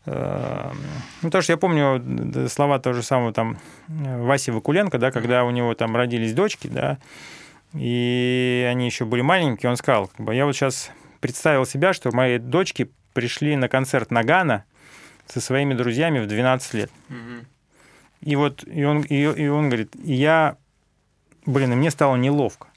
ну, 0.05 0.73
потому 1.21 1.41
что 1.43 1.53
я 1.53 1.57
помню 1.57 2.49
слова 2.49 2.79
того 2.79 2.93
же 2.93 3.03
самого 3.03 3.33
там 3.33 3.59
Васи 3.87 4.49
Вакуленко, 4.51 4.97
да, 4.97 5.11
когда 5.11 5.43
у 5.43 5.51
него 5.51 5.75
там 5.75 5.95
родились 5.95 6.33
дочки, 6.33 6.67
да, 6.67 6.97
и 7.73 8.67
они 8.69 8.85
еще 8.85 9.05
были 9.05 9.21
маленькие, 9.21 9.69
он 9.69 9.77
сказал, 9.77 10.07
как 10.07 10.25
бы, 10.25 10.35
я 10.35 10.45
вот 10.45 10.55
сейчас 10.55 10.91
представил 11.19 11.65
себя, 11.65 11.93
что 11.93 12.11
мои 12.11 12.37
дочки 12.39 12.91
пришли 13.13 13.55
на 13.55 13.69
концерт 13.69 14.11
Нагана 14.11 14.65
со 15.27 15.39
своими 15.39 15.73
друзьями 15.73 16.19
в 16.19 16.27
12 16.27 16.73
лет. 16.73 16.91
Угу. 17.09 17.45
И 18.21 18.35
вот, 18.35 18.63
и 18.67 18.83
он, 18.83 19.01
и, 19.01 19.21
и 19.21 19.47
он 19.47 19.69
говорит, 19.69 19.93
я, 20.03 20.57
блин, 21.45 21.73
и 21.73 21.75
мне 21.75 21.91
стало 21.91 22.15
неловко. 22.15 22.67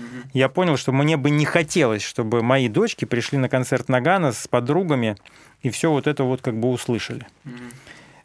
Угу. 0.00 0.30
Я 0.32 0.48
понял, 0.48 0.76
что 0.76 0.92
мне 0.92 1.16
бы 1.16 1.30
не 1.30 1.44
хотелось, 1.44 2.02
чтобы 2.02 2.42
мои 2.42 2.68
дочки 2.68 3.04
пришли 3.04 3.38
на 3.38 3.48
концерт 3.48 3.88
Нагана 3.88 4.32
с 4.32 4.48
подругами 4.48 5.16
и 5.62 5.70
все 5.70 5.90
вот 5.90 6.06
это 6.06 6.24
вот 6.24 6.40
как 6.40 6.58
бы 6.58 6.70
услышали. 6.70 7.26
Угу. 7.44 7.52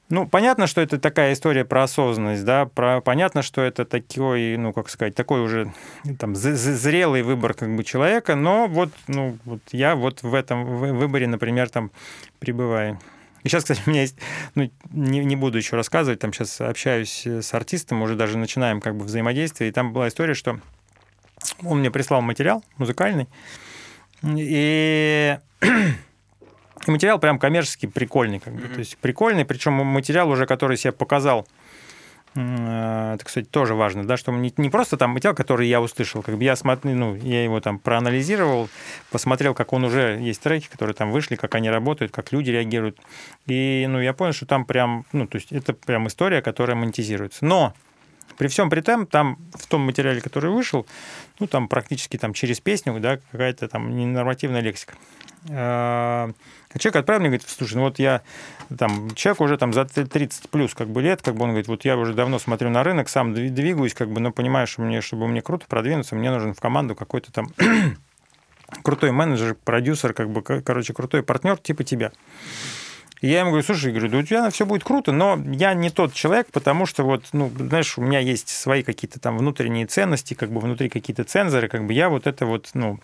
Ну, 0.07 0.28
понятно, 0.28 0.67
что 0.67 0.82
это 0.82 0.99
такая 0.99 1.34
история 1.34 1.65
про 1.65 1.82
осознанность, 1.82 2.45
да, 2.45 2.67
про, 2.67 3.01
понятно, 3.01 3.41
что 3.41 3.61
это 3.61 3.86
такой, 3.86 4.55
ну, 4.55 4.71
как 4.71 4.89
сказать, 4.89 5.15
такой 5.15 5.41
уже 5.41 5.73
там 6.19 6.36
зрелый 6.36 7.23
выбор 7.23 7.55
как 7.55 7.76
бы 7.76 7.84
человека, 7.84 8.36
но 8.36 8.67
вот, 8.67 8.91
ну, 9.07 9.39
вот 9.45 9.61
я 9.71 9.95
вот 9.95 10.21
в 10.21 10.36
этом 10.36 10.63
выборе, 10.65 11.26
например, 11.26 11.69
там 11.69 11.89
пребываю. 12.38 12.99
И 13.41 13.47
сейчас, 13.47 13.63
кстати, 13.63 13.82
у 13.88 13.89
меня 13.89 14.01
есть, 14.01 14.15
ну, 14.53 14.69
не, 14.91 15.26
не 15.26 15.36
буду 15.36 15.57
еще 15.57 15.76
рассказывать, 15.76 16.19
там 16.19 16.32
сейчас 16.34 16.61
общаюсь 16.61 17.26
с 17.26 17.51
артистом, 17.55 18.03
уже 18.03 18.15
даже 18.15 18.38
начинаем 18.38 18.82
как 18.82 18.95
бы 18.95 19.05
взаимодействие, 19.05 19.71
и 19.71 19.73
там 19.73 19.91
была 19.91 20.07
история, 20.07 20.36
что 20.36 20.59
он 21.64 21.80
мне 21.80 21.91
прислал 21.91 22.22
материал 22.22 22.64
музыкальный, 22.78 23.28
и 24.24 25.38
и 26.88 26.91
материал 26.91 27.20
прям 27.20 27.39
коммерчески 27.39 27.86
прикольный. 27.86 28.39
Как 28.39 28.54
бы. 28.54 28.62
Mm-hmm. 28.62 28.74
То 28.74 28.80
есть 28.80 28.98
прикольный, 28.98 29.46
причем 29.46 29.74
материал 29.74 30.30
уже, 30.30 30.46
который 30.46 30.78
себе 30.78 30.91
показал, 30.91 31.48
э, 32.36 33.14
это, 33.16 33.26
кстати, 33.26 33.46
тоже 33.46 33.76
важно, 33.76 34.06
да, 34.06 34.18
что 34.18 34.32
не, 34.32 34.54
не 34.58 34.70
просто 34.70 34.98
там 34.98 35.12
материал, 35.12 35.36
который 35.36 35.68
я 35.68 35.82
услышал, 35.82 36.22
как 36.22 36.38
бы 36.38 36.43
я 36.43 36.56
смотрю, 36.56 36.96
ну, 36.96 37.16
я 37.16 37.43
его 37.43 37.60
там 37.60 37.80
проанализировал, 37.80 38.70
посмотрел, 39.12 39.54
как 39.54 39.74
он 39.74 39.86
уже 39.86 40.20
есть 40.22 40.41
треки, 40.41 40.68
которые 40.68 40.96
там 40.96 41.12
вышли, 41.12 41.36
как 41.36 41.56
они 41.56 41.70
работают, 41.70 42.12
как 42.12 42.32
люди 42.32 42.52
реагируют. 42.52 43.00
И, 43.48 43.86
ну, 43.89 44.00
я 44.00 44.14
понял, 44.14 44.34
что 44.34 44.46
там 44.46 44.66
прям, 44.66 45.06
ну, 45.12 45.28
то 45.28 45.38
есть 45.38 45.52
это 45.52 45.74
прям 45.74 46.08
история, 46.08 46.41
которая 46.41 46.76
монетизируется. 46.76 47.46
Но 47.46 47.74
при 48.38 48.48
всем 48.48 48.70
при 48.70 48.82
том, 48.82 49.08
там 49.08 49.38
в 49.54 49.66
том 49.68 49.82
материале, 49.82 50.22
который 50.22 50.52
вышел, 50.52 50.86
ну, 51.40 51.48
там 51.48 51.68
практически 51.68 52.18
там 52.18 52.34
через 52.34 52.60
песню, 52.60 53.00
да, 53.00 53.20
какая-то 53.32 53.68
там 53.68 53.96
ненормативная 53.96 54.62
лексика. 54.62 54.94
А, 55.50 56.32
человек 56.78 56.96
отправил 56.98 57.22
мне, 57.22 57.30
говорит, 57.30 57.48
слушай, 57.48 57.76
ну 57.76 57.84
вот 57.84 58.00
я 58.00 58.22
там, 58.78 59.14
человек 59.16 59.42
уже 59.42 59.58
там 59.58 59.74
за 59.74 59.86
30 59.86 60.50
плюс 60.50 60.74
как 60.74 60.88
бы 60.88 61.02
лет, 61.02 61.22
как 61.22 61.36
бы 61.36 61.44
он 61.44 61.50
говорит, 61.50 61.68
вот 61.68 61.86
я 61.86 61.98
уже 61.98 62.14
давно 62.14 62.40
смотрю 62.40 62.70
на 62.70 62.84
рынок, 62.84 63.10
сам 63.10 63.34
двигаюсь, 63.34 63.94
как 63.94 64.10
бы, 64.10 64.20
но 64.20 64.32
понимаю, 64.32 64.68
что 64.68 64.82
мне, 64.82 65.02
чтобы 65.02 65.28
мне 65.28 65.42
круто 65.42 65.66
продвинуться, 65.68 66.16
мне 66.16 66.32
нужен 66.32 66.54
в 66.54 66.60
команду 66.60 66.96
какой-то 66.96 67.32
там 67.32 67.52
крутой 68.84 69.12
менеджер, 69.12 69.56
продюсер, 69.56 70.14
как 70.14 70.30
бы, 70.30 70.42
короче, 70.42 70.94
крутой 70.94 71.24
партнер 71.24 71.58
типа 71.58 71.84
тебя. 71.84 72.12
И 73.26 73.28
я 73.28 73.39
ему 73.39 73.49
говорю, 73.49 73.65
слушай, 73.65 73.91
говорю, 73.91 74.07
да 74.09 74.19
у 74.19 74.21
тебя 74.21 74.47
все 74.51 74.67
будет 74.67 74.84
круто, 74.84 75.11
но 75.11 75.41
я 75.47 75.73
не 75.73 75.89
тот 75.89 76.13
человек, 76.13 76.51
потому 76.51 76.86
что 76.86 77.01
вот, 77.01 77.26
ну, 77.34 77.51
знаешь, 77.57 77.97
у 77.97 78.01
меня 78.01 78.19
есть 78.19 78.49
свои 78.49 78.84
какие-то 78.84 79.19
там 79.19 79.39
внутренние 79.39 79.88
ценности, 79.88 80.36
как 80.36 80.51
бы 80.51 80.59
внутри 80.59 80.89
какие-то 80.89 81.23
цензоры, 81.23 81.67
как 81.67 81.88
бы 81.88 81.93
я 81.93 82.09
вот 82.09 82.28
это 82.28 82.45
вот, 82.45 82.69
ну, 82.76 82.99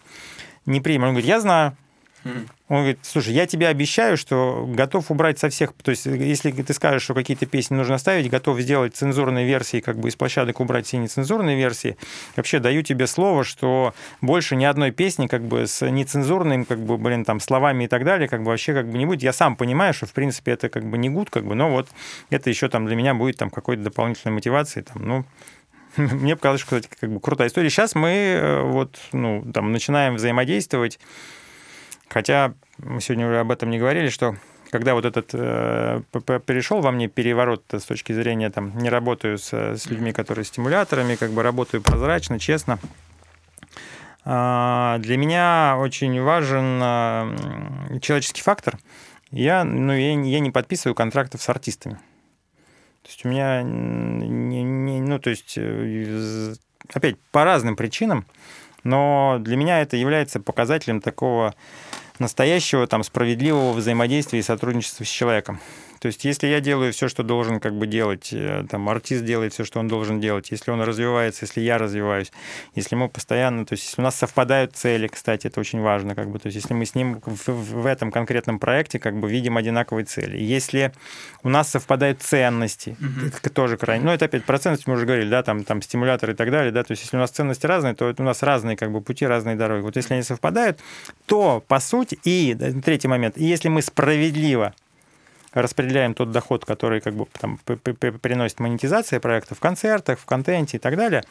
не 0.67 0.79
приму. 0.79 1.05
Он 1.05 1.13
говорит, 1.13 1.27
я 1.27 1.39
знаю, 1.41 1.75
он 2.23 2.77
говорит, 2.77 2.99
слушай, 3.01 3.33
я 3.33 3.47
тебе 3.47 3.67
обещаю, 3.67 4.15
что 4.15 4.65
готов 4.67 5.11
убрать 5.11 5.39
со 5.39 5.49
всех... 5.49 5.73
То 5.73 5.91
есть, 5.91 6.05
если 6.05 6.51
ты 6.51 6.73
скажешь, 6.73 7.03
что 7.03 7.13
какие-то 7.13 7.45
песни 7.45 7.75
нужно 7.75 7.95
оставить, 7.95 8.29
готов 8.29 8.59
сделать 8.59 8.95
цензурные 8.95 9.45
версии, 9.45 9.81
как 9.81 9.97
бы 9.97 10.09
из 10.09 10.15
площадок 10.15 10.59
убрать 10.59 10.85
все 10.85 10.97
нецензурные 10.97 11.57
версии. 11.57 11.97
Вообще 12.35 12.59
даю 12.59 12.83
тебе 12.83 13.07
слово, 13.07 13.43
что 13.43 13.93
больше 14.21 14.55
ни 14.55 14.65
одной 14.65 14.91
песни 14.91 15.27
как 15.27 15.41
бы 15.41 15.67
с 15.67 15.85
нецензурными, 15.85 16.63
как 16.63 16.79
бы, 16.79 16.97
блин, 16.97 17.25
там, 17.25 17.39
словами 17.39 17.85
и 17.85 17.87
так 17.87 18.05
далее, 18.05 18.29
как 18.29 18.43
бы 18.43 18.51
вообще 18.51 18.73
как 18.73 18.87
бы 18.89 18.97
не 18.97 19.05
будет. 19.05 19.23
Я 19.23 19.33
сам 19.33 19.55
понимаю, 19.55 19.93
что, 19.93 20.05
в 20.05 20.13
принципе, 20.13 20.51
это 20.51 20.69
как 20.69 20.85
бы 20.85 20.97
не 20.97 21.09
гуд, 21.09 21.29
как 21.29 21.45
бы, 21.45 21.55
но 21.55 21.69
вот 21.69 21.89
это 22.29 22.49
еще 22.49 22.69
там 22.69 22.85
для 22.85 22.95
меня 22.95 23.13
будет 23.15 23.37
там 23.37 23.49
какой-то 23.49 23.83
дополнительной 23.83 24.35
мотивации, 24.35 24.81
там, 24.81 25.05
ну, 25.05 25.25
мне 25.97 26.35
показалось, 26.35 26.61
что, 26.61 26.77
кстати, 26.77 26.89
как 26.99 27.11
бы 27.11 27.19
крутая 27.19 27.47
история. 27.47 27.69
Сейчас 27.69 27.95
мы 27.95 28.09
э, 28.09 28.61
вот, 28.61 28.97
ну, 29.11 29.45
там, 29.53 29.71
начинаем 29.71 30.15
взаимодействовать 30.15 30.99
Хотя 32.11 32.53
мы 32.77 32.99
сегодня 32.99 33.25
уже 33.27 33.39
об 33.39 33.51
этом 33.51 33.69
не 33.69 33.79
говорили, 33.79 34.09
что 34.09 34.35
когда 34.69 34.95
вот 34.95 35.05
этот 35.05 35.29
э, 35.33 36.01
перешел 36.45 36.81
во 36.81 36.91
мне 36.91 37.07
переворот 37.07 37.63
с 37.71 37.83
точки 37.83 38.11
зрения, 38.11 38.49
там, 38.49 38.77
не 38.77 38.89
работаю 38.89 39.37
с, 39.37 39.53
с 39.53 39.85
людьми, 39.85 40.11
которые 40.11 40.43
стимуляторами, 40.43 41.15
как 41.15 41.31
бы 41.31 41.41
работаю 41.41 41.81
прозрачно, 41.81 42.37
честно, 42.37 42.79
э, 44.25 44.95
для 44.99 45.17
меня 45.17 45.77
очень 45.79 46.21
важен 46.21 46.81
э, 46.83 47.99
человеческий 48.01 48.41
фактор. 48.41 48.77
Я, 49.31 49.63
ну, 49.63 49.93
я, 49.93 50.11
я 50.11 50.39
не 50.41 50.51
подписываю 50.51 50.95
контрактов 50.95 51.41
с 51.41 51.47
артистами. 51.47 51.95
То 53.03 53.07
есть 53.07 53.25
у 53.25 53.29
меня, 53.29 53.61
не, 53.63 54.63
не, 54.63 54.99
ну, 54.99 55.17
то 55.17 55.29
есть, 55.29 55.53
э, 55.55 56.55
опять, 56.93 57.15
по 57.31 57.45
разным 57.45 57.77
причинам, 57.77 58.25
но 58.83 59.37
для 59.39 59.55
меня 59.57 59.81
это 59.81 59.97
является 59.97 60.39
показателем 60.39 61.01
такого 61.01 61.53
настоящего 62.19 62.87
там 62.87 63.03
справедливого 63.03 63.73
взаимодействия 63.73 64.39
и 64.39 64.43
сотрудничества 64.43 65.03
с 65.03 65.09
человеком. 65.09 65.59
То 66.01 66.07
есть, 66.07 66.25
если 66.25 66.47
я 66.47 66.61
делаю 66.61 66.93
все, 66.93 67.07
что 67.07 67.21
должен 67.21 67.59
как 67.59 67.75
бы 67.75 67.85
делать, 67.85 68.29
э, 68.33 68.65
там, 68.67 68.89
артист 68.89 69.23
делает 69.23 69.53
все, 69.53 69.63
что 69.63 69.79
он 69.79 69.87
должен 69.87 70.19
делать, 70.19 70.49
если 70.49 70.71
он 70.71 70.81
развивается, 70.81 71.45
если 71.45 71.61
я 71.61 71.77
развиваюсь, 71.77 72.31
если 72.73 72.95
мы 72.95 73.07
постоянно, 73.07 73.67
то 73.67 73.73
есть, 73.73 73.85
если 73.85 74.01
у 74.01 74.03
нас 74.03 74.15
совпадают 74.15 74.75
цели, 74.75 75.07
кстати, 75.07 75.45
это 75.45 75.59
очень 75.59 75.79
важно, 75.79 76.15
как 76.15 76.31
бы, 76.31 76.39
то 76.39 76.47
есть, 76.47 76.55
если 76.55 76.73
мы 76.73 76.87
с 76.87 76.95
ним 76.95 77.21
в, 77.23 77.47
в 77.49 77.85
этом 77.85 78.11
конкретном 78.11 78.57
проекте 78.57 78.97
как 78.97 79.19
бы 79.19 79.29
видим 79.29 79.57
одинаковые 79.57 80.05
цели, 80.05 80.39
если 80.39 80.91
у 81.43 81.49
нас 81.49 81.69
совпадают 81.69 82.23
ценности, 82.23 82.97
mm-hmm. 82.99 83.37
это 83.37 83.49
тоже 83.51 83.77
крайне, 83.77 84.03
ну, 84.03 84.11
это 84.11 84.25
опять 84.25 84.43
про 84.43 84.57
ценности 84.57 84.89
мы 84.89 84.95
уже 84.95 85.05
говорили, 85.05 85.29
да, 85.29 85.43
там, 85.43 85.63
там, 85.63 85.83
стимуляторы 85.83 86.33
и 86.33 86.35
так 86.35 86.49
далее, 86.49 86.71
да, 86.71 86.83
то 86.83 86.93
есть, 86.93 87.03
если 87.03 87.17
у 87.17 87.19
нас 87.19 87.29
ценности 87.29 87.67
разные, 87.67 87.93
то 87.93 88.11
у 88.17 88.23
нас 88.23 88.41
разные 88.41 88.75
как 88.75 88.91
бы 88.91 89.01
пути, 89.01 89.27
разные 89.27 89.55
дороги. 89.55 89.83
Вот 89.83 89.95
если 89.95 90.15
они 90.15 90.23
совпадают, 90.23 90.79
то, 91.27 91.63
по 91.67 91.79
сути, 91.79 92.17
и 92.23 92.57
третий 92.83 93.07
момент, 93.07 93.37
если 93.37 93.69
мы 93.69 93.83
справедливо 93.83 94.73
распределяем 95.53 96.13
тот 96.13 96.31
доход, 96.31 96.65
который 96.65 97.01
как 97.01 97.13
бы 97.13 97.27
там 97.39 97.57
приносит 97.57 98.59
монетизация 98.59 99.19
проекта 99.19 99.55
в 99.55 99.59
концертах, 99.59 100.19
в 100.19 100.25
контенте 100.25 100.77
и 100.77 100.79
так 100.79 100.95
далее, 100.95 101.23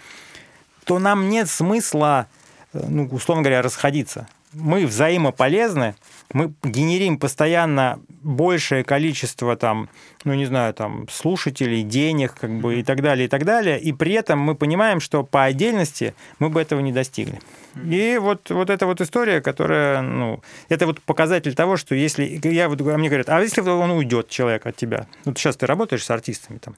то 0.85 0.99
нам 0.99 1.29
нет 1.29 1.49
смысла, 1.49 2.27
э, 2.73 2.81
ну, 2.89 3.07
условно 3.07 3.43
говоря, 3.43 3.63
расходиться. 3.63 4.29
Мы 4.53 4.87
взаимополезны, 4.87 5.95
мы 6.33 6.53
генерим 6.63 7.19
постоянно 7.19 8.01
большее 8.23 8.85
количество 8.85 9.57
там, 9.57 9.89
ну 10.25 10.35
не 10.35 10.47
знаю, 10.47 10.75
там 10.75 11.07
слушателей, 11.11 11.83
денег, 11.83 12.35
как 12.39 12.51
бы 12.51 12.81
и 12.81 12.83
так 12.83 13.03
далее, 13.03 13.27
и 13.27 13.29
так 13.29 13.45
далее, 13.45 13.81
и 13.81 13.93
при 13.93 14.13
этом 14.13 14.39
мы 14.39 14.55
понимаем, 14.55 15.01
что 15.01 15.25
по 15.25 15.45
отдельности 15.45 16.15
мы 16.39 16.51
бы 16.51 16.61
этого 16.61 16.81
не 16.81 16.93
достигли. 16.93 17.41
И 17.85 18.19
вот, 18.21 18.51
вот 18.51 18.69
эта 18.69 18.87
вот 18.87 19.01
история, 19.01 19.41
которая, 19.41 20.03
ну, 20.03 20.43
это 20.69 20.87
вот 20.87 21.01
показатель 21.01 21.55
того, 21.55 21.77
что 21.77 21.95
если, 21.95 22.41
я 22.45 22.69
вот, 22.69 22.81
а 22.81 22.99
мне 22.99 23.09
говорят, 23.09 23.29
а 23.29 23.41
если 23.41 23.61
он 23.61 23.91
уйдет, 23.91 24.29
человек, 24.29 24.67
от 24.67 24.77
тебя? 24.77 25.07
Вот 25.25 25.39
сейчас 25.39 25.57
ты 25.57 25.67
работаешь 25.67 26.05
с 26.05 26.11
артистами 26.11 26.59
там, 26.59 26.75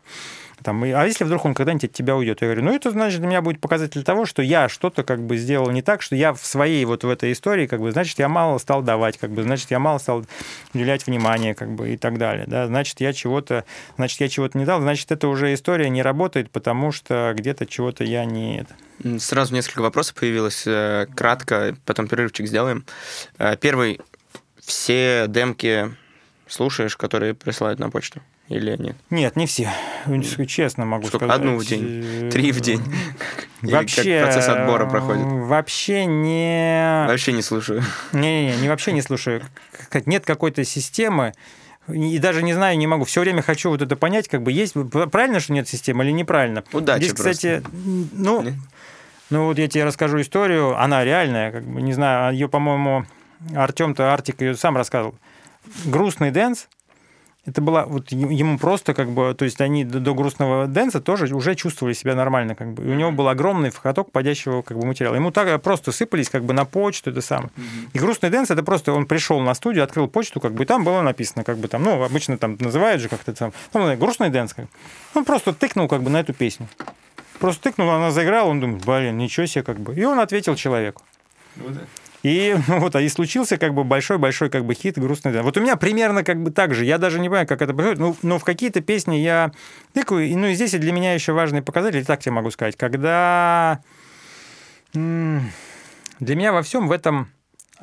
там, 0.62 0.82
а 0.84 1.04
если 1.06 1.24
вдруг 1.24 1.44
он 1.44 1.54
когда-нибудь 1.54 1.84
от 1.84 1.92
тебя 1.92 2.16
уйдет? 2.16 2.40
Я 2.40 2.48
говорю, 2.48 2.64
ну, 2.64 2.74
это 2.74 2.90
значит 2.90 3.20
для 3.20 3.28
меня 3.28 3.42
будет 3.42 3.60
показатель 3.60 4.02
того, 4.04 4.26
что 4.26 4.42
я 4.42 4.68
что-то 4.68 5.02
как 5.02 5.22
бы 5.22 5.36
сделал 5.36 5.70
не 5.70 5.82
так, 5.82 6.02
что 6.02 6.14
я 6.14 6.32
в 6.32 6.44
своей 6.44 6.84
вот 6.84 7.04
в 7.04 7.08
этой 7.08 7.32
истории, 7.32 7.66
как 7.66 7.80
бы, 7.80 7.90
значит, 7.92 8.18
я 8.18 8.28
мало 8.28 8.58
стал 8.58 8.82
давать, 8.82 9.18
как 9.18 9.30
бы, 9.30 9.41
значит, 9.42 9.70
я 9.70 9.78
мало 9.78 9.98
стал 9.98 10.24
уделять 10.74 11.06
внимание, 11.06 11.54
как 11.54 11.74
бы, 11.74 11.90
и 11.90 11.96
так 11.96 12.18
далее, 12.18 12.44
да, 12.46 12.66
значит, 12.66 13.00
я 13.00 13.12
чего-то, 13.12 13.64
значит, 13.96 14.20
я 14.20 14.28
чего-то 14.28 14.58
не 14.58 14.64
дал, 14.64 14.80
значит, 14.80 15.10
это 15.12 15.28
уже 15.28 15.54
история 15.54 15.88
не 15.90 16.02
работает, 16.02 16.50
потому 16.50 16.92
что 16.92 17.34
где-то 17.36 17.66
чего-то 17.66 18.04
я 18.04 18.24
не... 18.24 18.66
Сразу 19.18 19.54
несколько 19.54 19.82
вопросов 19.82 20.14
появилось, 20.14 20.64
э, 20.66 21.06
кратко, 21.14 21.76
потом 21.84 22.08
перерывчик 22.08 22.46
сделаем. 22.46 22.84
Э, 23.38 23.56
первый, 23.56 24.00
все 24.60 25.26
демки 25.28 25.94
слушаешь, 26.46 26.96
которые 26.96 27.34
присылают 27.34 27.78
на 27.78 27.90
почту? 27.90 28.20
Или 28.56 28.76
нет? 28.76 28.96
Нет, 29.10 29.36
не 29.36 29.46
все. 29.46 29.70
Честно 30.46 30.84
могу 30.84 31.06
Сколько? 31.06 31.26
сказать. 31.26 31.40
Одну 31.40 31.56
в 31.58 31.64
день? 31.64 32.30
Три 32.30 32.52
в 32.52 32.60
день? 32.60 32.82
Вообще, 33.62 34.20
как 34.20 34.26
процесс 34.26 34.48
отбора 34.48 34.86
проходит? 34.86 35.24
Вообще 35.24 36.04
не... 36.04 37.04
Вообще 37.06 37.32
не 37.32 37.42
слушаю. 37.42 37.82
Не-не-не, 38.12 38.56
не 38.62 38.68
вообще 38.68 38.92
не 38.92 39.02
слушаю. 39.02 39.42
Нет 40.06 40.24
какой-то 40.24 40.64
системы, 40.64 41.32
и 41.88 42.18
даже 42.18 42.42
не 42.42 42.54
знаю, 42.54 42.78
не 42.78 42.86
могу. 42.86 43.04
Все 43.04 43.20
время 43.20 43.42
хочу 43.42 43.70
вот 43.70 43.82
это 43.82 43.96
понять, 43.96 44.28
как 44.28 44.42
бы 44.42 44.52
есть 44.52 44.74
правильно, 45.10 45.40
что 45.40 45.52
нет 45.52 45.68
системы 45.68 46.04
или 46.04 46.12
неправильно. 46.12 46.64
Удачи 46.72 47.04
Здесь, 47.04 47.12
кстати, 47.12 47.62
ну, 47.72 48.44
ну 49.30 49.46
вот 49.46 49.58
я 49.58 49.68
тебе 49.68 49.84
расскажу 49.84 50.20
историю, 50.20 50.80
она 50.80 51.04
реальная, 51.04 51.50
как 51.50 51.64
бы 51.64 51.82
не 51.82 51.92
знаю, 51.92 52.34
ее, 52.34 52.48
по-моему, 52.48 53.04
Артем-то 53.54 54.12
Артик 54.12 54.40
ее 54.40 54.54
сам 54.54 54.76
рассказывал. 54.76 55.16
Грустный 55.84 56.30
дэнс, 56.30 56.68
это 57.44 57.60
было 57.60 57.84
вот 57.88 58.12
ему 58.12 58.56
просто 58.56 58.94
как 58.94 59.10
бы, 59.10 59.34
то 59.34 59.44
есть 59.44 59.60
они 59.60 59.84
до, 59.84 59.98
до 59.98 60.14
грустного 60.14 60.68
дэнса 60.68 61.00
тоже 61.00 61.34
уже 61.34 61.56
чувствовали 61.56 61.92
себя 61.92 62.14
нормально, 62.14 62.54
как 62.54 62.72
бы. 62.72 62.84
И 62.84 62.88
у 62.88 62.94
него 62.94 63.10
был 63.10 63.26
огромный 63.28 63.72
поток 63.72 64.12
входящего 64.12 64.62
как 64.62 64.78
бы 64.78 64.86
материала. 64.86 65.16
Ему 65.16 65.32
так 65.32 65.60
просто 65.60 65.90
сыпались 65.90 66.30
как 66.30 66.44
бы 66.44 66.54
на 66.54 66.64
почту 66.64 67.10
это 67.10 67.20
самое. 67.20 67.50
И 67.92 67.98
грустный 67.98 68.30
дэнс 68.30 68.50
это 68.50 68.62
просто 68.62 68.92
он 68.92 69.06
пришел 69.06 69.40
на 69.40 69.54
студию, 69.54 69.82
открыл 69.82 70.06
почту, 70.06 70.40
как 70.40 70.52
бы 70.52 70.62
и 70.62 70.66
там 70.66 70.84
было 70.84 71.02
написано, 71.02 71.42
как 71.42 71.58
бы 71.58 71.66
там, 71.66 71.82
ну 71.82 72.02
обычно 72.02 72.38
там 72.38 72.56
называют 72.60 73.02
же 73.02 73.08
как-то 73.08 73.32
там, 73.32 73.52
ну 73.74 73.96
грустный 73.96 74.30
дэнс, 74.30 74.54
как. 74.54 74.66
Он 75.14 75.24
просто 75.24 75.52
тыкнул 75.52 75.88
как 75.88 76.02
бы 76.02 76.10
на 76.10 76.20
эту 76.20 76.32
песню. 76.32 76.68
Просто 77.40 77.60
тыкнул, 77.62 77.90
она 77.90 78.12
заиграла, 78.12 78.48
он 78.48 78.60
думает, 78.60 78.84
блин, 78.84 79.18
ничего 79.18 79.46
себе 79.46 79.64
как 79.64 79.80
бы. 79.80 79.96
И 79.96 80.04
он 80.04 80.20
ответил 80.20 80.54
человеку. 80.54 81.02
Вот 81.56 81.72
это. 81.72 82.01
И 82.22 82.54
вот, 82.66 82.94
а 82.94 83.00
и 83.00 83.08
случился 83.08 83.58
как 83.58 83.74
бы 83.74 83.84
большой-большой 83.84 84.50
как 84.50 84.64
бы 84.64 84.74
хит 84.74 84.98
«Грустный 84.98 85.32
дэнс». 85.32 85.42
Вот 85.42 85.56
у 85.56 85.60
меня 85.60 85.76
примерно 85.76 86.24
как 86.24 86.42
бы 86.42 86.50
так 86.50 86.74
же. 86.74 86.84
Я 86.84 86.98
даже 86.98 87.18
не 87.18 87.28
понимаю, 87.28 87.46
как 87.46 87.62
это 87.62 87.74
происходит, 87.74 88.00
но, 88.00 88.16
но 88.22 88.38
в 88.38 88.44
какие-то 88.44 88.80
песни 88.80 89.16
я 89.16 89.52
тыкаю. 89.92 90.38
Ну 90.38 90.46
и 90.46 90.54
здесь 90.54 90.72
для 90.72 90.92
меня 90.92 91.14
еще 91.14 91.32
важный 91.32 91.62
показатель, 91.62 92.04
так 92.04 92.20
тебе 92.20 92.32
могу 92.32 92.50
сказать, 92.50 92.76
когда... 92.76 93.80
Для 94.92 96.36
меня 96.36 96.52
во 96.52 96.62
всем 96.62 96.88
в 96.88 96.92
этом... 96.92 97.30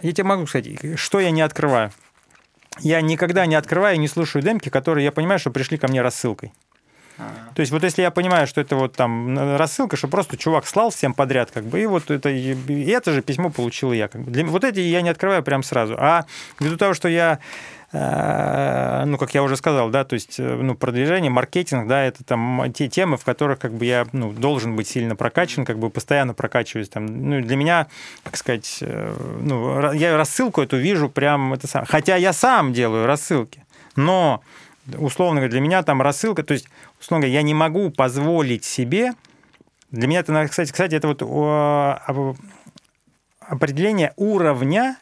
Я 0.01 0.13
тебе 0.13 0.25
могу 0.25 0.47
сказать, 0.47 0.67
что 0.95 1.19
я 1.19 1.31
не 1.31 1.41
открываю. 1.41 1.91
Я 2.79 3.01
никогда 3.01 3.45
не 3.45 3.55
открываю 3.55 3.95
и 3.95 3.99
не 3.99 4.07
слушаю 4.07 4.41
демки, 4.41 4.69
которые 4.69 5.03
я 5.03 5.11
понимаю, 5.11 5.39
что 5.39 5.51
пришли 5.51 5.77
ко 5.77 5.87
мне 5.87 6.01
рассылкой. 6.01 6.53
То 7.55 7.59
есть 7.59 7.71
вот 7.71 7.83
если 7.83 8.01
я 8.01 8.11
понимаю, 8.11 8.47
что 8.47 8.61
это 8.61 8.75
вот 8.75 8.93
там 8.93 9.57
рассылка, 9.57 9.97
что 9.97 10.07
просто 10.07 10.37
чувак 10.37 10.65
слал 10.65 10.89
всем 10.89 11.13
подряд, 11.13 11.51
как 11.51 11.65
бы, 11.65 11.81
и 11.81 11.85
вот 11.85 12.09
это, 12.09 12.29
и 12.29 12.89
это 12.89 13.11
же 13.11 13.21
письмо 13.21 13.49
получил 13.49 13.91
я. 13.91 14.07
Как 14.07 14.21
бы. 14.21 14.31
Для, 14.31 14.45
вот 14.45 14.63
эти 14.63 14.79
я 14.79 15.01
не 15.01 15.09
открываю 15.09 15.43
прям 15.43 15.63
сразу. 15.63 15.95
А 15.97 16.25
ввиду 16.59 16.77
того, 16.77 16.93
что 16.93 17.09
я 17.09 17.39
э, 17.91 19.03
ну, 19.05 19.17
как 19.17 19.33
я 19.33 19.43
уже 19.43 19.57
сказал, 19.57 19.89
да, 19.89 20.03
то 20.03 20.13
есть, 20.13 20.39
э, 20.39 20.43
ну, 20.43 20.75
продвижение, 20.75 21.31
маркетинг, 21.31 21.87
да, 21.87 22.03
это 22.03 22.23
там 22.23 22.71
те 22.73 22.87
темы, 22.87 23.17
в 23.17 23.23
которых, 23.23 23.59
как 23.59 23.73
бы, 23.73 23.85
я, 23.85 24.07
ну, 24.11 24.31
должен 24.31 24.75
быть 24.75 24.87
сильно 24.87 25.15
прокачан, 25.15 25.65
как 25.65 25.79
бы, 25.79 25.89
постоянно 25.89 26.33
прокачиваюсь, 26.33 26.89
там, 26.89 27.05
ну, 27.05 27.41
для 27.41 27.55
меня, 27.55 27.87
как 28.23 28.37
сказать, 28.37 28.77
э, 28.81 29.13
ну, 29.41 29.91
я 29.93 30.15
рассылку 30.17 30.61
эту 30.61 30.77
вижу 30.77 31.09
прям, 31.09 31.53
это 31.53 31.67
сам, 31.67 31.85
хотя 31.85 32.15
я 32.15 32.33
сам 32.33 32.73
делаю 32.73 33.05
рассылки, 33.05 33.65
но 33.95 34.41
условно 34.97 35.39
говоря, 35.39 35.51
для 35.51 35.61
меня 35.61 35.83
там 35.83 36.01
рассылка, 36.01 36.43
то 36.43 36.53
есть, 36.53 36.67
условно 36.99 37.25
говоря, 37.25 37.39
я 37.39 37.43
не 37.43 37.53
могу 37.53 37.89
позволить 37.89 38.65
себе, 38.65 39.13
для 39.91 40.07
меня 40.07 40.19
это, 40.19 40.47
кстати, 40.47 40.71
кстати 40.71 40.95
это 40.95 41.07
вот 41.07 41.21
определение 43.39 44.13
уровня 44.17 44.97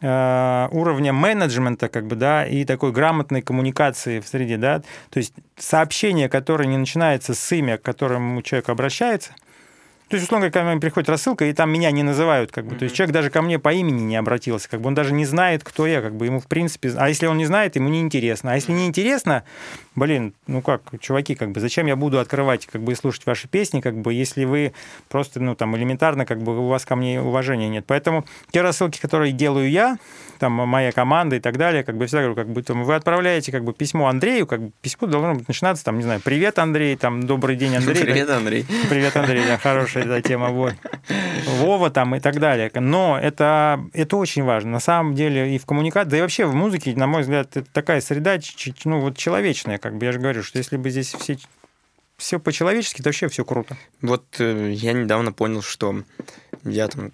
э, 0.00 0.68
уровня 0.70 1.12
менеджмента, 1.12 1.88
как 1.88 2.06
бы, 2.06 2.16
да, 2.16 2.46
и 2.46 2.64
такой 2.64 2.92
грамотной 2.92 3.40
коммуникации 3.40 4.20
в 4.20 4.28
среде, 4.28 4.58
да, 4.58 4.82
то 5.10 5.18
есть 5.18 5.34
сообщение, 5.56 6.28
которое 6.28 6.66
не 6.66 6.76
начинается 6.76 7.34
с 7.34 7.52
имя, 7.52 7.78
к 7.78 7.82
которому 7.82 8.42
человек 8.42 8.68
обращается– 8.68 9.34
то 10.12 10.16
есть, 10.16 10.26
условно 10.26 10.50
ко 10.50 10.62
мне 10.62 10.78
приходит 10.78 11.08
рассылка, 11.08 11.46
и 11.46 11.54
там 11.54 11.70
меня 11.70 11.90
не 11.90 12.02
называют, 12.02 12.52
как 12.52 12.66
бы. 12.66 12.74
Mm-hmm. 12.74 12.78
То 12.78 12.84
есть 12.84 12.94
человек 12.94 13.14
даже 13.14 13.30
ко 13.30 13.40
мне 13.40 13.58
по 13.58 13.72
имени 13.72 14.02
не 14.02 14.16
обратился, 14.16 14.68
как 14.68 14.82
бы 14.82 14.88
он 14.88 14.94
даже 14.94 15.14
не 15.14 15.24
знает, 15.24 15.64
кто 15.64 15.86
я, 15.86 16.02
как 16.02 16.14
бы 16.16 16.26
ему 16.26 16.38
в 16.38 16.48
принципе. 16.48 16.92
А 16.98 17.08
если 17.08 17.24
он 17.24 17.38
не 17.38 17.46
знает, 17.46 17.76
ему 17.76 17.88
не 17.88 18.02
интересно. 18.02 18.52
А 18.52 18.54
если 18.56 18.72
не 18.72 18.86
интересно, 18.86 19.44
блин, 19.94 20.34
ну 20.46 20.62
как, 20.62 20.82
чуваки, 21.00 21.34
как 21.34 21.52
бы, 21.52 21.60
зачем 21.60 21.86
я 21.86 21.96
буду 21.96 22.18
открывать, 22.18 22.66
как 22.66 22.82
бы, 22.82 22.92
и 22.92 22.94
слушать 22.94 23.26
ваши 23.26 23.48
песни, 23.48 23.80
как 23.80 23.96
бы, 23.96 24.12
если 24.14 24.44
вы 24.44 24.72
просто, 25.08 25.40
ну 25.40 25.54
там 25.54 25.76
элементарно, 25.76 26.26
как 26.26 26.42
бы 26.42 26.58
у 26.58 26.68
вас 26.68 26.84
ко 26.84 26.96
мне 26.96 27.20
уважения 27.20 27.68
нет. 27.68 27.84
Поэтому 27.86 28.24
те 28.50 28.62
рассылки, 28.62 29.00
которые 29.00 29.32
делаю 29.32 29.70
я, 29.70 29.98
там 30.38 30.52
моя 30.52 30.92
команда 30.92 31.36
и 31.36 31.40
так 31.40 31.56
далее, 31.56 31.84
как 31.84 31.96
бы 31.96 32.06
всегда 32.06 32.22
говорю, 32.22 32.34
как 32.34 32.48
бы 32.48 32.62
там, 32.62 32.84
вы 32.84 32.94
отправляете 32.94 33.52
как 33.52 33.64
бы 33.64 33.72
письмо 33.72 34.08
Андрею, 34.08 34.46
как 34.46 34.60
бы 34.60 34.72
письмо 34.80 35.06
должно 35.06 35.34
начинаться 35.46 35.84
там, 35.84 35.98
не 35.98 36.02
знаю, 36.02 36.20
привет 36.20 36.58
Андрей, 36.58 36.96
там 36.96 37.24
добрый 37.24 37.56
день 37.56 37.76
Андрей. 37.76 38.02
Привет 38.02 38.30
Андрей. 38.30 38.66
Привет 38.88 39.16
Андрей, 39.16 39.44
да, 39.46 39.58
хороший 39.58 40.02
эта 40.02 40.20
тема, 40.20 40.48
вот. 40.48 40.74
Вова 41.46 41.90
там 41.90 42.16
и 42.16 42.20
так 42.20 42.40
далее. 42.40 42.70
Но 42.74 43.18
это, 43.20 43.84
это 43.92 44.16
очень 44.16 44.42
важно. 44.42 44.72
На 44.72 44.80
самом 44.80 45.14
деле 45.14 45.54
и 45.54 45.58
в 45.58 45.66
коммуникации, 45.66 46.10
да 46.10 46.18
и 46.18 46.20
вообще 46.20 46.44
в 46.44 46.54
музыке, 46.54 46.92
на 46.96 47.06
мой 47.06 47.22
взгляд, 47.22 47.56
это 47.56 47.70
такая 47.72 48.00
среда, 48.00 48.38
ну, 48.84 49.00
вот 49.00 49.16
человечная, 49.16 49.78
как 49.82 49.98
бы 49.98 50.06
я 50.06 50.12
же 50.12 50.20
говорю, 50.20 50.42
что 50.42 50.58
если 50.58 50.76
бы 50.76 50.90
здесь 50.90 51.12
все 51.14 51.36
все 52.22 52.38
по-человечески, 52.38 53.02
то 53.02 53.08
вообще 53.08 53.28
все 53.28 53.44
круто. 53.44 53.76
Вот 54.00 54.24
э, 54.38 54.70
я 54.72 54.92
недавно 54.92 55.32
понял, 55.32 55.60
что 55.60 56.04
я 56.62 56.86
там 56.86 57.10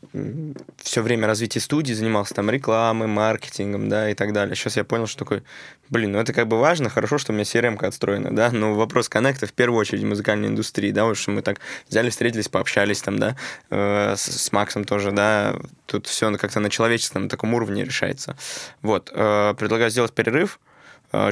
все 0.76 1.00
время 1.00 1.26
развития 1.26 1.60
студии 1.60 1.94
занимался 1.94 2.34
там 2.34 2.50
рекламой, 2.50 3.06
маркетингом, 3.06 3.88
да, 3.88 4.10
и 4.10 4.14
так 4.14 4.34
далее. 4.34 4.54
Сейчас 4.54 4.76
я 4.76 4.84
понял, 4.84 5.06
что 5.06 5.20
такой, 5.20 5.42
блин, 5.88 6.12
ну 6.12 6.18
это 6.18 6.34
как 6.34 6.46
бы 6.46 6.58
важно, 6.58 6.90
хорошо, 6.90 7.16
что 7.16 7.32
у 7.32 7.34
меня 7.34 7.44
CRM 7.44 7.82
отстроена, 7.82 8.36
да, 8.36 8.50
но 8.50 8.74
вопрос 8.74 9.08
коннекта 9.08 9.46
в 9.46 9.54
первую 9.54 9.80
очередь 9.80 10.02
в 10.02 10.06
музыкальной 10.06 10.48
индустрии, 10.48 10.90
да, 10.90 11.06
вот 11.06 11.16
что 11.16 11.30
мы 11.30 11.40
так 11.40 11.60
взяли, 11.88 12.10
встретились, 12.10 12.48
пообщались 12.48 13.00
там, 13.00 13.18
да, 13.18 13.36
э, 13.70 14.14
с, 14.14 14.20
с 14.20 14.52
Максом 14.52 14.84
тоже, 14.84 15.12
да, 15.12 15.56
тут 15.86 16.06
все 16.06 16.30
как-то 16.36 16.60
на 16.60 16.68
человеческом 16.68 17.22
на 17.22 17.28
таком 17.30 17.54
уровне 17.54 17.82
решается. 17.84 18.36
Вот, 18.82 19.10
э, 19.14 19.54
предлагаю 19.58 19.90
сделать 19.90 20.12
перерыв, 20.12 20.60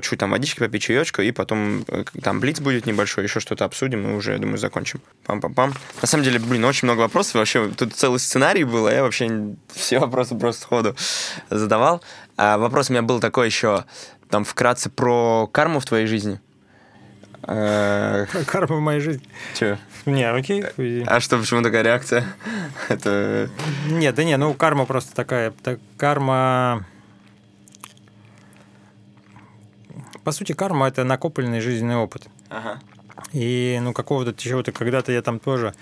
чуть 0.00 0.18
там 0.18 0.30
водички 0.30 0.60
попить, 0.60 0.82
чаечка, 0.82 1.22
и 1.22 1.32
потом 1.32 1.84
э, 1.88 2.04
там 2.22 2.40
блиц 2.40 2.60
будет 2.60 2.86
небольшой, 2.86 3.24
еще 3.24 3.40
что-то 3.40 3.64
обсудим, 3.64 4.10
и 4.10 4.14
уже, 4.14 4.32
я 4.32 4.38
думаю, 4.38 4.58
закончим. 4.58 5.00
Пам-пам-пам. 5.26 5.74
На 6.00 6.06
самом 6.06 6.24
деле, 6.24 6.38
блин, 6.38 6.64
очень 6.64 6.86
много 6.86 7.00
вопросов. 7.00 7.34
Вообще, 7.34 7.68
тут 7.68 7.94
целый 7.94 8.18
сценарий 8.18 8.64
был, 8.64 8.86
а 8.86 8.92
я 8.92 9.02
вообще 9.02 9.54
все 9.68 9.98
вопросы 9.98 10.34
просто 10.34 10.62
сходу 10.62 10.96
задавал. 11.50 12.02
А 12.36 12.56
вопрос 12.56 12.88
у 12.88 12.94
меня 12.94 13.02
был 13.02 13.20
такой 13.20 13.46
еще, 13.46 13.84
там, 14.30 14.44
вкратце 14.44 14.88
про 14.88 15.46
карму 15.52 15.80
в 15.80 15.84
твоей 15.84 16.06
жизни. 16.06 16.40
Э, 17.46 18.26
карма 18.46 18.76
в 18.76 18.80
моей 18.80 19.00
жизни. 19.00 19.22
Че? 19.54 19.78
Не, 20.04 20.28
окей. 20.30 20.64
А 21.06 21.20
что, 21.20 21.38
почему 21.38 21.62
такая 21.62 21.82
реакция? 21.82 22.24
Это... 22.88 23.50
Нет, 23.88 24.14
да 24.14 24.24
не, 24.24 24.36
ну 24.36 24.54
карма 24.54 24.86
просто 24.86 25.14
такая. 25.14 25.52
Так, 25.62 25.78
карма 25.96 26.86
по 30.26 30.32
сути, 30.32 30.54
карма– 30.54 30.88
это 30.88 31.04
накопленный 31.04 31.60
жизненный 31.60 31.94
опыт. 31.94 32.26
Ага. 32.50 32.80
И 33.32 33.78
ну 33.80 33.92
какого-то 33.92 34.34
чего-то, 34.34 34.72
когда-то 34.72 35.12
я 35.12 35.22
там 35.22 35.38
тоже, 35.38 35.72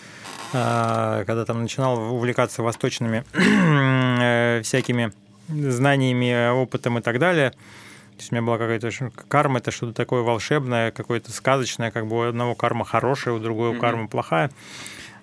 а, 0.53 1.25
когда 1.25 1.47
там 1.47 1.63
начинал 1.63 2.13
увлекаться 2.13 2.63
восточными 2.63 3.25
э, 3.33 4.61
всякими 4.63 5.15
знаниями, 5.49 6.51
опытом 6.51 6.99
и 6.99 7.01
так 7.01 7.19
далее, 7.19 7.53
то 7.53 8.19
есть 8.19 8.33
у 8.33 8.35
меня 8.35 8.45
была 8.45 8.59
какая-то 8.59 8.91
карма, 9.29 9.61
это 9.61 9.71
что-то 9.71 9.95
такое 9.95 10.21
волшебное, 10.21 10.91
какое-то 10.91 11.33
сказочное, 11.33 11.91
как 11.91 12.07
бы 12.07 12.19
у 12.19 12.29
одного 12.29 12.55
карма 12.55 12.85
хорошая, 12.85 13.33
у 13.33 13.39
другого 13.39 13.73
mm-hmm. 13.73 13.81
карма 13.81 14.09
плохая. 14.09 14.51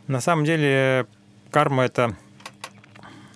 На 0.08 0.20
самом 0.20 0.46
деле 0.46 1.06
карма 1.52 1.84
это 1.84 2.16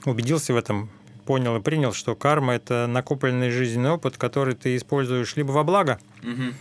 убедился 0.03 0.51
в 0.51 0.57
этом 0.57 0.89
понял 1.25 1.55
и 1.57 1.61
принял, 1.61 1.93
что 1.93 2.15
карма– 2.15 2.53
это 2.55 2.87
накопленный 2.87 3.49
жизненный 3.49 3.91
опыт, 3.91 4.17
который 4.17 4.55
ты 4.55 4.75
используешь 4.75 5.35
либо 5.35 5.51
во 5.51 5.63
благо, 5.63 5.99
угу. 6.21 6.53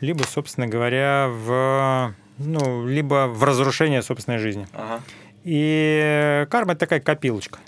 либо, 0.00 0.22
собственно 0.24 0.66
говоря, 0.66 1.28
в, 1.30 2.14
ну, 2.38 2.86
либо 2.86 3.26
в 3.28 3.44
разрушение 3.44 4.02
собственной 4.02 4.38
жизни. 4.38 4.66
Ага. 4.72 5.02
И 5.44 6.46
карма– 6.50 6.72
это 6.74 6.80
такая 6.80 7.00
копилочка. 7.00 7.58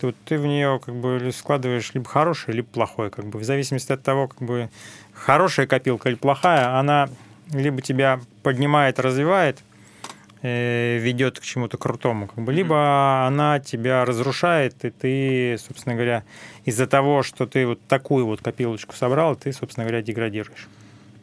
Тут 0.00 0.16
ты 0.24 0.38
в 0.38 0.46
нее 0.46 0.80
как 0.84 0.94
бы 0.94 1.30
складываешь 1.32 1.92
либо 1.94 2.08
хорошее, 2.08 2.56
либо 2.56 2.68
плохое. 2.68 3.10
Как 3.10 3.24
бы, 3.26 3.38
в 3.38 3.44
зависимости 3.44 3.92
от 3.92 4.02
того, 4.02 4.28
как 4.28 4.40
бы 4.42 4.70
хорошая 5.12 5.66
копилка 5.66 6.08
или 6.08 6.16
плохая, 6.16 6.78
она 6.78 7.08
либо 7.52 7.82
тебя 7.82 8.20
поднимает, 8.42 8.98
развивает– 8.98 9.58
ведет 10.42 11.38
к 11.38 11.42
чему-то 11.42 11.78
крутому, 11.78 12.26
как 12.26 12.44
бы, 12.44 12.52
либо 12.52 13.26
она 13.26 13.60
тебя 13.60 14.04
разрушает, 14.04 14.84
и 14.84 14.90
ты, 14.90 15.56
собственно 15.58 15.94
говоря, 15.94 16.24
из-за 16.64 16.86
того, 16.86 17.22
что 17.22 17.46
ты 17.46 17.66
вот 17.66 17.80
такую 17.86 18.26
вот 18.26 18.42
копилочку 18.42 18.94
собрал, 18.94 19.36
ты, 19.36 19.52
собственно 19.52 19.84
говоря, 19.84 20.02
деградируешь. 20.02 20.68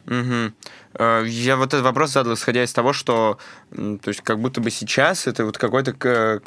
Угу. 0.06 1.24
Я 1.26 1.56
вот 1.56 1.68
этот 1.68 1.82
вопрос 1.82 2.12
задал, 2.12 2.34
исходя 2.34 2.64
из 2.64 2.72
того, 2.72 2.92
что, 2.92 3.38
то 3.70 4.08
есть, 4.08 4.22
как 4.22 4.40
будто 4.40 4.60
бы 4.60 4.70
сейчас 4.70 5.28
это 5.28 5.44
вот 5.44 5.56
какой-то 5.56 5.92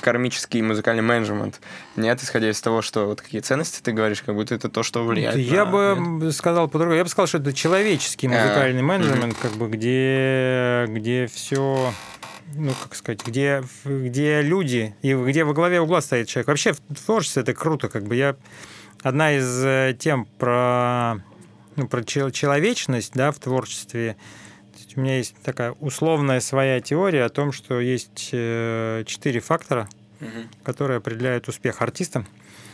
кармический 0.02 0.62
музыкальный 0.62 1.02
менеджмент. 1.02 1.62
Нет, 1.96 2.22
исходя 2.22 2.50
из 2.50 2.60
того, 2.60 2.82
что 2.82 3.06
вот 3.06 3.22
какие 3.22 3.40
ценности 3.40 3.82
ты 3.82 3.94
говоришь, 3.94 4.22
как 4.22 4.36
будто 4.36 4.54
это 4.54 4.68
то, 4.68 4.84
что 4.84 5.06
влияет. 5.06 5.38
Я 5.38 5.64
на... 5.66 5.72
бы 5.72 5.96
нет? 5.98 6.36
сказал 6.36 6.68
по-другому. 6.68 6.98
Я 6.98 7.04
бы 7.04 7.10
сказал, 7.10 7.28
что 7.28 7.38
это 7.38 7.54
человеческий 7.54 8.28
музыкальный 8.28 8.82
а, 8.82 8.84
менеджмент, 8.84 9.34
угу. 9.34 9.42
как 9.42 9.52
бы, 9.54 9.70
где, 9.70 10.86
где 10.90 11.28
все 11.28 11.94
ну, 12.56 12.72
как 12.82 12.96
сказать, 12.96 13.26
где, 13.26 13.64
где 13.86 14.42
люди, 14.42 14.96
и 15.02 15.14
где 15.14 15.44
во 15.44 15.54
главе 15.54 15.82
угла 15.82 16.02
стоит 16.02 16.28
человек. 16.28 16.48
Вообще 16.48 16.74
в 16.74 17.06
творчестве 17.06 17.42
это 17.42 17.54
круто, 17.54 17.90
как 17.90 18.06
бы 18.06 18.16
я... 18.16 18.36
Одна 19.02 19.36
из 19.36 19.66
э, 19.66 19.98
тем 20.00 20.26
про, 20.26 21.16
ну, 21.76 21.88
про 21.88 22.04
человечность, 22.04 23.12
да, 23.14 23.32
в 23.32 23.40
творчестве, 23.40 24.16
у 24.96 25.02
меня 25.02 25.18
есть 25.18 25.36
такая 25.44 25.72
условная 25.74 26.40
своя 26.40 26.80
теория 26.80 27.26
о 27.26 27.30
том, 27.30 27.52
что 27.52 27.80
есть 27.80 28.30
э, 28.32 29.04
четыре 29.06 29.40
фактора, 29.40 29.90
угу. 30.22 30.48
которые 30.64 30.98
определяют 30.98 31.48
успех 31.48 31.82
артиста. 31.82 32.26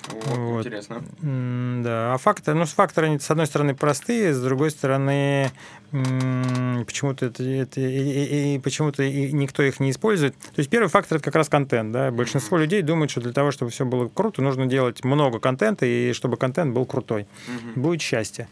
Вот, 0.10 0.66
Интересно. 0.66 1.02
Да, 1.22 2.14
а 2.14 2.18
факторы, 2.18 2.58
ну, 2.58 2.66
факторы, 2.66 3.20
с 3.20 3.30
одной 3.30 3.46
стороны, 3.46 3.76
простые, 3.76 4.34
с 4.34 4.42
другой 4.42 4.72
стороны, 4.72 5.52
почему-то 5.92 7.28
это, 7.28 7.44
это 7.44 7.82
и, 7.82 8.56
и, 8.56 8.60
почему-то 8.60 9.08
никто 9.08 9.64
их 9.64 9.80
не 9.80 9.92
использует. 9.92 10.36
То 10.36 10.60
есть 10.60 10.70
первый 10.70 10.90
фактор 10.90 11.18
это 11.18 11.26
как 11.26 11.36
раз 11.36 11.50
контент. 11.50 11.92
Да? 11.92 12.12
Большинство 12.12 12.58
mm-hmm. 12.58 12.62
людей 12.62 12.82
думают, 12.82 13.12
что 13.12 13.22
для 13.22 13.34
того, 13.34 13.52
чтобы 13.52 13.72
все 13.72 13.86
было 13.86 14.08
круто, 14.08 14.42
нужно 14.42 14.66
делать 14.66 15.04
много 15.04 15.40
контента, 15.40 15.86
и 15.86 16.14
чтобы 16.14 16.38
контент 16.38 16.74
был 16.74 16.86
крутой. 16.86 17.28
Mm-hmm. 17.48 17.80
Будет 17.80 18.02
счастье. 18.02 18.48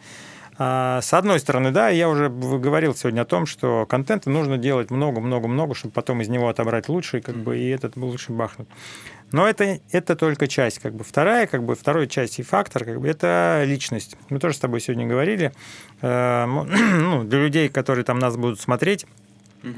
А, 0.59 1.01
с 1.01 1.13
одной 1.13 1.39
стороны, 1.39 1.71
да, 1.71 1.89
я 1.89 2.09
уже 2.09 2.29
говорил 2.29 2.95
сегодня 2.95 3.21
о 3.21 3.25
том, 3.25 3.45
что 3.45 3.85
контента 3.85 4.29
нужно 4.29 4.57
делать 4.57 4.89
много-много-много, 4.89 5.75
чтобы 5.75 5.93
потом 5.93 6.21
из 6.21 6.29
него 6.29 6.49
отобрать 6.49 6.89
лучший, 6.89 7.21
как 7.21 7.35
бы, 7.35 7.59
и 7.59 7.67
этот 7.67 7.95
лучше 7.95 8.31
бахнуть. 8.31 8.67
Но 9.31 9.47
это, 9.47 9.79
это 9.91 10.15
только 10.15 10.47
часть. 10.47 10.79
Как 10.79 10.93
бы. 10.93 11.03
Вторая, 11.03 11.47
как 11.47 11.63
бы, 11.63 11.75
второй 11.75 12.07
часть 12.07 12.39
и 12.39 12.43
фактор 12.43 12.85
как 12.85 13.01
бы, 13.01 13.07
это 13.07 13.63
личность. 13.65 14.15
Мы 14.29 14.39
тоже 14.39 14.55
с 14.55 14.59
тобой 14.59 14.79
сегодня 14.79 15.05
говорили. 15.05 15.51
Э, 16.01 16.45
ну, 16.45 17.23
для 17.23 17.39
людей, 17.39 17.69
которые 17.69 18.05
там 18.05 18.19
нас 18.19 18.37
будут 18.37 18.59
смотреть, 18.59 19.05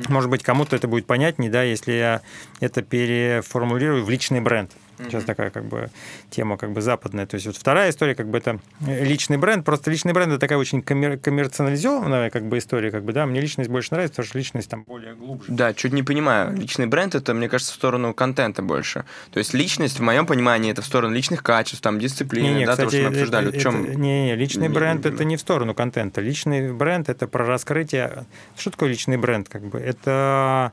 может 0.07 0.29
быть, 0.29 0.43
кому-то 0.43 0.75
это 0.75 0.87
будет 0.87 1.05
понятнее, 1.05 1.49
да, 1.49 1.63
если 1.63 1.93
я 1.93 2.21
это 2.59 2.81
переформулирую 2.81 4.03
в 4.03 4.09
личный 4.09 4.41
бренд. 4.41 4.71
Сейчас 4.99 5.23
такая 5.23 5.49
как 5.49 5.65
бы 5.65 5.89
тема 6.29 6.57
как 6.57 6.71
бы 6.71 6.81
западная. 6.81 7.25
То 7.25 7.35
есть 7.35 7.47
вот 7.47 7.55
вторая 7.55 7.89
история 7.89 8.15
как 8.15 8.27
бы 8.27 8.37
это 8.37 8.59
личный 8.85 9.37
бренд. 9.37 9.65
Просто 9.65 9.89
личный 9.91 10.13
бренд 10.13 10.31
это 10.31 10.39
такая 10.39 10.57
очень 10.57 10.81
коммер- 10.81 11.17
коммерциализованная 11.17 12.29
как 12.29 12.45
бы 12.47 12.57
история, 12.57 12.91
как 12.91 13.03
бы 13.03 13.13
да. 13.13 13.25
Мне 13.25 13.41
личность 13.41 13.69
больше 13.69 13.89
нравится, 13.91 14.15
потому 14.15 14.27
что 14.27 14.37
личность 14.37 14.69
там 14.69 14.83
более 14.83 15.15
глубже. 15.15 15.45
Да, 15.51 15.73
чуть 15.73 15.93
не 15.93 16.03
понимаю. 16.03 16.55
Личный 16.55 16.85
бренд 16.87 17.15
это, 17.15 17.33
мне 17.33 17.49
кажется, 17.49 17.73
в 17.73 17.75
сторону 17.75 18.13
контента 18.13 18.61
больше. 18.61 19.05
То 19.31 19.39
есть 19.39 19.53
личность 19.53 19.99
в 19.99 20.03
моем 20.03 20.25
понимании 20.25 20.71
это 20.71 20.81
в 20.81 20.85
сторону 20.85 21.13
личных 21.13 21.43
качеств, 21.43 21.81
там 21.81 21.99
дисциплины, 21.99 22.47
не, 22.47 22.53
не, 22.59 22.65
да, 22.65 22.73
кстати, 22.73 22.91
то, 22.91 22.97
что 22.97 23.01
мы 23.01 23.07
обсуждали. 23.09 23.49
Это, 23.49 23.57
в 23.57 23.61
чем? 23.61 23.83
Это, 23.83 23.95
не, 23.95 24.23
не, 24.25 24.35
личный 24.35 24.67
не, 24.67 24.73
бренд 24.73 25.05
не, 25.05 25.11
это 25.11 25.23
не 25.23 25.37
в 25.37 25.39
сторону 25.39 25.73
контента. 25.73 26.21
Личный 26.21 26.73
бренд 26.73 27.09
это 27.09 27.27
про 27.27 27.45
раскрытие. 27.45 28.25
Что 28.57 28.71
такое 28.71 28.89
личный 28.89 29.17
бренд, 29.17 29.49
как 29.49 29.63
бы? 29.63 29.79
Это 29.79 30.71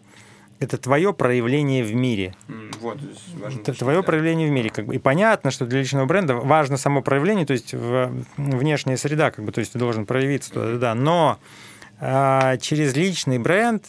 это 0.58 0.78
твое 0.78 1.12
проявление 1.12 1.84
в 1.84 1.94
мире. 1.94 2.34
Вот, 2.80 2.98
это 3.54 3.72
твое 3.74 3.98
да. 3.98 4.02
проявление 4.02 4.48
в 4.48 4.50
мире. 4.50 4.70
Как 4.70 4.86
бы. 4.86 4.94
И 4.94 4.98
понятно, 4.98 5.50
что 5.50 5.66
для 5.66 5.80
личного 5.80 6.06
бренда 6.06 6.34
важно 6.34 6.76
само 6.76 7.02
проявление, 7.02 7.46
то 7.46 7.52
есть 7.52 7.74
внешняя 8.36 8.96
среда, 8.96 9.30
как 9.30 9.44
бы, 9.44 9.52
то 9.52 9.60
есть 9.60 9.72
ты 9.72 9.78
должен 9.78 10.06
проявиться 10.06 10.52
туда, 10.52 10.78
да. 10.78 10.94
Но 10.94 11.38
а, 12.00 12.56
через 12.58 12.94
личный 12.94 13.38
бренд 13.38 13.84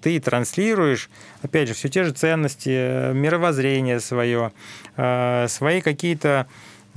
ты 0.00 0.18
транслируешь, 0.20 1.10
опять 1.42 1.68
же, 1.68 1.74
все 1.74 1.88
те 1.88 2.04
же 2.04 2.12
ценности, 2.12 3.12
мировоззрение 3.12 4.00
свое, 4.00 4.52
а, 4.96 5.46
свои 5.48 5.80
какие-то 5.80 6.46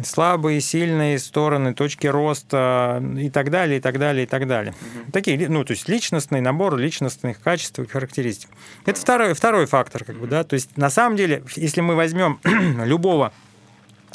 слабые, 0.04 0.62
сильные 0.62 1.20
стороны, 1.20 1.74
точки 1.74 2.08
роста 2.08 3.02
и 3.18 3.30
так 3.30 3.50
далее, 3.50 3.78
и 3.78 3.82
так 3.82 3.98
далее, 3.98 4.24
и 4.24 4.28
так 4.28 4.48
далее. 4.48 4.74
Угу. 4.74 5.12
Такие, 5.12 5.50
ну, 5.50 5.64
то 5.64 5.72
есть 5.72 5.88
личностный 5.88 6.42
набор 6.42 6.78
личностных 6.78 7.40
качеств 7.42 7.80
и 7.80 7.86
характеристик. 7.86 8.50
Это 8.86 9.00
второй, 9.00 9.34
второй 9.34 9.66
фактор, 9.66 10.04
как 10.04 10.18
бы, 10.18 10.28
да, 10.28 10.44
то 10.44 10.56
есть 10.56 10.78
на 10.78 10.90
самом 10.90 11.16
деле, 11.16 11.44
если 11.56 11.82
мы 11.82 11.96
возьмем 11.96 12.40
любого 12.84 13.32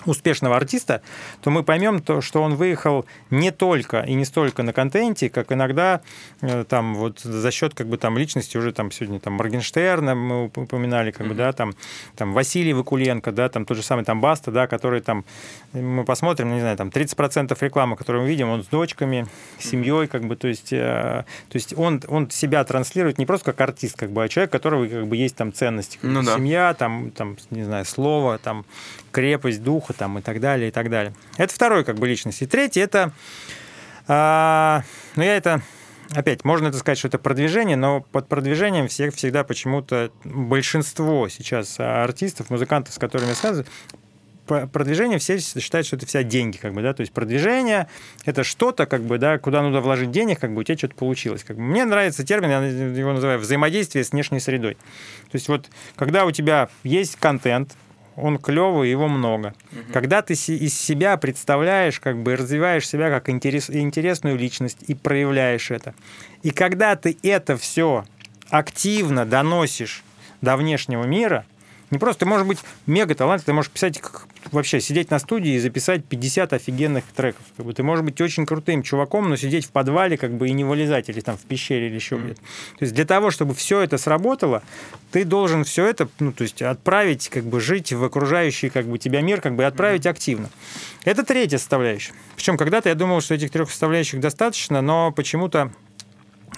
успешного 0.07 0.57
артиста, 0.57 1.03
то 1.43 1.51
мы 1.51 1.63
поймем 1.63 2.01
то, 2.01 2.21
что 2.21 2.43
он 2.43 2.55
выехал 2.55 3.05
не 3.31 3.51
только 3.51 4.01
и 4.01 4.15
не 4.15 4.25
столько 4.25 4.63
на 4.63 4.73
контенте, 4.73 5.29
как 5.29 5.53
иногда 5.53 6.01
э, 6.41 6.65
там 6.65 6.95
вот 6.95 7.21
за 7.21 7.51
счет 7.51 7.75
как 7.75 7.87
бы 7.87 7.99
там 7.99 8.17
личности 8.17 8.57
уже 8.57 8.73
там 8.73 8.91
сегодня 8.91 9.21
там 9.21 9.35
Моргенштерна 9.35 10.15
мы 10.15 10.45
упоминали, 10.47 11.11
как 11.11 11.27
бы, 11.27 11.35
да, 11.35 11.53
там, 11.53 11.75
там 12.17 12.33
Василий 12.33 12.73
Вакуленко, 12.73 13.33
да, 13.33 13.49
там 13.49 13.65
тот 13.65 13.77
же 13.77 13.83
самый 13.83 14.05
там 14.05 14.21
Баста, 14.21 14.51
да, 14.51 14.67
который 14.67 15.01
там, 15.01 15.25
мы 15.73 16.05
посмотрим, 16.05 16.53
не 16.53 16.61
знаю, 16.61 16.77
там 16.77 16.89
30% 16.89 17.57
рекламы, 17.61 17.97
которую 17.97 18.23
мы 18.23 18.29
видим, 18.29 18.49
он 18.49 18.65
с 18.65 18.67
дочками, 18.67 19.27
с 19.59 19.69
семьей, 19.69 20.07
как 20.07 20.25
бы, 20.25 20.37
то 20.37 20.49
есть, 20.49 20.73
э, 20.73 21.25
то 21.49 21.57
есть 21.57 21.75
он, 21.77 22.03
он 22.09 22.31
себя 22.31 22.65
транслирует 22.65 23.19
не 23.19 23.27
просто 23.27 23.53
как 23.53 23.61
артист, 23.61 23.97
как 23.99 24.11
бы, 24.11 24.25
а 24.25 24.29
человек, 24.29 24.51
у 24.51 24.53
которого 24.53 24.87
как 24.87 25.07
бы 25.07 25.17
есть 25.17 25.37
там 25.37 25.53
ценности, 25.53 25.99
как 26.01 26.11
ну, 26.11 26.23
да. 26.23 26.37
семья, 26.37 26.75
там, 26.75 27.11
там, 27.11 27.37
не 27.51 27.65
знаю, 27.65 27.85
слово, 27.85 28.39
там, 28.39 28.65
крепость 29.11 29.63
духа 29.63 29.93
там, 29.93 30.19
и 30.19 30.23
так 30.23 30.41
далее, 30.41 30.69
и 30.69 30.71
так 30.71 30.91
далее. 30.91 31.15
Это 31.37 31.53
второй 31.53 31.85
как 31.85 31.97
бы 31.97 32.09
личность. 32.09 32.43
И 32.43 32.47
третий 32.47 32.81
это, 32.81 33.13
а, 34.09 34.83
ну 35.17 35.23
я 35.23 35.37
это, 35.37 35.63
опять, 36.13 36.45
можно 36.45 36.69
это 36.69 36.79
сказать, 36.79 36.99
что 36.99 37.09
это 37.09 37.19
продвижение, 37.19 37.77
но 37.77 38.01
под 38.01 38.29
продвижением 38.29 38.89
всех 38.89 39.15
всегда 39.15 39.45
почему-то 39.45 40.11
большинство 40.25 41.29
сейчас 41.29 41.79
артистов, 41.79 42.51
музыкантов, 42.51 42.95
с 42.95 42.99
которыми 42.99 43.29
я 43.29 43.35
связываюсь, 43.35 43.69
продвижение 44.73 45.19
все 45.19 45.39
считают, 45.39 45.87
что 45.87 45.97
это 45.97 46.07
вся 46.07 46.23
деньги, 46.23 46.57
как 46.57 46.75
бы, 46.75 46.83
да, 46.83 46.93
то 46.93 47.03
есть 47.03 47.13
продвижение 47.13 47.89
это 48.25 48.45
что-то, 48.45 48.87
как 48.87 49.03
бы, 49.03 49.19
да, 49.19 49.39
куда 49.39 49.63
нужно 49.63 49.81
вложить 49.81 50.11
денег, 50.11 50.41
как 50.41 50.53
бы 50.53 50.61
у 50.61 50.65
тебя 50.65 50.77
что-то 50.77 50.95
получилось. 50.95 51.45
Как 51.45 51.57
бы. 51.57 51.63
Мне 51.63 51.85
нравится 51.85 52.25
термин, 52.25 52.51
я 52.51 52.59
его 52.59 53.13
называю 53.13 53.39
взаимодействие 53.39 54.05
с 54.05 54.13
внешней 54.13 54.41
средой. 54.41 54.75
То 54.75 55.35
есть 55.35 55.49
вот, 55.49 55.69
когда 55.97 56.25
у 56.25 56.31
тебя 56.31 56.69
есть 56.83 57.17
контент, 57.17 57.77
он 58.21 58.39
клевый, 58.39 58.91
его 58.91 59.09
много. 59.09 59.55
Угу. 59.73 59.93
Когда 59.93 60.23
ты 60.23 60.35
из 60.35 60.79
себя 60.79 61.17
представляешь, 61.17 62.01
как 62.01 62.23
бы 62.23 62.37
развиваешь 62.37 62.89
себя 62.89 63.11
как 63.11 63.29
интерес, 63.29 63.71
интересную 63.71 64.37
личность 64.39 64.79
и 64.87 64.95
проявляешь 64.95 65.71
это. 65.71 65.95
И 66.43 66.51
когда 66.51 66.97
ты 66.97 67.17
это 67.23 67.57
все 67.57 68.05
активно 68.49 69.25
доносишь 69.25 70.03
до 70.41 70.57
внешнего 70.57 71.05
мира, 71.05 71.45
не 71.91 71.99
просто, 71.99 72.21
ты 72.21 72.27
можешь 72.27 72.47
быть 72.47 72.59
мега 72.87 73.15
талант, 73.15 73.45
ты 73.45 73.53
можешь 73.53 73.71
писать 73.71 74.01
вообще 74.53 74.81
сидеть 74.81 75.11
на 75.11 75.19
студии 75.19 75.53
и 75.53 75.59
записать 75.59 76.05
50 76.05 76.53
офигенных 76.53 77.05
треков. 77.15 77.43
Как 77.57 77.67
бы 77.67 77.73
ты 77.73 77.83
можешь 77.83 78.05
быть 78.05 78.21
очень 78.21 78.47
крутым 78.47 78.83
чуваком, 78.83 79.29
но 79.29 79.37
сидеть 79.37 79.67
в 79.67 79.71
подвале 79.71 80.17
как 80.17 80.33
бы 80.33 80.49
и 80.49 80.53
не 80.53 80.65
вылезать, 80.65 81.09
или 81.09 81.21
там 81.21 81.37
в 81.37 81.43
пещере, 81.43 81.89
или 81.89 81.95
еще 81.95 82.17
mm-hmm. 82.17 82.25
где-то. 82.25 82.41
То 82.41 82.83
есть 82.83 82.95
для 82.95 83.05
того, 83.05 83.31
чтобы 83.31 83.55
все 83.55 83.81
это 83.81 83.99
сработало, 83.99 84.63
ты 85.11 85.25
должен 85.25 85.65
все 85.65 85.87
это, 85.87 86.09
ну, 86.21 86.33
то 86.33 86.43
есть 86.43 86.63
отправить, 86.63 87.29
как 87.29 87.45
бы 87.45 87.61
жить 87.61 87.93
в 87.93 88.05
окружающий 88.05 88.71
как 88.71 88.87
бы 88.87 88.99
тебя 88.99 89.21
мир, 89.21 89.41
как 89.41 89.57
бы 89.57 89.65
отправить 89.65 90.07
mm-hmm. 90.07 90.11
активно. 90.11 90.51
Это 91.05 91.25
третья 91.25 91.59
составляющая. 91.59 92.13
Причем 92.37 92.57
когда-то 92.57 92.89
я 92.89 92.95
думал, 92.95 93.21
что 93.21 93.35
этих 93.35 93.51
трех 93.51 93.69
составляющих 93.71 94.21
достаточно, 94.21 94.81
но 94.81 95.11
почему-то 95.11 95.73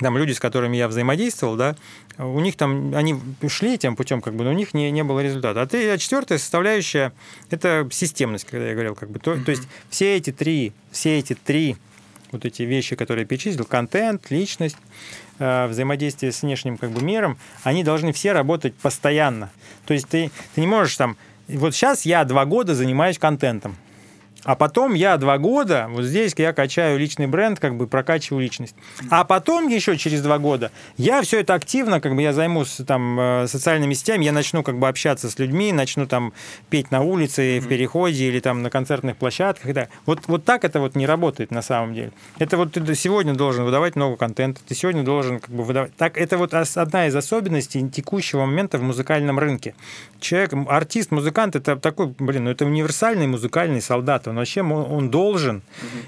там 0.03 0.17
люди, 0.19 0.33
с 0.33 0.41
которыми 0.41 0.77
я 0.77 0.89
взаимодействовал, 0.89 1.57
да, 1.57 1.77
у 2.19 2.41
них 2.41 2.57
там, 2.57 2.95
они 2.95 3.17
шли 3.49 3.79
тем 3.79 3.97
путем, 3.97 4.21
как 4.21 4.35
бы, 4.35 4.45
но 4.45 4.51
у 4.51 4.55
них 4.55 4.75
не, 4.75 4.91
не 4.91 5.03
было 5.05 5.21
результата. 5.21 5.63
А, 5.63 5.67
ты, 5.67 5.91
а 5.91 5.99
четвертая 5.99 6.39
составляющая– 6.39 7.13
это 7.51 7.89
системность, 7.91 8.45
когда 8.45 8.69
я 8.69 8.75
говорил, 8.75 8.95
как 8.95 9.11
бы, 9.11 9.19
то, 9.19 9.33
mm-hmm. 9.33 9.45
то 9.45 9.51
есть 9.51 9.63
все 9.89 10.17
эти 10.17 10.33
три, 10.33 10.73
все 10.91 11.19
эти 11.19 11.35
три 11.35 11.77
вот 12.33 12.45
эти 12.45 12.63
вещи, 12.63 12.97
которые 12.97 13.23
я 13.23 13.27
перечислил, 13.27 13.65
контент, 13.65 14.31
личность, 14.31 14.77
э, 15.39 15.67
взаимодействие 15.67 16.33
с 16.33 16.43
внешним 16.43 16.79
как 16.79 16.91
бы 16.91 17.03
миром, 17.03 17.39
они 17.63 17.85
должны 17.85 18.13
все 18.13 18.33
работать 18.33 18.75
постоянно. 18.75 19.51
То 19.87 19.95
есть 19.95 20.09
ты, 20.09 20.31
ты 20.55 20.61
не 20.61 20.67
можешь 20.67 20.97
там, 20.97 21.17
вот 21.49 21.75
сейчас 21.75 22.07
я 22.07 22.25
два 22.25 22.45
года 22.47 22.75
занимаюсь 22.75 23.19
контентом, 23.19 23.77
а 24.45 24.57
потом 24.57 24.95
я 24.95 25.17
два 25.19 25.39
года, 25.39 25.87
вот 25.91 26.05
здесь 26.05 26.35
я 26.37 26.53
качаю 26.53 26.99
личный 26.99 27.27
бренд, 27.27 27.61
как 27.61 27.77
бы 27.77 27.87
прокачиваю 27.87 28.43
личность. 28.43 28.75
А 29.11 29.25
потом 29.25 29.69
еще 29.69 29.97
через 29.97 30.23
два 30.23 30.39
года 30.39 30.73
я 30.97 31.23
все 31.23 31.41
это 31.41 31.55
активно, 31.55 32.01
как 32.01 32.15
бы 32.15 32.23
я 32.23 32.33
займусь 32.33 32.81
там 32.87 33.19
э, 33.21 33.47
социальными 33.47 33.95
сетями, 33.95 34.25
я 34.25 34.33
начну 34.33 34.63
как 34.63 34.79
бы 34.79 34.89
общаться 34.89 35.31
с 35.31 35.39
людьми, 35.39 35.73
начну 35.73 36.07
там 36.07 36.33
петь 36.71 36.91
на 36.91 37.03
улице, 37.03 37.61
в 37.61 37.69
переходе 37.69 38.25
или 38.25 38.41
там 38.41 38.63
на 38.63 38.71
концертных 38.71 39.17
площадках. 39.17 39.73
Да. 39.73 39.89
Вот, 40.07 40.21
вот 40.27 40.45
так 40.45 40.65
это 40.65 40.81
вот 40.81 40.97
не 40.97 41.07
работает 41.07 41.51
на 41.51 41.63
самом 41.63 41.95
деле. 41.95 42.13
Это 42.39 42.57
вот 42.57 42.73
ты 42.73 42.95
сегодня 42.95 43.35
должен 43.35 43.65
выдавать 43.65 43.95
много 43.95 44.17
контента, 44.17 44.61
ты 44.67 44.75
сегодня 44.75 45.05
должен 45.05 45.39
как 45.39 45.51
бы 45.51 45.63
выдавать. 45.63 45.95
Так, 45.97 46.19
это 46.19 46.37
вот 46.37 46.53
одна 46.55 47.07
из 47.07 47.15
особенностей 47.15 47.89
текущего 47.89 48.45
момента 48.45 48.79
в 48.79 48.83
музыкальном 48.83 49.39
рынке. 49.39 49.75
Человек, 50.21 50.53
артист, 50.69 51.11
музыкант, 51.11 51.55
это 51.55 51.77
такой, 51.77 52.09
блин, 52.19 52.45
ну 52.45 52.51
это 52.51 52.65
универсальный 52.65 53.27
музыкальный 53.27 53.81
солдат 53.81 54.27
он 54.33 54.39
вообще 54.39 54.63
он 54.63 55.11
должен 55.11 55.63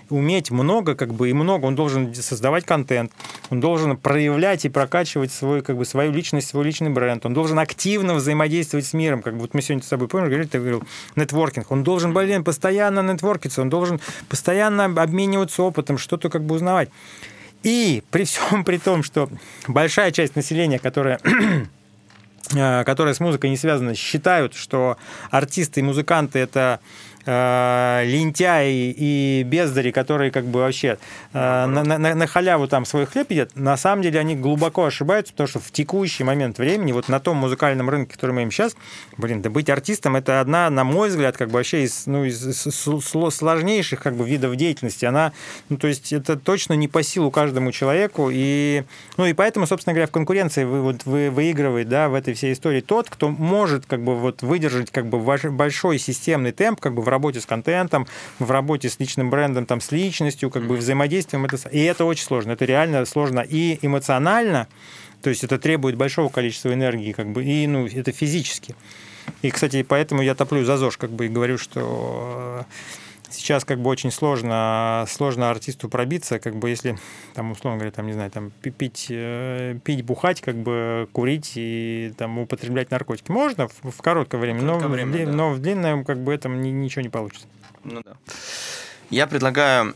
угу. 0.09 0.19
уметь 0.19 0.51
много, 0.51 0.95
как 0.95 1.15
бы, 1.15 1.31
и 1.31 1.33
много, 1.33 1.67
он 1.67 1.75
должен 1.75 2.15
создавать 2.15 2.65
контент, 2.65 3.13
он 3.51 3.61
должен 3.61 3.97
проявлять 3.97 4.65
и 4.65 4.69
прокачивать 4.69 5.33
свой, 5.33 5.63
как 5.63 5.77
бы, 5.77 5.85
свою 5.85 6.13
личность, 6.13 6.49
свой 6.49 6.65
личный 6.65 6.91
бренд, 6.91 7.25
он 7.27 7.35
должен 7.35 7.59
активно 7.59 8.15
взаимодействовать 8.15 8.87
с 8.87 8.93
миром, 8.93 9.23
как 9.23 9.35
бы, 9.35 9.41
вот 9.41 9.55
мы 9.55 9.63
сегодня 9.63 9.85
с 9.85 9.89
тобой, 9.89 10.09
помнишь, 10.09 10.29
говорили, 10.29 10.49
ты 10.49 10.59
говорил, 10.59 10.83
нетворкинг, 11.17 11.71
он 11.71 11.85
должен, 11.85 12.13
блин, 12.13 12.45
постоянно 12.45 13.01
нетворкиться, 13.01 13.63
он 13.63 13.71
должен 13.71 14.01
постоянно 14.29 14.85
обмениваться 14.85 15.63
опытом, 15.63 15.99
что-то 15.99 16.31
как 16.31 16.43
бы 16.45 16.55
узнавать. 16.55 16.89
И 17.65 18.03
при 18.11 18.25
всем 18.25 18.65
при 18.65 18.79
том, 18.79 19.03
что 19.03 19.29
большая 19.67 20.13
часть 20.13 20.37
населения, 20.37 20.79
которая 20.79 21.19
э, 22.55 22.85
которые 22.85 23.15
с 23.15 23.21
музыкой 23.21 23.51
не 23.51 23.57
связаны, 23.57 23.95
считают, 23.95 24.55
что 24.55 24.99
артисты 25.31 25.81
и 25.81 25.83
музыканты 25.83 26.39
это 26.39 26.81
э, 27.27 28.03
лентяи 28.05 28.95
и 28.97 29.43
бездари, 29.45 29.91
которые 29.91 30.31
как 30.31 30.45
бы 30.45 30.61
вообще 30.61 30.99
э, 31.33 31.67
на, 31.67 31.83
на, 31.85 32.15
на 32.15 32.27
халяву 32.27 32.69
там 32.69 32.85
свой 32.85 33.07
хлеб 33.07 33.31
едят, 33.31 33.51
на 33.55 33.77
самом 33.77 34.03
деле 34.03 34.21
они 34.21 34.37
глубоко 34.37 34.85
ошибаются, 34.85 35.33
потому 35.33 35.49
что 35.49 35.61
в 35.61 35.71
текущий 35.71 36.25
момент 36.25 36.59
времени, 36.59 36.93
вот 36.93 37.09
на 37.09 37.21
том 37.21 37.37
музыкальном 37.37 37.89
рынке, 37.91 38.13
который 38.15 38.33
мы 38.33 38.43
им 38.43 38.51
сейчас, 38.51 38.77
блин, 39.17 39.43
да 39.43 39.51
быть 39.51 39.71
артистом 39.71 40.17
это 40.17 40.41
одна, 40.41 40.71
на 40.71 40.85
мой 40.85 41.09
взгляд, 41.09 41.37
как 41.37 41.49
бы 41.49 41.55
вообще 41.55 41.85
из, 41.85 42.07
ну, 42.07 42.25
из 42.25 42.59
сложнейших 43.35 44.01
как 44.01 44.17
бы 44.17 44.29
видов 44.29 44.57
деятельности. 44.57 45.05
Она, 45.05 45.33
ну, 45.69 45.77
то 45.77 45.87
есть 45.87 46.13
это 46.13 46.37
точно 46.37 46.75
не 46.75 46.89
по 46.89 47.03
силу 47.03 47.31
каждому 47.31 47.73
человеку. 47.73 48.31
И, 48.33 48.85
ну, 49.17 49.27
и 49.27 49.33
поэтому, 49.33 49.67
собственно 49.67 49.95
говоря, 49.95 50.07
в 50.07 50.11
конкуренции 50.11 50.65
вы, 50.65 50.83
вот, 50.83 51.05
вы, 51.05 51.31
выигрывает 51.31 51.89
да, 51.89 52.09
в 52.09 52.15
этой 52.15 52.35
всей 52.35 52.53
истории 52.53 52.81
тот, 52.81 53.09
кто 53.11 53.29
может 53.29 53.87
как 53.87 54.03
бы 54.03 54.17
вот 54.17 54.43
выдержать 54.43 54.91
как 54.91 55.07
бы 55.07 55.19
большой 55.19 55.99
системный 55.99 56.53
темп 56.53 56.81
как 56.81 56.95
бы 56.95 57.03
в 57.03 57.09
работе 57.15 57.41
с 57.41 57.47
контентом, 57.47 58.07
в 58.39 58.51
работе 58.51 58.89
с 58.91 58.99
личным 58.99 59.31
брендом, 59.31 59.67
там, 59.67 59.81
с 59.81 59.93
личностью, 59.93 60.51
как 60.51 60.67
бы 60.67 60.77
взаимодействием. 60.77 61.45
Это, 61.45 61.57
и 61.71 61.81
это 61.81 62.05
очень 62.05 62.25
сложно. 62.25 62.53
Это 62.53 62.65
реально 62.65 63.05
сложно 63.07 63.41
и 63.41 63.79
эмоционально, 63.83 64.67
то 65.23 65.31
есть 65.31 65.45
это 65.45 65.59
требует 65.59 65.97
большого 65.97 66.29
количества 66.29 66.75
энергии, 66.75 67.13
как 67.13 67.33
бы, 67.33 67.45
и 67.45 67.67
ну, 67.67 67.87
это 67.87 68.13
физически. 68.13 68.75
И, 69.43 69.51
кстати, 69.51 69.83
поэтому 69.83 70.23
я 70.23 70.35
топлю 70.35 70.65
за 70.65 70.77
ЗОЖ, 70.77 70.99
как 70.99 71.11
бы, 71.11 71.27
и 71.27 71.29
говорю, 71.29 71.57
что 71.57 72.67
сейчас 73.35 73.65
как 73.65 73.81
бы 73.81 73.91
очень 73.91 74.11
сложно, 74.11 75.05
сложно 75.09 75.51
артисту 75.51 75.89
пробиться, 75.89 76.39
как 76.39 76.57
бы 76.57 76.71
если, 76.71 76.99
там, 77.35 77.53
условно 77.53 77.79
говоря, 77.79 77.93
там, 77.93 78.07
не 78.07 78.13
знаю, 78.13 78.31
там, 78.31 78.51
пить, 78.51 79.07
э, 79.11 79.79
пить, 79.85 80.05
бухать, 80.05 80.41
как 80.41 80.57
бы 80.57 81.09
курить 81.13 81.53
и 81.57 82.13
там 82.17 82.39
употреблять 82.39 82.91
наркотики. 82.91 83.31
Можно 83.31 83.69
в, 83.69 83.91
в 83.91 84.03
короткое 84.03 84.39
время, 84.39 84.63
но, 84.63 84.79
время 84.79 85.13
в, 85.13 85.27
да. 85.27 85.33
но 85.33 85.51
в 85.51 85.59
длинном 85.61 86.05
как 86.05 86.19
бы 86.19 86.33
этом 86.33 86.63
ни, 86.63 86.69
ничего 86.69 87.03
не 87.03 87.09
получится. 87.09 87.47
Ну 87.85 88.03
да. 88.05 88.15
Я 89.11 89.27
предлагаю, 89.27 89.95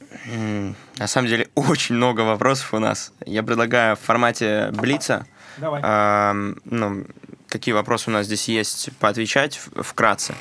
на 0.99 1.07
самом 1.07 1.29
деле, 1.29 1.49
очень 1.55 1.95
много 1.95 2.21
вопросов 2.21 2.75
у 2.75 2.79
нас. 2.79 3.13
Я 3.25 3.43
предлагаю 3.43 3.97
в 3.97 4.01
формате 4.01 4.71
Блица. 4.73 5.27
Давай. 5.57 5.81
Э, 5.83 6.55
ну, 6.65 7.05
какие 7.49 7.73
вопросы 7.73 8.11
у 8.11 8.13
нас 8.13 8.27
здесь 8.27 8.49
есть, 8.49 8.91
поотвечать 9.01 9.61
вкратце. 9.77 10.35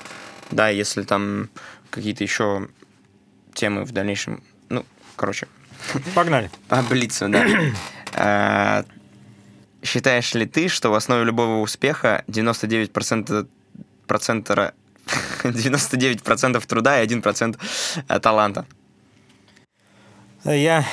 Да, 0.51 0.69
если 0.69 1.03
там 1.03 1.49
какие-то 1.89 2.23
еще 2.23 2.67
темы 3.57 3.83
в 3.83 3.91
дальнейшем. 3.91 4.41
Ну, 4.69 4.85
короче. 5.15 5.47
Погнали. 6.15 6.49
По 6.69 6.81
Блицу, 6.81 7.27
да. 7.29 7.45
А, 8.19 8.85
считаешь 9.83 10.33
ли 10.33 10.47
ты, 10.47 10.69
что 10.69 10.89
в 10.89 10.95
основе 10.95 11.25
любого 11.25 11.59
успеха 11.61 12.23
99% 12.27 13.47
процента 14.07 14.73
99% 15.43 16.65
труда 16.65 17.03
и 17.03 17.05
1% 17.05 17.59
э, 18.07 18.19
таланта? 18.19 18.65
Я, 20.45 20.85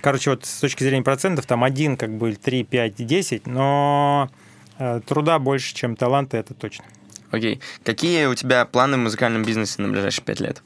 короче, 0.00 0.30
вот 0.30 0.44
с 0.44 0.60
точки 0.60 0.84
зрения 0.84 1.02
процентов, 1.02 1.46
там 1.46 1.64
1, 1.64 1.96
как 1.96 2.16
бы 2.16 2.34
3, 2.34 2.64
5, 2.64 2.94
10, 2.94 3.46
но 3.46 4.30
э, 4.78 5.00
труда 5.04 5.38
больше, 5.38 5.74
чем 5.74 5.96
таланта, 5.96 6.36
это 6.36 6.54
точно. 6.54 6.84
Окей. 7.30 7.60
Какие 7.82 8.26
у 8.26 8.34
тебя 8.34 8.64
планы 8.66 8.96
в 8.96 9.00
музыкальном 9.00 9.44
бизнесе 9.44 9.82
на 9.82 9.88
ближайшие 9.88 10.24
5 10.24 10.40
лет? 10.40 10.62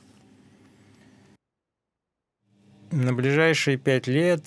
На 2.90 3.12
ближайшие 3.12 3.76
5 3.76 4.06
лет... 4.06 4.42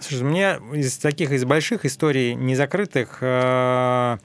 Слушай, 0.00 0.24
мне 0.24 0.60
из 0.74 0.98
таких, 0.98 1.30
из 1.30 1.44
больших 1.44 1.84
историй 1.84 2.34
незакрытых 2.34 3.18
э, 3.20 4.18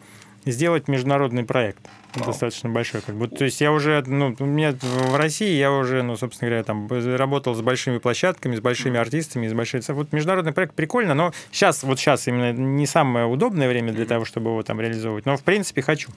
сделать 0.45 0.87
международный 0.87 1.43
проект. 1.43 1.85
Wow. 2.13 2.25
Достаточно 2.25 2.69
большой. 2.69 3.01
Как 3.01 3.15
бы. 3.15 3.27
То 3.27 3.45
есть 3.45 3.61
я 3.61 3.71
уже, 3.71 4.03
ну, 4.07 4.35
у 4.39 4.45
меня 4.45 4.73
в 4.81 5.15
России 5.15 5.55
я 5.55 5.71
уже, 5.71 6.01
ну, 6.01 6.17
собственно 6.17 6.49
говоря, 6.49 6.63
там 6.63 6.89
работал 7.15 7.53
с 7.53 7.61
большими 7.61 7.99
площадками, 7.99 8.55
с 8.55 8.59
большими 8.59 8.99
артистами, 8.99 9.47
с 9.47 9.53
большими... 9.53 9.83
Вот 9.91 10.11
международный 10.13 10.51
проект 10.51 10.73
прикольно, 10.73 11.13
но 11.13 11.31
сейчас, 11.51 11.83
вот 11.83 11.99
сейчас 11.99 12.27
именно 12.27 12.51
не 12.51 12.87
самое 12.87 13.27
удобное 13.27 13.69
время 13.69 13.93
для 13.93 14.05
того, 14.05 14.25
чтобы 14.25 14.49
его 14.49 14.63
там 14.63 14.81
реализовывать. 14.81 15.27
Но, 15.27 15.37
в 15.37 15.43
принципе, 15.43 15.83
хочу. 15.83 16.09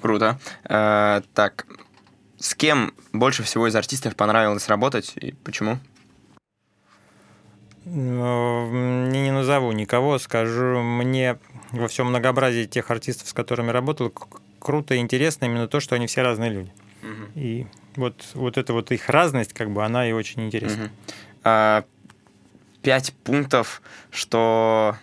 Круто. 0.00 0.38
Э, 0.64 1.22
так, 1.34 1.66
с 2.40 2.54
кем 2.54 2.94
больше 3.12 3.42
всего 3.42 3.68
из 3.68 3.76
артистов 3.76 4.16
понравилось 4.16 4.66
работать 4.68 5.12
и 5.16 5.32
почему? 5.44 5.78
Ну, 7.84 9.06
не 9.10 9.30
назову 9.30 9.72
никого, 9.72 10.18
скажу, 10.18 10.80
мне 10.80 11.38
во 11.70 11.86
всем 11.86 12.06
многообразии 12.08 12.64
тех 12.64 12.90
артистов, 12.90 13.28
с 13.28 13.32
которыми 13.32 13.70
работал, 13.70 14.12
круто 14.58 14.94
и 14.94 14.98
интересно 14.98 15.44
именно 15.44 15.68
то, 15.68 15.80
что 15.80 15.94
они 15.94 16.06
все 16.06 16.22
разные 16.22 16.50
люди. 16.50 16.72
Угу. 17.02 17.32
И 17.34 17.66
вот, 17.96 18.26
вот 18.34 18.56
эта 18.56 18.72
вот 18.72 18.90
их 18.90 19.08
разность, 19.08 19.52
как 19.52 19.70
бы, 19.70 19.84
она 19.84 20.08
и 20.08 20.12
очень 20.12 20.46
интересна. 20.46 20.84
Угу. 20.84 20.92
А, 21.44 21.84
пять 22.82 23.12
пунктов, 23.24 23.82
что 24.10 24.96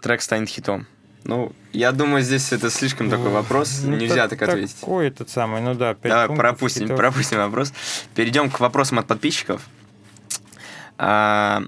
трек 0.00 0.22
станет 0.22 0.48
хитом. 0.48 0.86
Ну, 1.24 1.52
я 1.72 1.92
думаю, 1.92 2.22
здесь 2.22 2.52
это 2.52 2.68
слишком 2.70 3.08
такой 3.08 3.30
вопрос, 3.30 3.80
ну, 3.82 3.96
нельзя 3.96 4.28
так, 4.28 4.38
так 4.38 4.50
ответить. 4.50 4.76
Какой 4.78 5.08
этот 5.08 5.30
самый, 5.30 5.62
ну 5.62 5.74
да, 5.74 5.96
Давай 6.02 6.28
пропустим, 6.36 6.82
хитов. 6.82 6.98
пропустим 6.98 7.38
вопрос. 7.38 7.72
Перейдем 8.14 8.50
к 8.50 8.60
вопросам 8.60 8.98
от 8.98 9.06
подписчиков. 9.06 9.62
А, 10.98 11.62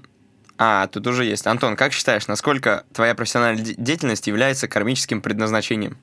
а, 0.59 0.87
тут 0.87 1.07
уже 1.07 1.25
есть. 1.25 1.47
Антон, 1.47 1.75
как 1.75 1.91
считаешь, 1.93 2.27
насколько 2.27 2.83
твоя 2.93 3.15
профессиональная 3.15 3.63
деятельность 3.63 4.27
является 4.27 4.67
кармическим 4.67 5.21
предназначением? 5.21 5.97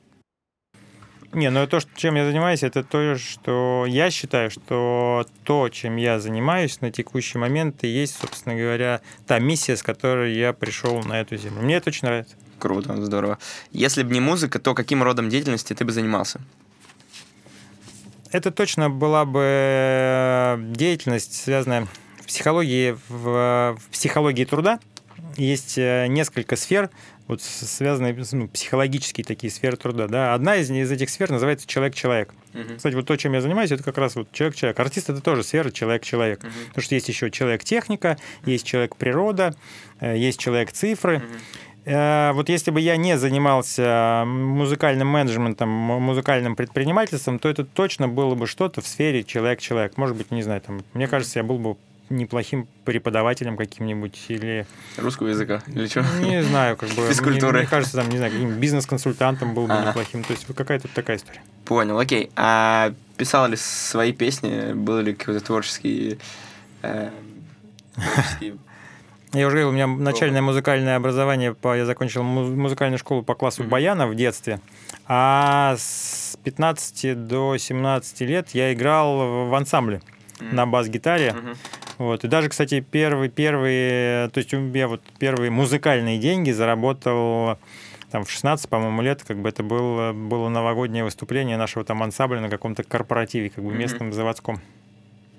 Не, 1.32 1.50
ну 1.50 1.66
то, 1.66 1.80
чем 1.96 2.14
я 2.14 2.26
занимаюсь, 2.26 2.62
это 2.62 2.84
то, 2.84 3.16
что 3.18 3.86
я 3.88 4.10
считаю, 4.10 4.50
что 4.50 5.26
то, 5.42 5.68
чем 5.68 5.96
я 5.96 6.20
занимаюсь 6.20 6.80
на 6.80 6.92
текущий 6.92 7.38
момент, 7.38 7.82
и 7.82 7.88
есть, 7.88 8.16
собственно 8.20 8.54
говоря, 8.54 9.00
та 9.26 9.40
миссия, 9.40 9.76
с 9.76 9.82
которой 9.82 10.34
я 10.34 10.52
пришел 10.52 11.02
на 11.02 11.20
эту 11.20 11.36
землю. 11.36 11.62
Мне 11.62 11.76
это 11.76 11.90
очень 11.90 12.06
нравится. 12.06 12.36
Круто, 12.58 13.02
здорово. 13.04 13.38
Если 13.72 14.02
бы 14.02 14.12
не 14.12 14.20
музыка, 14.20 14.58
то 14.58 14.74
каким 14.74 15.02
родом 15.02 15.28
деятельности 15.28 15.74
ты 15.74 15.84
бы 15.84 15.92
занимался? 15.92 16.40
Это 18.30 18.50
точно 18.50 18.90
была 18.90 19.24
бы 19.24 20.58
деятельность, 20.74 21.34
связанная 21.34 21.86
в 22.20 22.26
психологии, 22.26 22.96
в, 23.08 23.78
в 23.78 23.90
психологии 23.90 24.44
труда 24.44 24.80
есть 25.36 25.78
э, 25.78 26.06
несколько 26.08 26.56
сфер, 26.56 26.90
вот 27.26 27.40
связанные 27.42 28.14
ну, 28.32 28.48
психологические 28.48 29.24
такие 29.24 29.50
сферы 29.50 29.76
труда. 29.76 30.08
Да? 30.08 30.34
Одна 30.34 30.56
из, 30.56 30.70
из 30.70 30.90
этих 30.90 31.10
сфер 31.10 31.30
называется 31.30 31.66
человек-человек. 31.66 32.34
Uh-huh. 32.52 32.76
Кстати, 32.76 32.94
вот 32.94 33.06
то, 33.06 33.16
чем 33.16 33.32
я 33.32 33.40
занимаюсь, 33.40 33.72
это 33.72 33.82
как 33.82 33.98
раз 33.98 34.14
вот 34.14 34.30
человек-человек. 34.32 34.78
Артист 34.78 35.10
это 35.10 35.20
тоже 35.20 35.42
сфера 35.42 35.70
человек-человек. 35.70 36.44
Uh-huh. 36.44 36.66
Потому 36.68 36.82
что 36.82 36.94
есть 36.94 37.08
еще 37.08 37.30
человек-техника, 37.30 38.18
есть 38.44 38.66
человек-природа, 38.66 39.56
э, 40.00 40.18
есть 40.18 40.38
человек-цифры. 40.38 41.16
Uh-huh. 41.16 41.40
Вот 41.86 42.48
если 42.48 42.70
бы 42.70 42.80
я 42.80 42.96
не 42.96 43.18
занимался 43.18 44.24
музыкальным 44.26 45.08
менеджментом, 45.08 45.68
музыкальным 45.68 46.56
предпринимательством, 46.56 47.38
то 47.38 47.48
это 47.48 47.64
точно 47.64 48.08
было 48.08 48.34
бы 48.34 48.46
что-то 48.46 48.80
в 48.80 48.86
сфере 48.86 49.22
человек-человек. 49.22 49.98
Может 49.98 50.16
быть, 50.16 50.30
не 50.30 50.42
знаю, 50.42 50.62
там, 50.62 50.82
мне 50.94 51.06
кажется, 51.08 51.40
я 51.40 51.42
был 51.42 51.58
бы 51.58 51.76
неплохим 52.10 52.68
преподавателем 52.84 53.56
каким-нибудь 53.56 54.18
или... 54.28 54.66
Русского 54.96 55.28
языка 55.28 55.62
или 55.66 55.86
что? 55.86 56.04
Не 56.20 56.42
знаю, 56.42 56.76
как 56.76 56.90
бы... 56.90 57.06
Физкультуры. 57.08 57.52
Мне, 57.52 57.60
мне 57.60 57.68
кажется, 57.68 57.96
там, 57.96 58.08
не 58.08 58.18
знаю, 58.18 58.32
каким 58.32 58.50
бизнес-консультантом 58.58 59.54
был 59.54 59.66
бы 59.66 59.74
ага. 59.74 59.88
неплохим. 59.88 60.22
То 60.22 60.32
есть 60.32 60.46
какая-то 60.46 60.88
такая 60.88 61.16
история. 61.16 61.42
Понял, 61.64 61.98
окей. 61.98 62.30
А 62.36 62.92
писал 63.16 63.48
ли 63.48 63.56
свои 63.56 64.12
песни? 64.12 64.72
Был 64.72 65.00
ли 65.00 65.14
какой-то 65.14 65.44
творческий... 65.44 66.18
Э, 66.82 67.10
творческий 67.94 68.54
я 69.34 69.46
уже 69.46 69.56
говорил, 69.56 69.68
у 69.68 69.72
меня 69.72 69.86
начальное 69.86 70.42
музыкальное 70.42 70.96
образование, 70.96 71.54
по, 71.54 71.76
я 71.76 71.84
закончил 71.84 72.22
музыкальную 72.22 72.98
школу 72.98 73.22
по 73.22 73.34
классу 73.34 73.64
баяна 73.64 74.06
в 74.06 74.14
детстве, 74.14 74.60
а 75.06 75.74
с 75.76 76.38
15 76.44 77.26
до 77.26 77.56
17 77.56 78.20
лет 78.22 78.50
я 78.50 78.72
играл 78.72 79.48
в 79.48 79.54
ансамбле 79.54 80.00
на 80.40 80.66
бас-гитаре. 80.66 81.34
Вот. 81.98 82.24
И 82.24 82.28
даже, 82.28 82.48
кстати, 82.48 82.80
первые, 82.80 83.30
первые, 83.30 84.28
то 84.30 84.38
есть 84.38 84.52
у 84.52 84.58
меня 84.58 84.88
вот 84.88 85.02
первые 85.18 85.50
музыкальные 85.50 86.18
деньги 86.18 86.50
заработал 86.50 87.58
там 88.10 88.24
в 88.24 88.30
16, 88.30 88.68
по-моему, 88.68 89.02
лет, 89.02 89.24
как 89.26 89.38
бы 89.38 89.48
это 89.48 89.62
было, 89.62 90.12
было 90.12 90.48
новогоднее 90.48 91.04
выступление 91.04 91.56
нашего 91.56 91.84
там 91.84 92.02
ансамбля 92.02 92.40
на 92.40 92.48
каком-то 92.48 92.84
корпоративе, 92.84 93.50
как 93.50 93.64
бы 93.64 93.72
местном, 93.72 94.08
mm-hmm. 94.08 94.12
заводском. 94.12 94.60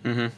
Mm-hmm. 0.03 0.31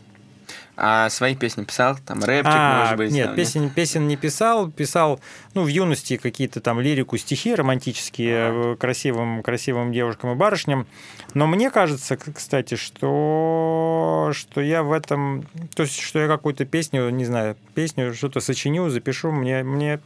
А 0.80 1.10
свои 1.10 1.36
песни 1.36 1.64
писал? 1.64 1.98
Там 2.06 2.24
рэпчик, 2.24 2.54
а, 2.54 2.82
может 2.82 2.98
быть? 2.98 3.12
Нет, 3.12 3.28
там, 3.28 3.36
песен, 3.36 3.64
нет? 3.64 3.74
песен 3.74 4.08
не 4.08 4.16
писал. 4.16 4.70
Писал, 4.70 5.20
ну, 5.56 5.64
в 5.64 5.68
юности 5.68 6.18
какие-то 6.18 6.62
там 6.62 6.80
лирику, 6.80 7.18
стихи 7.18 7.56
романтические 7.56 8.36
а. 8.36 8.76
красивым, 8.76 9.42
красивым 9.42 9.92
девушкам 9.92 10.34
и 10.34 10.36
барышням. 10.36 10.86
Но 11.34 11.48
мне 11.48 11.72
кажется, 11.72 12.16
кстати, 12.16 12.76
что, 12.76 14.32
что 14.36 14.62
я 14.62 14.84
в 14.84 14.92
этом... 14.92 15.48
То 15.74 15.82
есть, 15.82 16.00
что 16.00 16.20
я 16.20 16.28
какую-то 16.28 16.66
песню, 16.66 17.10
не 17.10 17.26
знаю, 17.26 17.58
песню, 17.74 18.14
что-то 18.14 18.40
сочиню, 18.40 18.90
запишу, 18.90 19.32
мне, 19.32 19.64
мне 19.64 20.00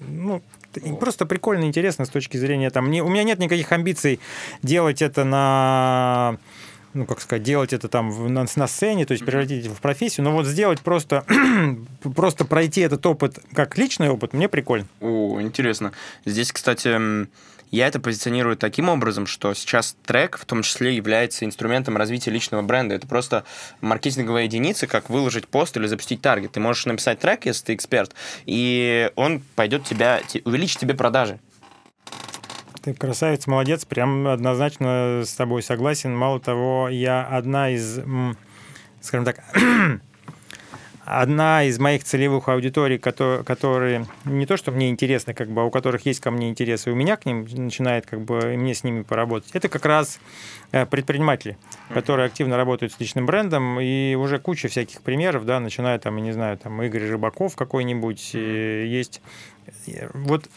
ну, 0.00 0.42
просто 0.98 1.26
прикольно, 1.26 1.64
интересно 1.64 2.04
с 2.04 2.08
точки 2.08 2.36
зрения 2.36 2.70
там. 2.70 2.90
Не, 2.90 3.00
у 3.02 3.08
меня 3.08 3.22
нет 3.22 3.38
никаких 3.38 3.70
амбиций 3.70 4.20
делать 4.62 5.02
это 5.02 5.24
на 5.24 6.38
ну, 6.96 7.04
как 7.06 7.20
сказать, 7.20 7.42
делать 7.42 7.72
это 7.72 7.88
там 7.88 8.10
в, 8.10 8.28
на, 8.28 8.46
на 8.56 8.66
сцене, 8.66 9.06
то 9.06 9.12
есть 9.12 9.24
превратить 9.24 9.66
это 9.66 9.74
в 9.74 9.80
профессию, 9.80 10.24
но 10.24 10.32
вот 10.32 10.46
сделать 10.46 10.80
просто, 10.80 11.24
просто 12.14 12.44
пройти 12.44 12.80
этот 12.80 13.04
опыт 13.06 13.38
как 13.52 13.76
личный 13.78 14.08
опыт, 14.08 14.32
мне 14.32 14.48
прикольно. 14.48 14.86
О, 15.00 15.40
интересно. 15.40 15.92
Здесь, 16.24 16.52
кстати, 16.52 17.28
я 17.70 17.88
это 17.88 18.00
позиционирую 18.00 18.56
таким 18.56 18.88
образом, 18.88 19.26
что 19.26 19.52
сейчас 19.54 19.96
трек 20.04 20.38
в 20.38 20.44
том 20.44 20.62
числе 20.62 20.94
является 20.94 21.44
инструментом 21.44 21.96
развития 21.96 22.30
личного 22.30 22.62
бренда. 22.62 22.94
Это 22.94 23.06
просто 23.06 23.44
маркетинговая 23.80 24.44
единица, 24.44 24.86
как 24.86 25.10
выложить 25.10 25.48
пост 25.48 25.76
или 25.76 25.86
запустить 25.86 26.22
таргет. 26.22 26.52
Ты 26.52 26.60
можешь 26.60 26.86
написать 26.86 27.18
трек, 27.18 27.44
если 27.44 27.66
ты 27.66 27.74
эксперт, 27.74 28.14
и 28.46 29.10
он 29.16 29.42
пойдет 29.56 29.84
тебя, 29.84 30.20
увеличит 30.44 30.78
тебе 30.78 30.94
продажи. 30.94 31.40
Ты 32.86 32.94
красавец, 32.94 33.48
молодец, 33.48 33.84
прям 33.84 34.28
однозначно 34.28 35.22
с 35.24 35.34
тобой 35.34 35.64
согласен. 35.64 36.16
Мало 36.16 36.38
того, 36.38 36.88
я 36.88 37.26
одна 37.26 37.70
из, 37.70 37.98
скажем 39.00 39.24
так, 39.24 39.42
одна 41.04 41.64
из 41.64 41.80
моих 41.80 42.04
целевых 42.04 42.48
аудиторий, 42.48 42.98
которые, 42.98 43.42
которые 43.42 44.06
не 44.24 44.46
то, 44.46 44.56
что 44.56 44.70
мне 44.70 44.88
интересны, 44.88 45.34
как 45.34 45.48
бы, 45.48 45.62
а 45.62 45.64
у 45.64 45.70
которых 45.72 46.06
есть 46.06 46.20
ко 46.20 46.30
мне 46.30 46.48
интересы, 46.48 46.90
и 46.90 46.92
у 46.92 46.94
меня 46.94 47.16
к 47.16 47.26
ним 47.26 47.44
начинает 47.56 48.06
как 48.06 48.20
бы 48.20 48.54
и 48.54 48.56
мне 48.56 48.72
с 48.72 48.84
ними 48.84 49.02
поработать. 49.02 49.50
Это 49.52 49.68
как 49.68 49.84
раз 49.84 50.20
э, 50.70 50.86
предприниматели, 50.86 51.58
которые 51.92 52.26
активно 52.26 52.56
работают 52.56 52.92
с 52.92 53.00
личным 53.00 53.26
брендом, 53.26 53.80
и 53.80 54.14
уже 54.14 54.38
куча 54.38 54.68
всяких 54.68 55.02
примеров, 55.02 55.44
да, 55.44 55.58
начиная 55.58 55.98
там, 55.98 56.18
я 56.18 56.22
не 56.22 56.32
знаю, 56.32 56.56
там 56.56 56.80
Игорь 56.84 57.10
Рыбаков 57.10 57.56
какой-нибудь, 57.56 58.34
есть. 58.34 59.22
Вот 60.14 60.48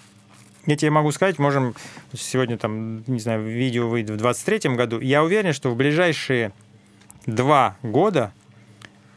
я 0.66 0.76
тебе 0.76 0.91
могу 0.91 1.12
сказать, 1.12 1.39
можем 1.39 1.76
сегодня 2.14 2.57
там, 2.57 3.03
не 3.07 3.20
знаю, 3.20 3.43
видео 3.43 3.88
выйдет 3.88 4.12
в 4.12 4.18
23 4.18 4.76
году. 4.76 4.99
Я 4.99 5.24
уверен, 5.24 5.53
что 5.53 5.70
в 5.70 5.76
ближайшие 5.76 6.51
два 7.26 7.78
года 7.84 8.34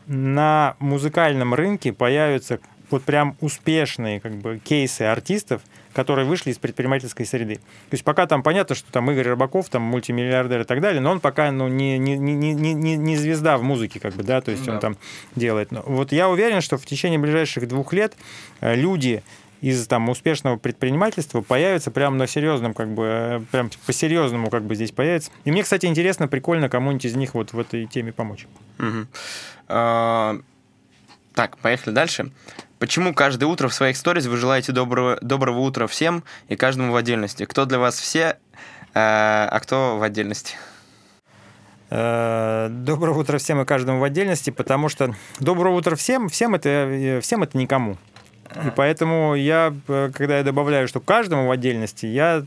на 0.06 0.76
музыкальном 0.78 1.54
рынке 1.54 1.92
появятся 1.92 2.60
вот 2.90 3.04
прям 3.04 3.36
успешные 3.40 4.20
как 4.20 4.32
бы 4.34 4.60
кейсы 4.62 5.02
артистов, 5.02 5.62
которые 5.94 6.26
вышли 6.26 6.50
из 6.50 6.58
предпринимательской 6.58 7.24
среды. 7.24 7.56
То 7.56 7.92
есть 7.92 8.04
пока 8.04 8.26
там 8.26 8.42
понятно, 8.42 8.74
что 8.74 8.90
там 8.92 9.10
Игорь 9.10 9.28
Рыбаков, 9.28 9.68
там 9.68 9.82
мультимиллиардер 9.82 10.60
и 10.60 10.64
так 10.64 10.80
далее, 10.80 11.00
но 11.00 11.10
он 11.10 11.20
пока 11.20 11.50
ну, 11.50 11.68
не, 11.68 11.98
не, 11.98 12.16
не, 12.16 12.34
не, 12.34 12.74
не, 12.74 13.16
звезда 13.16 13.56
в 13.56 13.62
музыке, 13.62 13.98
как 13.98 14.14
бы, 14.14 14.22
да, 14.22 14.40
то 14.40 14.50
есть 14.50 14.64
да. 14.64 14.74
он 14.74 14.80
там 14.80 14.96
делает. 15.36 15.70
Но 15.70 15.82
вот 15.86 16.12
я 16.12 16.28
уверен, 16.28 16.60
что 16.60 16.76
в 16.76 16.86
течение 16.86 17.18
ближайших 17.18 17.66
двух 17.68 17.92
лет 17.92 18.14
э, 18.60 18.74
люди, 18.74 19.22
из 19.62 19.86
там 19.86 20.08
успешного 20.08 20.56
предпринимательства 20.56 21.40
появится 21.40 21.90
прям 21.90 22.18
на 22.18 22.26
серьезном, 22.26 22.74
как 22.74 22.92
бы, 22.92 23.04
э, 23.04 23.40
прям 23.52 23.70
по-серьезному 23.86 24.50
как 24.50 24.64
бы 24.64 24.74
здесь 24.74 24.90
появится. 24.90 25.30
И 25.44 25.52
мне, 25.52 25.62
кстати, 25.62 25.86
интересно, 25.86 26.28
прикольно 26.28 26.68
кому-нибудь 26.68 27.04
из 27.04 27.14
них 27.14 27.34
вот 27.34 27.52
в 27.52 27.58
этой 27.58 27.86
теме 27.86 28.12
помочь. 28.12 28.46
Угу. 28.80 29.06
А, 29.68 30.40
так, 31.32 31.56
поехали 31.58 31.94
дальше. 31.94 32.32
Почему 32.80 33.14
каждое 33.14 33.46
утро 33.46 33.68
в 33.68 33.74
своих 33.74 33.96
сторис 33.96 34.26
вы 34.26 34.36
желаете 34.36 34.72
доброго, 34.72 35.18
доброго 35.22 35.60
утра 35.60 35.86
всем 35.86 36.24
и 36.48 36.56
каждому 36.56 36.92
в 36.92 36.96
отдельности? 36.96 37.44
Кто 37.44 37.64
для 37.64 37.78
вас 37.78 38.00
все, 38.00 38.38
а, 38.94 39.48
а 39.48 39.60
кто 39.60 39.96
в 39.96 40.02
отдельности? 40.02 40.56
Э, 41.94 42.68
доброго 42.70 43.20
утра 43.20 43.38
всем 43.38 43.60
и 43.60 43.64
каждому 43.64 44.00
в 44.00 44.04
отдельности, 44.04 44.48
потому 44.48 44.88
что 44.88 45.14
доброго 45.38 45.76
утра 45.76 45.94
всем, 45.94 46.30
всем 46.30 46.54
это, 46.54 47.20
всем 47.22 47.42
это 47.42 47.56
никому. 47.56 47.98
И 48.54 48.70
поэтому 48.74 49.34
я, 49.34 49.74
э, 49.88 50.10
когда 50.14 50.38
я 50.38 50.44
добавляю, 50.44 50.88
что 50.88 51.00
каждому 51.00 51.46
в 51.46 51.50
отдельности, 51.50 52.06
я 52.06 52.44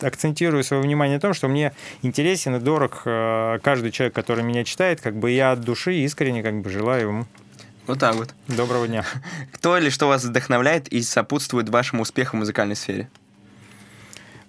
акцентирую 0.00 0.64
свое 0.64 0.82
внимание 0.82 1.16
на 1.16 1.20
том, 1.20 1.34
что 1.34 1.48
мне 1.48 1.72
интересен 2.02 2.56
и 2.56 2.60
дорог 2.60 3.02
э, 3.04 3.58
каждый 3.62 3.90
человек, 3.90 4.14
который 4.14 4.44
меня 4.44 4.64
читает, 4.64 5.00
как 5.00 5.16
бы 5.16 5.30
я 5.30 5.52
от 5.52 5.60
души 5.60 5.94
искренне 5.94 6.42
как 6.42 6.60
бы 6.60 6.70
желаю 6.70 7.08
ему 7.08 7.26
вот 7.86 7.98
так 7.98 8.14
вот. 8.14 8.32
Доброго 8.46 8.86
дня. 8.86 9.04
Кто 9.52 9.76
или 9.76 9.90
что 9.90 10.06
вас 10.06 10.24
вдохновляет 10.24 10.88
и 10.88 11.02
сопутствует 11.02 11.68
вашему 11.68 12.02
успеху 12.02 12.36
в 12.36 12.40
музыкальной 12.40 12.76
сфере? 12.76 13.10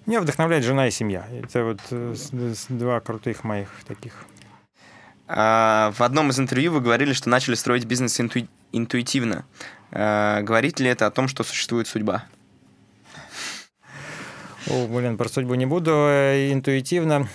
Меня 0.06 0.20
вдохновляет 0.20 0.64
жена 0.64 0.86
и 0.86 0.90
семья. 0.90 1.26
Это 1.42 1.64
вот 1.64 1.80
э, 1.90 2.14
два 2.68 3.00
крутых 3.00 3.42
моих 3.42 3.68
таких. 3.88 4.24
А, 5.26 5.92
в 5.96 6.02
одном 6.02 6.30
из 6.30 6.38
интервью 6.38 6.72
вы 6.72 6.80
говорили, 6.80 7.12
что 7.12 7.28
начали 7.28 7.54
строить 7.54 7.86
бизнес 7.86 8.20
инту... 8.20 8.46
интуитивно. 8.72 9.44
Э, 9.94 10.42
говорит 10.42 10.80
ли 10.80 10.88
это 10.88 11.06
о 11.06 11.10
том, 11.10 11.28
что 11.28 11.44
существует 11.44 11.86
судьба? 11.86 12.24
О, 14.68 14.86
блин, 14.88 15.16
про 15.16 15.28
судьбу 15.28 15.54
не 15.54 15.66
буду. 15.66 15.92
Э, 15.92 16.52
интуитивно. 16.52 17.28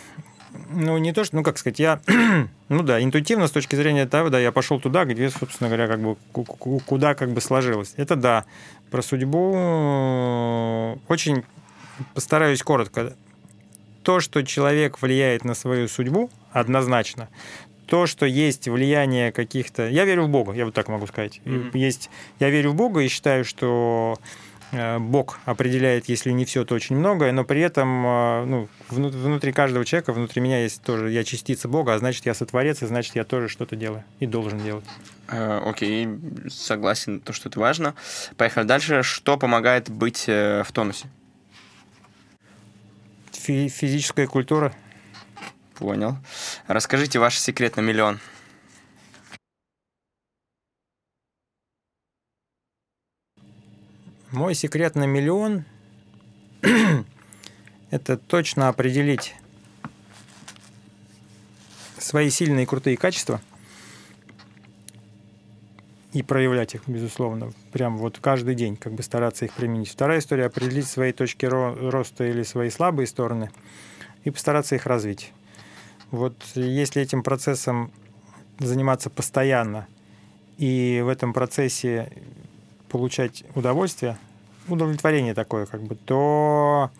Ну, 0.71 0.97
не 0.97 1.13
то, 1.13 1.23
что, 1.23 1.37
ну, 1.37 1.43
как 1.43 1.57
сказать, 1.57 1.79
я, 1.79 2.01
ну 2.69 2.83
да, 2.83 3.01
интуитивно 3.01 3.47
с 3.47 3.51
точки 3.51 3.75
зрения 3.75 4.05
того, 4.05 4.29
да, 4.29 4.39
я 4.39 4.51
пошел 4.51 4.79
туда, 4.79 5.05
где, 5.05 5.29
собственно 5.29 5.69
говоря, 5.69 5.87
как 5.87 6.01
бы, 6.01 6.15
куда 6.85 7.15
как 7.15 7.31
бы 7.31 7.39
сложилось. 7.39 7.93
Это 7.95 8.15
да. 8.15 8.45
Про 8.91 9.01
судьбу 9.01 9.53
э, 9.55 10.95
очень 11.07 11.45
постараюсь 12.13 12.61
коротко. 12.61 13.15
То, 14.03 14.19
что 14.19 14.43
человек 14.43 15.01
влияет 15.01 15.45
на 15.45 15.53
свою 15.53 15.87
судьбу, 15.87 16.29
однозначно 16.51 17.29
то, 17.89 18.05
что 18.05 18.25
есть 18.25 18.67
влияние 18.67 19.31
каких-то... 19.31 19.89
Я 19.89 20.05
верю 20.05 20.25
в 20.25 20.29
Бога, 20.29 20.53
я 20.53 20.65
вот 20.65 20.75
так 20.75 20.87
могу 20.87 21.07
сказать. 21.07 21.41
Mm-hmm. 21.43 21.71
Есть... 21.73 22.09
Я 22.39 22.49
верю 22.51 22.71
в 22.71 22.75
Бога 22.75 23.01
и 23.01 23.07
считаю, 23.07 23.43
что 23.43 24.19
э, 24.71 24.99
Бог 24.99 25.39
определяет, 25.45 26.07
если 26.07 26.29
не 26.29 26.45
все, 26.45 26.65
то 26.65 26.75
очень 26.75 26.95
многое, 26.95 27.31
но 27.31 27.43
при 27.43 27.61
этом 27.61 28.05
э, 28.05 28.45
ну, 28.45 28.69
внутри 28.89 29.51
каждого 29.51 29.85
человека, 29.85 30.13
внутри 30.13 30.39
меня 30.39 30.61
есть 30.61 30.83
тоже, 30.83 31.09
я 31.09 31.23
частица 31.23 31.67
Бога, 31.67 31.95
а 31.95 31.97
значит, 31.97 32.27
я 32.27 32.35
сотворец, 32.35 32.83
и 32.83 32.85
значит, 32.85 33.15
я 33.15 33.23
тоже 33.23 33.49
что-то 33.49 33.75
делаю 33.75 34.03
и 34.19 34.27
должен 34.27 34.59
делать. 34.59 34.85
Э, 35.27 35.59
окей, 35.65 36.05
okay, 36.05 36.49
согласен, 36.51 37.19
то, 37.19 37.33
что 37.33 37.49
это 37.49 37.59
важно. 37.59 37.95
Поехали 38.37 38.65
дальше. 38.65 39.01
Что 39.01 39.35
помогает 39.35 39.89
быть 39.89 40.27
в 40.27 40.67
тонусе? 40.71 41.07
Физическая 43.31 44.27
культура. 44.27 44.75
Понял. 45.79 46.17
Расскажите 46.67 47.19
ваш 47.19 47.39
секрет 47.39 47.77
на 47.77 47.81
миллион. 47.81 48.19
Мой 54.31 54.55
секрет 54.55 54.95
на 54.95 55.05
миллион– 55.05 55.63
это 57.91 58.17
точно 58.17 58.67
определить 58.67 59.35
свои 61.97 62.29
сильные 62.29 62.63
и 62.63 62.65
крутые 62.67 62.97
качества 62.97 63.41
и 66.11 66.23
проявлять 66.23 66.75
их, 66.75 66.81
безусловно, 66.87 67.53
прям 67.71 67.97
вот 67.97 68.19
каждый 68.19 68.55
день, 68.55 68.75
как 68.75 68.93
бы 68.93 69.01
стараться 69.01 69.45
их 69.45 69.53
применить. 69.53 69.89
Вторая 69.89 70.19
история– 70.19 70.45
определить 70.47 70.87
свои 70.87 71.13
точки 71.13 71.45
роста 71.45 72.25
или 72.25 72.43
свои 72.43 72.69
слабые 72.69 73.07
стороны 73.07 73.49
и 74.25 74.29
постараться 74.29 74.75
их 74.75 74.85
развить. 74.85 75.31
Вот 76.11 76.35
если 76.55 77.01
этим 77.01 77.23
процессом 77.23 77.91
заниматься 78.59 79.09
постоянно 79.09 79.87
и 80.57 81.01
в 81.03 81.07
этом 81.07 81.33
процессе 81.33 82.11
получать 82.89 83.43
удовольствие, 83.55 84.17
удовлетворение 84.67 85.33
такое, 85.33 85.65
как 85.65 85.83
бы, 85.83 85.95
то 85.95 86.91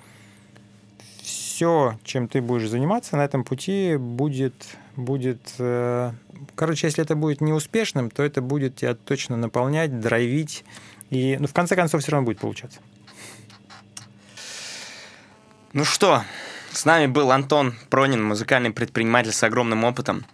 все, 1.21 1.99
чем 2.03 2.27
ты 2.27 2.41
будешь 2.41 2.69
заниматься 2.69 3.17
на 3.17 3.25
этом 3.25 3.43
пути, 3.43 3.97
будет, 3.97 4.53
будет... 4.95 5.55
Э, 5.57 6.13
короче, 6.55 6.87
если 6.87 7.03
это 7.03 7.15
будет 7.15 7.41
неуспешным, 7.41 8.09
то 8.09 8.23
это 8.23 8.41
будет 8.41 8.77
тебя 8.77 8.95
точно 8.95 9.35
наполнять, 9.35 9.99
драйвить, 9.99 10.63
и 11.09 11.35
ну, 11.39 11.47
в 11.47 11.53
конце 11.53 11.75
концов 11.75 12.01
все 12.01 12.11
равно 12.11 12.25
будет 12.25 12.39
получаться. 12.39 12.79
Ну 15.73 15.83
что, 15.83 16.23
с 16.71 16.85
нами 16.85 17.07
был 17.07 17.31
Антон 17.31 17.75
Пронин, 17.89 18.23
музыкальный 18.23 18.71
предприниматель 18.71 19.31
с 19.31 19.43
огромным 19.43 19.83
опытом. 19.83 20.25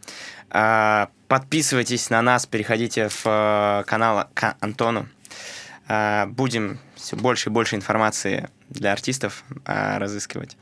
А, 0.49 1.09
подписывайтесь 1.27 2.09
на 2.09 2.21
нас, 2.21 2.45
переходите 2.45 3.09
в 3.09 3.25
э, 3.25 3.83
канал 3.85 4.27
к 4.33 4.55
Антону. 4.59 5.07
А, 5.87 6.27
будем 6.27 6.79
все 6.95 7.15
больше 7.15 7.49
и 7.49 7.51
больше 7.51 7.75
информации 7.75 8.49
для 8.69 8.91
артистов 8.91 9.43
а, 9.65 9.99
разыскивать. 9.99 10.57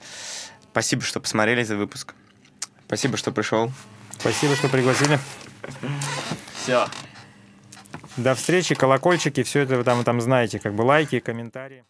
Спасибо, 0.71 1.01
что 1.01 1.19
посмотрели 1.19 1.63
этот 1.63 1.77
выпуск. 1.77 2.13
Спасибо, 2.87 3.17
что 3.17 3.31
пришел. 3.31 3.71
Спасибо, 4.19 4.55
что 4.55 4.69
пригласили. 4.69 5.19
Все. 6.61 6.87
До 8.17 8.35
встречи, 8.35 8.75
колокольчики, 8.75 9.43
все 9.43 9.61
это 9.61 9.77
вы 9.77 9.83
там, 9.83 10.03
там 10.03 10.21
знаете, 10.21 10.59
как 10.59 10.75
бы 10.75 10.83
лайки, 10.83 11.19
комментарии. 11.19 11.83